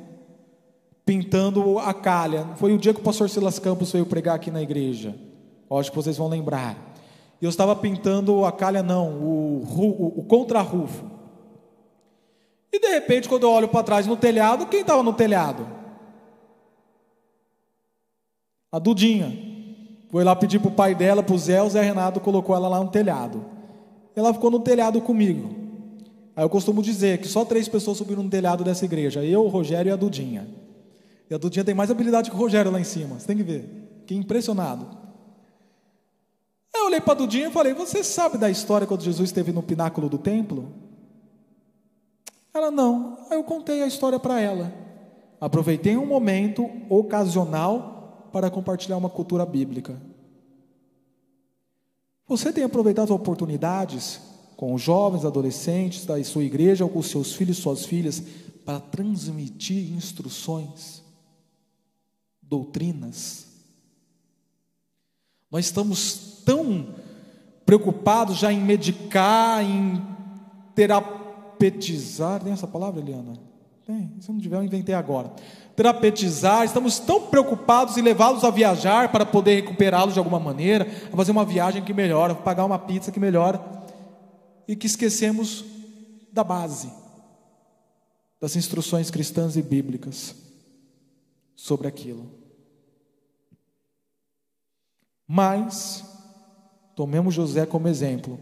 pintando 1.04 1.78
a 1.78 1.92
calha. 1.92 2.48
Foi 2.56 2.72
o 2.72 2.78
dia 2.78 2.94
que 2.94 3.00
o 3.00 3.02
pastor 3.04 3.28
Silas 3.28 3.58
Campos 3.58 3.92
veio 3.92 4.06
pregar 4.06 4.36
aqui 4.36 4.50
na 4.50 4.62
igreja. 4.62 5.14
Acho 5.70 5.90
que 5.90 5.96
vocês 5.96 6.16
vão 6.16 6.28
lembrar. 6.28 6.76
E 7.40 7.44
eu 7.44 7.50
estava 7.50 7.74
pintando 7.74 8.44
a 8.44 8.52
calha, 8.52 8.82
não, 8.82 9.08
o, 9.12 9.62
o, 9.62 10.20
o 10.20 10.24
contra-rufo. 10.24 11.04
E 12.72 12.78
de 12.78 12.88
repente, 12.88 13.28
quando 13.28 13.44
eu 13.44 13.50
olho 13.50 13.68
para 13.68 13.82
trás 13.82 14.06
no 14.06 14.16
telhado, 14.16 14.66
quem 14.66 14.80
estava 14.80 15.02
no 15.02 15.12
telhado? 15.12 15.66
A 18.70 18.78
Dudinha. 18.78 19.50
Foi 20.10 20.24
lá 20.24 20.34
pedir 20.34 20.58
para 20.58 20.68
o 20.68 20.74
pai 20.74 20.94
dela, 20.94 21.22
para 21.22 21.34
o 21.34 21.38
Zé, 21.38 21.62
o 21.62 21.70
Zé 21.70 21.82
Renato 21.82 22.20
colocou 22.20 22.54
ela 22.54 22.68
lá 22.68 22.82
no 22.82 22.90
telhado. 22.90 23.44
Ela 24.14 24.34
ficou 24.34 24.50
no 24.50 24.60
telhado 24.60 25.00
comigo. 25.00 25.54
Aí 26.34 26.44
eu 26.44 26.48
costumo 26.48 26.82
dizer 26.82 27.18
que 27.18 27.28
só 27.28 27.44
três 27.44 27.68
pessoas 27.68 27.98
subiram 27.98 28.22
no 28.22 28.30
telhado 28.30 28.64
dessa 28.64 28.84
igreja: 28.84 29.24
eu, 29.24 29.44
o 29.44 29.48
Rogério 29.48 29.90
e 29.90 29.92
a 29.92 29.96
Dudinha. 29.96 30.48
E 31.30 31.34
a 31.34 31.38
Dudinha 31.38 31.64
tem 31.64 31.74
mais 31.74 31.90
habilidade 31.92 32.28
que 32.28 32.36
o 32.36 32.38
Rogério 32.38 32.72
lá 32.72 32.80
em 32.80 32.84
cima. 32.84 33.18
Você 33.18 33.26
tem 33.28 33.36
que 33.36 33.44
ver. 33.44 34.02
Que 34.04 34.16
impressionado. 34.16 34.98
Eu 36.74 36.86
olhei 36.86 37.00
para 37.00 37.12
a 37.12 37.16
Dudinha 37.16 37.48
e 37.48 37.52
falei: 37.52 37.72
Você 37.72 38.02
sabe 38.02 38.36
da 38.36 38.50
história 38.50 38.86
quando 38.86 39.02
Jesus 39.02 39.28
esteve 39.28 39.52
no 39.52 39.62
pináculo 39.62 40.08
do 40.08 40.18
templo? 40.18 40.72
Ela 42.52 42.72
não. 42.72 43.26
Aí 43.30 43.36
eu 43.38 43.44
contei 43.44 43.80
a 43.80 43.86
história 43.86 44.18
para 44.18 44.40
ela. 44.40 44.72
Aproveitei 45.40 45.96
um 45.96 46.04
momento 46.04 46.68
ocasional 46.88 48.28
para 48.32 48.50
compartilhar 48.50 48.96
uma 48.96 49.08
cultura 49.08 49.46
bíblica. 49.46 50.00
Você 52.26 52.52
tem 52.52 52.64
aproveitado 52.64 53.14
oportunidades 53.14 54.20
com 54.56 54.74
os 54.74 54.82
jovens, 54.82 55.24
adolescentes 55.24 56.04
da 56.04 56.22
sua 56.24 56.42
igreja 56.42 56.84
ou 56.84 56.90
com 56.90 57.02
seus 57.02 57.32
filhos 57.34 57.58
e 57.58 57.62
suas 57.62 57.84
filhas 57.86 58.22
para 58.64 58.80
transmitir 58.80 59.92
instruções? 59.92 61.09
Doutrinas. 62.50 63.46
Nós 65.50 65.66
estamos 65.66 66.42
tão 66.44 66.94
preocupados 67.64 68.36
já 68.36 68.52
em 68.52 68.60
medicar, 68.60 69.64
em 69.64 70.02
terapetizar. 70.74 72.42
Tem 72.42 72.52
essa 72.52 72.66
palavra, 72.66 73.00
Eliana? 73.00 73.38
Tem. 73.86 74.12
Se 74.20 74.30
não 74.32 74.40
tiver, 74.40 74.56
eu 74.56 74.64
inventei 74.64 74.94
agora. 74.94 75.32
Terapetizar. 75.76 76.64
Estamos 76.64 76.98
tão 76.98 77.28
preocupados 77.28 77.96
em 77.96 78.02
levá-los 78.02 78.42
a 78.42 78.50
viajar 78.50 79.10
para 79.12 79.24
poder 79.24 79.54
recuperá-los 79.54 80.14
de 80.14 80.18
alguma 80.18 80.40
maneira, 80.40 80.86
a 81.12 81.16
fazer 81.16 81.30
uma 81.30 81.44
viagem 81.44 81.84
que 81.84 81.94
melhora, 81.94 82.34
pagar 82.34 82.64
uma 82.64 82.78
pizza 82.78 83.12
que 83.12 83.20
melhora, 83.20 83.60
e 84.66 84.76
que 84.76 84.86
esquecemos 84.86 85.64
da 86.32 86.44
base, 86.44 86.92
das 88.40 88.56
instruções 88.56 89.10
cristãs 89.10 89.56
e 89.56 89.62
bíblicas 89.62 90.34
sobre 91.56 91.88
aquilo. 91.88 92.39
Mas, 95.32 96.04
tomemos 96.96 97.32
José 97.32 97.64
como 97.64 97.86
exemplo, 97.86 98.36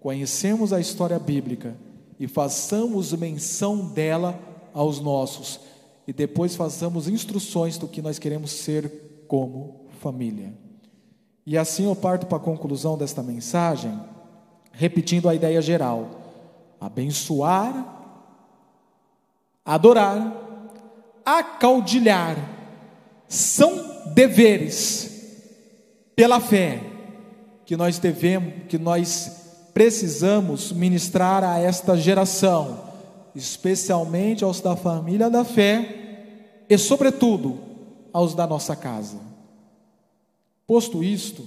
conhecemos 0.00 0.72
a 0.72 0.80
história 0.80 1.16
bíblica 1.16 1.76
e 2.18 2.26
façamos 2.26 3.12
menção 3.12 3.86
dela 3.92 4.36
aos 4.72 4.98
nossos, 4.98 5.60
e 6.08 6.12
depois 6.12 6.56
façamos 6.56 7.06
instruções 7.06 7.78
do 7.78 7.86
que 7.86 8.02
nós 8.02 8.18
queremos 8.18 8.50
ser 8.50 9.24
como 9.28 9.86
família. 10.00 10.52
E 11.46 11.56
assim 11.56 11.84
eu 11.84 11.94
parto 11.94 12.26
para 12.26 12.38
a 12.38 12.40
conclusão 12.40 12.98
desta 12.98 13.22
mensagem, 13.22 13.96
repetindo 14.72 15.28
a 15.28 15.36
ideia 15.36 15.62
geral: 15.62 16.08
abençoar, 16.80 18.26
adorar, 19.64 20.34
acaudilhar, 21.24 22.36
são 23.28 24.12
deveres 24.12 25.13
pela 26.14 26.40
fé 26.40 26.80
que 27.64 27.76
nós 27.76 27.98
devemos, 27.98 28.66
que 28.68 28.78
nós 28.78 29.70
precisamos 29.72 30.70
ministrar 30.70 31.42
a 31.42 31.58
esta 31.58 31.96
geração, 31.96 32.92
especialmente 33.34 34.44
aos 34.44 34.60
da 34.60 34.76
família 34.76 35.28
da 35.28 35.44
fé 35.44 36.64
e, 36.68 36.78
sobretudo, 36.78 37.58
aos 38.12 38.34
da 38.34 38.46
nossa 38.46 38.76
casa. 38.76 39.18
Posto 40.66 41.02
isto, 41.02 41.46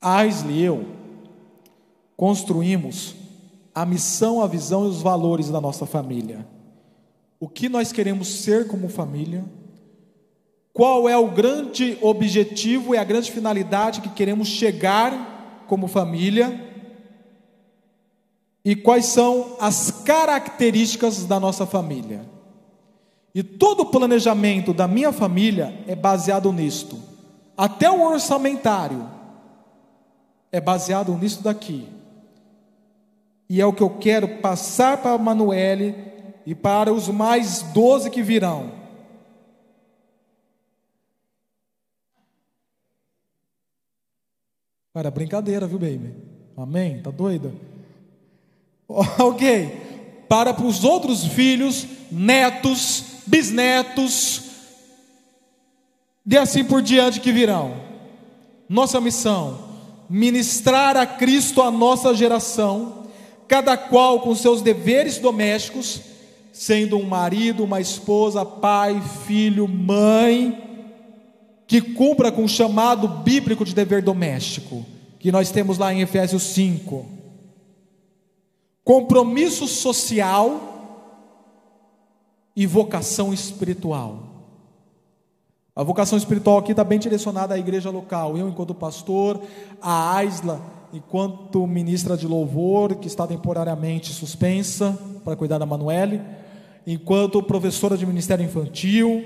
Aisley 0.00 0.56
e 0.56 0.62
eu 0.64 0.86
construímos 2.16 3.14
a 3.74 3.86
missão, 3.86 4.42
a 4.42 4.46
visão 4.46 4.84
e 4.84 4.88
os 4.88 5.00
valores 5.00 5.48
da 5.48 5.60
nossa 5.60 5.86
família. 5.86 6.46
O 7.38 7.48
que 7.48 7.68
nós 7.68 7.92
queremos 7.92 8.28
ser 8.28 8.66
como 8.66 8.88
família, 8.88 9.44
qual 10.72 11.08
é 11.08 11.16
o 11.16 11.28
grande 11.28 11.98
objetivo 12.00 12.94
e 12.94 12.98
a 12.98 13.04
grande 13.04 13.30
finalidade 13.30 14.00
que 14.00 14.08
queremos 14.08 14.48
chegar 14.48 15.64
como 15.66 15.86
família, 15.86 16.70
e 18.64 18.76
quais 18.76 19.06
são 19.06 19.56
as 19.60 19.90
características 19.90 21.24
da 21.24 21.40
nossa 21.40 21.66
família. 21.66 22.24
E 23.34 23.42
todo 23.42 23.80
o 23.80 23.86
planejamento 23.86 24.72
da 24.72 24.86
minha 24.86 25.10
família 25.10 25.82
é 25.86 25.96
baseado 25.96 26.52
nisto. 26.52 26.98
Até 27.56 27.90
o 27.90 28.02
orçamentário 28.02 29.08
é 30.50 30.60
baseado 30.60 31.12
nisso 31.16 31.42
daqui. 31.42 31.88
E 33.48 33.60
é 33.60 33.66
o 33.66 33.72
que 33.72 33.82
eu 33.82 33.90
quero 33.90 34.28
passar 34.38 34.98
para 34.98 35.12
a 35.12 35.18
Manuele 35.18 35.94
e 36.46 36.54
para 36.54 36.92
os 36.92 37.08
mais 37.08 37.62
doze 37.62 38.10
que 38.10 38.22
virão. 38.22 38.81
Cara, 44.94 45.10
brincadeira, 45.10 45.66
viu, 45.66 45.78
baby? 45.78 46.14
Amém? 46.56 47.00
Tá 47.00 47.10
doida? 47.10 47.52
ok. 48.88 49.80
Para 50.28 50.58
os 50.62 50.82
outros 50.82 51.26
filhos, 51.26 51.86
netos, 52.10 53.04
bisnetos, 53.26 54.42
e 56.26 56.38
assim 56.38 56.64
por 56.64 56.80
diante 56.80 57.20
que 57.20 57.32
virão. 57.32 57.74
Nossa 58.68 59.00
missão: 59.00 59.58
ministrar 60.08 60.96
a 60.96 61.04
Cristo 61.04 61.60
a 61.60 61.70
nossa 61.70 62.14
geração, 62.14 63.06
cada 63.48 63.76
qual 63.76 64.20
com 64.20 64.34
seus 64.34 64.62
deveres 64.62 65.18
domésticos, 65.18 66.00
sendo 66.52 66.96
um 66.96 67.04
marido, 67.04 67.64
uma 67.64 67.80
esposa, 67.80 68.44
pai, 68.44 69.02
filho, 69.26 69.68
mãe, 69.68 70.71
que 71.72 71.80
cumpra 71.80 72.30
com 72.30 72.44
o 72.44 72.48
chamado 72.48 73.08
bíblico 73.08 73.64
de 73.64 73.74
dever 73.74 74.02
doméstico, 74.02 74.84
que 75.18 75.32
nós 75.32 75.50
temos 75.50 75.78
lá 75.78 75.90
em 75.90 76.02
Efésios 76.02 76.42
5. 76.42 77.06
Compromisso 78.84 79.66
social 79.66 80.60
e 82.54 82.66
vocação 82.66 83.32
espiritual. 83.32 84.18
A 85.74 85.82
vocação 85.82 86.18
espiritual 86.18 86.58
aqui 86.58 86.72
está 86.72 86.84
bem 86.84 86.98
direcionada 86.98 87.54
à 87.54 87.58
igreja 87.58 87.88
local. 87.88 88.36
Eu, 88.36 88.50
enquanto 88.50 88.74
pastor, 88.74 89.40
a 89.80 90.14
Aisla, 90.16 90.60
enquanto 90.92 91.66
ministra 91.66 92.18
de 92.18 92.26
louvor, 92.26 92.96
que 92.96 93.06
está 93.06 93.26
temporariamente 93.26 94.12
suspensa 94.12 94.98
para 95.24 95.36
cuidar 95.36 95.56
da 95.56 95.64
Manuele, 95.64 96.20
enquanto 96.86 97.42
professora 97.42 97.96
de 97.96 98.04
ministério 98.04 98.44
infantil, 98.44 99.24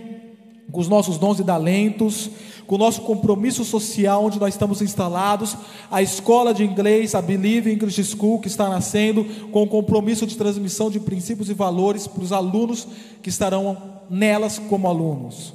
com 0.71 0.81
os 0.81 0.89
nossos 0.89 1.19
dons 1.19 1.39
e 1.39 1.45
talentos, 1.45 2.31
com 2.67 2.75
o 2.75 2.79
nosso 2.79 3.03
compromisso 3.03 3.65
social 3.65 4.25
onde 4.25 4.41
nós 4.41 4.55
estamos 4.55 4.83
instalados, 4.83 5.57
a 5.91 6.03
escola 6.03 6.53
de 6.53 6.65
inglês, 6.65 7.15
a 7.15 7.23
Believe 7.23 7.73
English 7.73 8.03
School 8.05 8.41
que 8.41 8.49
está 8.49 8.69
nascendo, 8.69 9.25
com 9.53 9.63
o 9.63 9.69
compromisso 9.69 10.27
de 10.27 10.37
transmissão 10.37 10.91
de 10.91 10.99
princípios 10.99 11.49
e 11.49 11.55
valores 11.55 12.07
para 12.07 12.23
os 12.23 12.33
alunos 12.33 12.87
que 13.23 13.29
estarão 13.29 14.01
nelas 14.11 14.59
como 14.59 14.89
alunos. 14.89 15.55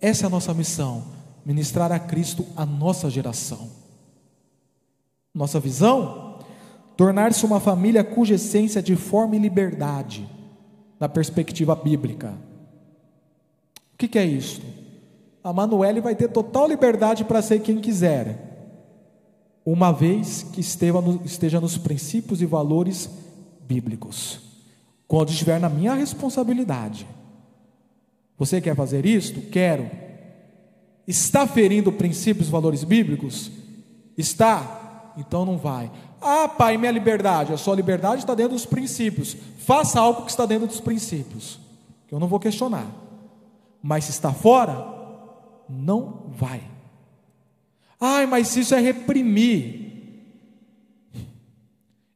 Essa 0.00 0.24
é 0.24 0.26
a 0.26 0.30
nossa 0.30 0.52
missão, 0.52 1.04
ministrar 1.44 1.92
a 1.92 1.98
Cristo 1.98 2.44
a 2.56 2.66
nossa 2.66 3.08
geração. 3.08 3.68
Nossa 5.32 5.60
visão? 5.60 6.38
Tornar-se 6.96 7.46
uma 7.46 7.60
família 7.60 8.02
cuja 8.02 8.34
essência 8.34 8.80
é 8.80 8.82
de 8.82 8.96
forma 8.96 9.36
e 9.36 9.38
liberdade, 9.38 10.28
na 10.98 11.08
perspectiva 11.08 11.74
bíblica 11.74 12.49
que, 14.00 14.08
que 14.08 14.18
é 14.18 14.24
isso? 14.24 14.62
A 15.44 15.52
Manuele 15.52 16.00
vai 16.00 16.14
ter 16.14 16.28
total 16.28 16.66
liberdade 16.66 17.22
para 17.22 17.42
ser 17.42 17.60
quem 17.60 17.80
quiser, 17.80 18.48
uma 19.64 19.92
vez 19.92 20.42
que 20.42 20.60
esteja 20.60 21.60
nos 21.60 21.76
princípios 21.76 22.40
e 22.40 22.46
valores 22.46 23.10
bíblicos, 23.66 24.40
quando 25.06 25.28
estiver 25.28 25.60
na 25.60 25.68
minha 25.68 25.92
responsabilidade. 25.94 27.06
Você 28.38 28.58
quer 28.60 28.74
fazer 28.74 29.04
isto? 29.04 29.42
Quero. 29.50 29.90
Está 31.06 31.46
ferindo 31.46 31.92
princípios 31.92 32.48
e 32.48 32.50
valores 32.50 32.84
bíblicos? 32.84 33.50
Está? 34.16 35.12
Então 35.18 35.44
não 35.44 35.58
vai. 35.58 35.90
Ah, 36.22 36.48
pai, 36.48 36.78
minha 36.78 36.92
liberdade. 36.92 37.52
A 37.52 37.58
sua 37.58 37.76
liberdade 37.76 38.22
está 38.22 38.34
dentro 38.34 38.54
dos 38.54 38.64
princípios. 38.64 39.36
Faça 39.58 40.00
algo 40.00 40.22
que 40.22 40.30
está 40.30 40.46
dentro 40.46 40.66
dos 40.66 40.80
princípios. 40.80 41.58
Que 42.08 42.14
eu 42.14 42.20
não 42.20 42.28
vou 42.28 42.40
questionar. 42.40 42.86
Mas 43.82 44.04
se 44.04 44.10
está 44.10 44.32
fora, 44.32 44.76
não 45.68 46.26
vai. 46.28 46.62
Ai, 47.98 48.26
mas 48.26 48.56
isso 48.56 48.74
é 48.74 48.80
reprimir. 48.80 49.90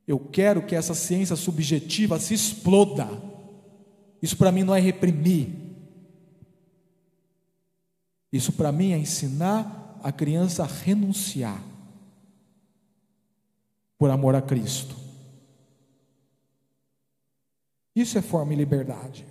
Eu 0.07 0.19
quero 0.19 0.67
que 0.67 0.75
essa 0.75 0.95
ciência 0.95 1.37
subjetiva 1.37 2.19
se 2.19 2.35
exploda. 2.35 3.09
Isso 4.21 4.37
para 4.37 4.53
mim 4.53 4.62
não 4.62 4.75
é 4.75 4.81
reprimir. 4.81 5.49
Isso 8.33 8.53
para 8.53 8.73
mim 8.73 8.93
é 8.93 8.99
ensinar 8.99 9.99
a 10.03 10.11
criança 10.11 10.65
a 10.65 10.67
renunciar 10.67 11.62
por 13.97 14.11
amor 14.11 14.35
a 14.35 14.43
Cristo. 14.43 14.97
Isso 17.95 18.19
é 18.19 18.23
forma 18.23 18.53
e 18.53 18.57
liberdade. 18.57 19.25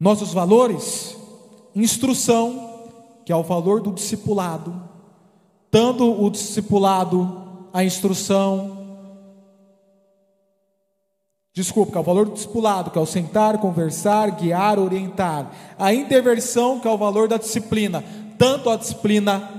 Nossos 0.00 0.32
valores, 0.32 1.14
instrução, 1.76 2.88
que 3.26 3.30
é 3.30 3.36
o 3.36 3.42
valor 3.42 3.82
do 3.82 3.92
discipulado, 3.92 4.82
dando 5.70 6.24
o 6.24 6.30
discipulado 6.30 7.68
a 7.70 7.84
instrução, 7.84 8.78
Desculpa, 11.52 11.90
que 11.92 11.98
é 11.98 12.00
o 12.00 12.04
valor 12.04 12.26
do 12.26 12.32
discipulado, 12.32 12.90
que 12.92 12.98
é 12.98 13.00
o 13.00 13.06
sentar, 13.06 13.58
conversar, 13.58 14.30
guiar, 14.30 14.78
orientar. 14.78 15.50
A 15.76 15.92
interversão, 15.92 16.78
que 16.78 16.86
é 16.86 16.90
o 16.90 16.96
valor 16.96 17.26
da 17.26 17.36
disciplina, 17.36 18.04
tanto 18.38 18.70
a 18.70 18.76
disciplina 18.76 19.50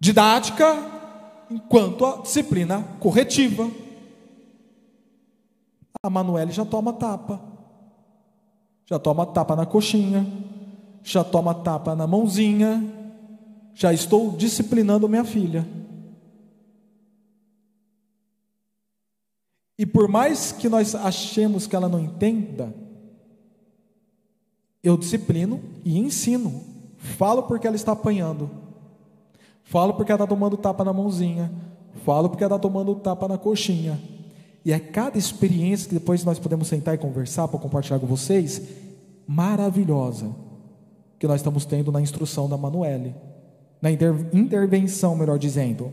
didática, 0.00 0.76
quanto 1.68 2.06
a 2.06 2.16
disciplina 2.22 2.82
corretiva. 2.98 3.70
A 6.02 6.08
Manuele 6.08 6.52
já 6.52 6.64
toma 6.64 6.92
tapa 6.94 7.47
já 8.88 8.98
toma 8.98 9.26
tapa 9.26 9.54
na 9.54 9.66
coxinha, 9.66 10.26
já 11.02 11.22
toma 11.22 11.54
tapa 11.54 11.94
na 11.94 12.06
mãozinha, 12.06 12.82
já 13.74 13.92
estou 13.92 14.34
disciplinando 14.34 15.06
minha 15.06 15.24
filha. 15.24 15.68
E 19.78 19.84
por 19.84 20.08
mais 20.08 20.52
que 20.52 20.70
nós 20.70 20.94
achemos 20.94 21.66
que 21.66 21.76
ela 21.76 21.86
não 21.86 22.00
entenda, 22.00 22.74
eu 24.82 24.96
disciplino 24.96 25.60
e 25.84 25.98
ensino. 25.98 26.64
Falo 26.96 27.42
porque 27.42 27.66
ela 27.66 27.76
está 27.76 27.92
apanhando. 27.92 28.50
Falo 29.64 29.92
porque 29.92 30.10
ela 30.10 30.24
está 30.24 30.26
tomando 30.26 30.56
tapa 30.56 30.82
na 30.82 30.94
mãozinha. 30.94 31.52
Falo 32.06 32.30
porque 32.30 32.42
ela 32.42 32.56
está 32.56 32.62
tomando 32.62 32.94
tapa 32.94 33.28
na 33.28 33.36
coxinha. 33.36 34.00
E 34.68 34.72
é 34.72 34.78
cada 34.78 35.16
experiência 35.16 35.88
que 35.88 35.94
depois 35.94 36.22
nós 36.24 36.38
podemos 36.38 36.68
sentar 36.68 36.94
e 36.94 36.98
conversar 36.98 37.48
para 37.48 37.58
compartilhar 37.58 37.98
com 37.98 38.06
vocês, 38.06 38.60
maravilhosa, 39.26 40.30
que 41.18 41.26
nós 41.26 41.36
estamos 41.36 41.64
tendo 41.64 41.90
na 41.90 42.02
instrução 42.02 42.46
da 42.46 42.58
Manuele, 42.58 43.14
na 43.80 43.90
inter, 43.90 44.14
intervenção, 44.30 45.16
melhor 45.16 45.38
dizendo. 45.38 45.90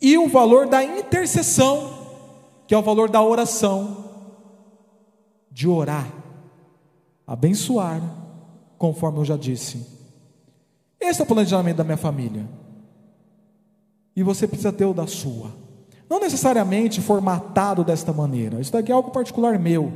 E 0.00 0.16
o 0.16 0.28
valor 0.28 0.68
da 0.68 0.84
intercessão, 0.84 1.92
que 2.64 2.76
é 2.76 2.78
o 2.78 2.82
valor 2.82 3.10
da 3.10 3.20
oração, 3.24 4.04
de 5.50 5.66
orar, 5.66 6.08
abençoar, 7.26 8.00
conforme 8.78 9.18
eu 9.18 9.24
já 9.24 9.36
disse. 9.36 9.84
Esse 11.00 11.20
é 11.20 11.24
o 11.24 11.26
planejamento 11.26 11.78
da 11.78 11.82
minha 11.82 11.96
família. 11.96 12.48
E 14.14 14.22
você 14.22 14.46
precisa 14.46 14.72
ter 14.72 14.84
o 14.84 14.94
da 14.94 15.08
sua. 15.08 15.50
Não 16.10 16.18
necessariamente 16.18 17.00
formatado 17.00 17.84
desta 17.84 18.12
maneira. 18.12 18.60
Isso 18.60 18.72
daqui 18.72 18.90
é 18.90 18.94
algo 18.94 19.12
particular 19.12 19.56
meu, 19.60 19.92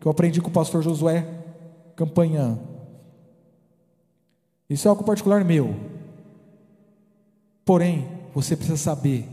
que 0.00 0.06
eu 0.08 0.10
aprendi 0.10 0.40
com 0.40 0.48
o 0.48 0.52
pastor 0.52 0.82
Josué 0.82 1.24
Campanhã. 1.94 2.58
Isso 4.68 4.88
é 4.88 4.90
algo 4.90 5.04
particular 5.04 5.44
meu. 5.44 5.76
Porém, 7.64 8.08
você 8.34 8.56
precisa 8.56 8.76
saber 8.76 9.28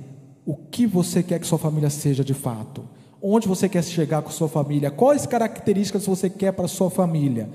o 0.45 0.55
que 0.55 0.86
você 0.86 1.23
quer 1.23 1.39
que 1.39 1.47
sua 1.47 1.57
família 1.57 1.89
seja 1.89 2.23
de 2.23 2.36
fato. 2.36 2.84
Onde 3.19 3.47
você 3.47 3.67
quer 3.67 3.84
chegar 3.84 4.21
com 4.21 4.30
sua 4.30 4.47
família? 4.47 4.91
Quais 4.91 5.25
características 5.25 6.05
você 6.05 6.30
quer 6.30 6.51
para 6.51 6.67
sua 6.67 6.91
família? 6.91 7.49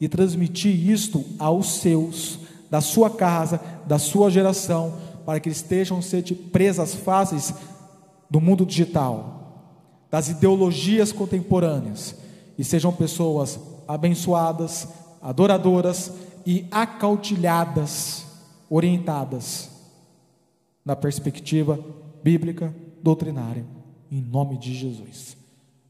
E 0.00 0.08
transmitir 0.08 0.88
isto 0.88 1.24
aos 1.36 1.80
seus, 1.80 2.38
da 2.70 2.80
sua 2.80 3.10
casa, 3.10 3.60
da 3.86 3.98
sua 3.98 4.30
geração, 4.30 4.94
para 5.26 5.40
que 5.40 5.48
estejam 5.48 6.00
sendo 6.00 6.34
presas 6.34 6.94
fáceis 6.94 7.52
do 8.30 8.40
mundo 8.40 8.64
digital, 8.64 9.66
das 10.10 10.28
ideologias 10.28 11.12
contemporâneas, 11.12 12.14
e 12.56 12.64
sejam 12.64 12.92
pessoas 12.92 13.58
abençoadas, 13.88 14.88
adoradoras 15.20 16.12
e 16.46 16.66
acautilhadas, 16.70 18.24
orientadas 18.68 19.70
na 20.84 20.94
perspectiva 20.94 21.78
bíblica 22.22 22.74
doutrinária, 23.02 23.64
em 24.10 24.20
nome 24.20 24.58
de 24.58 24.74
Jesus. 24.74 25.36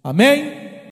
Amém? 0.03 0.80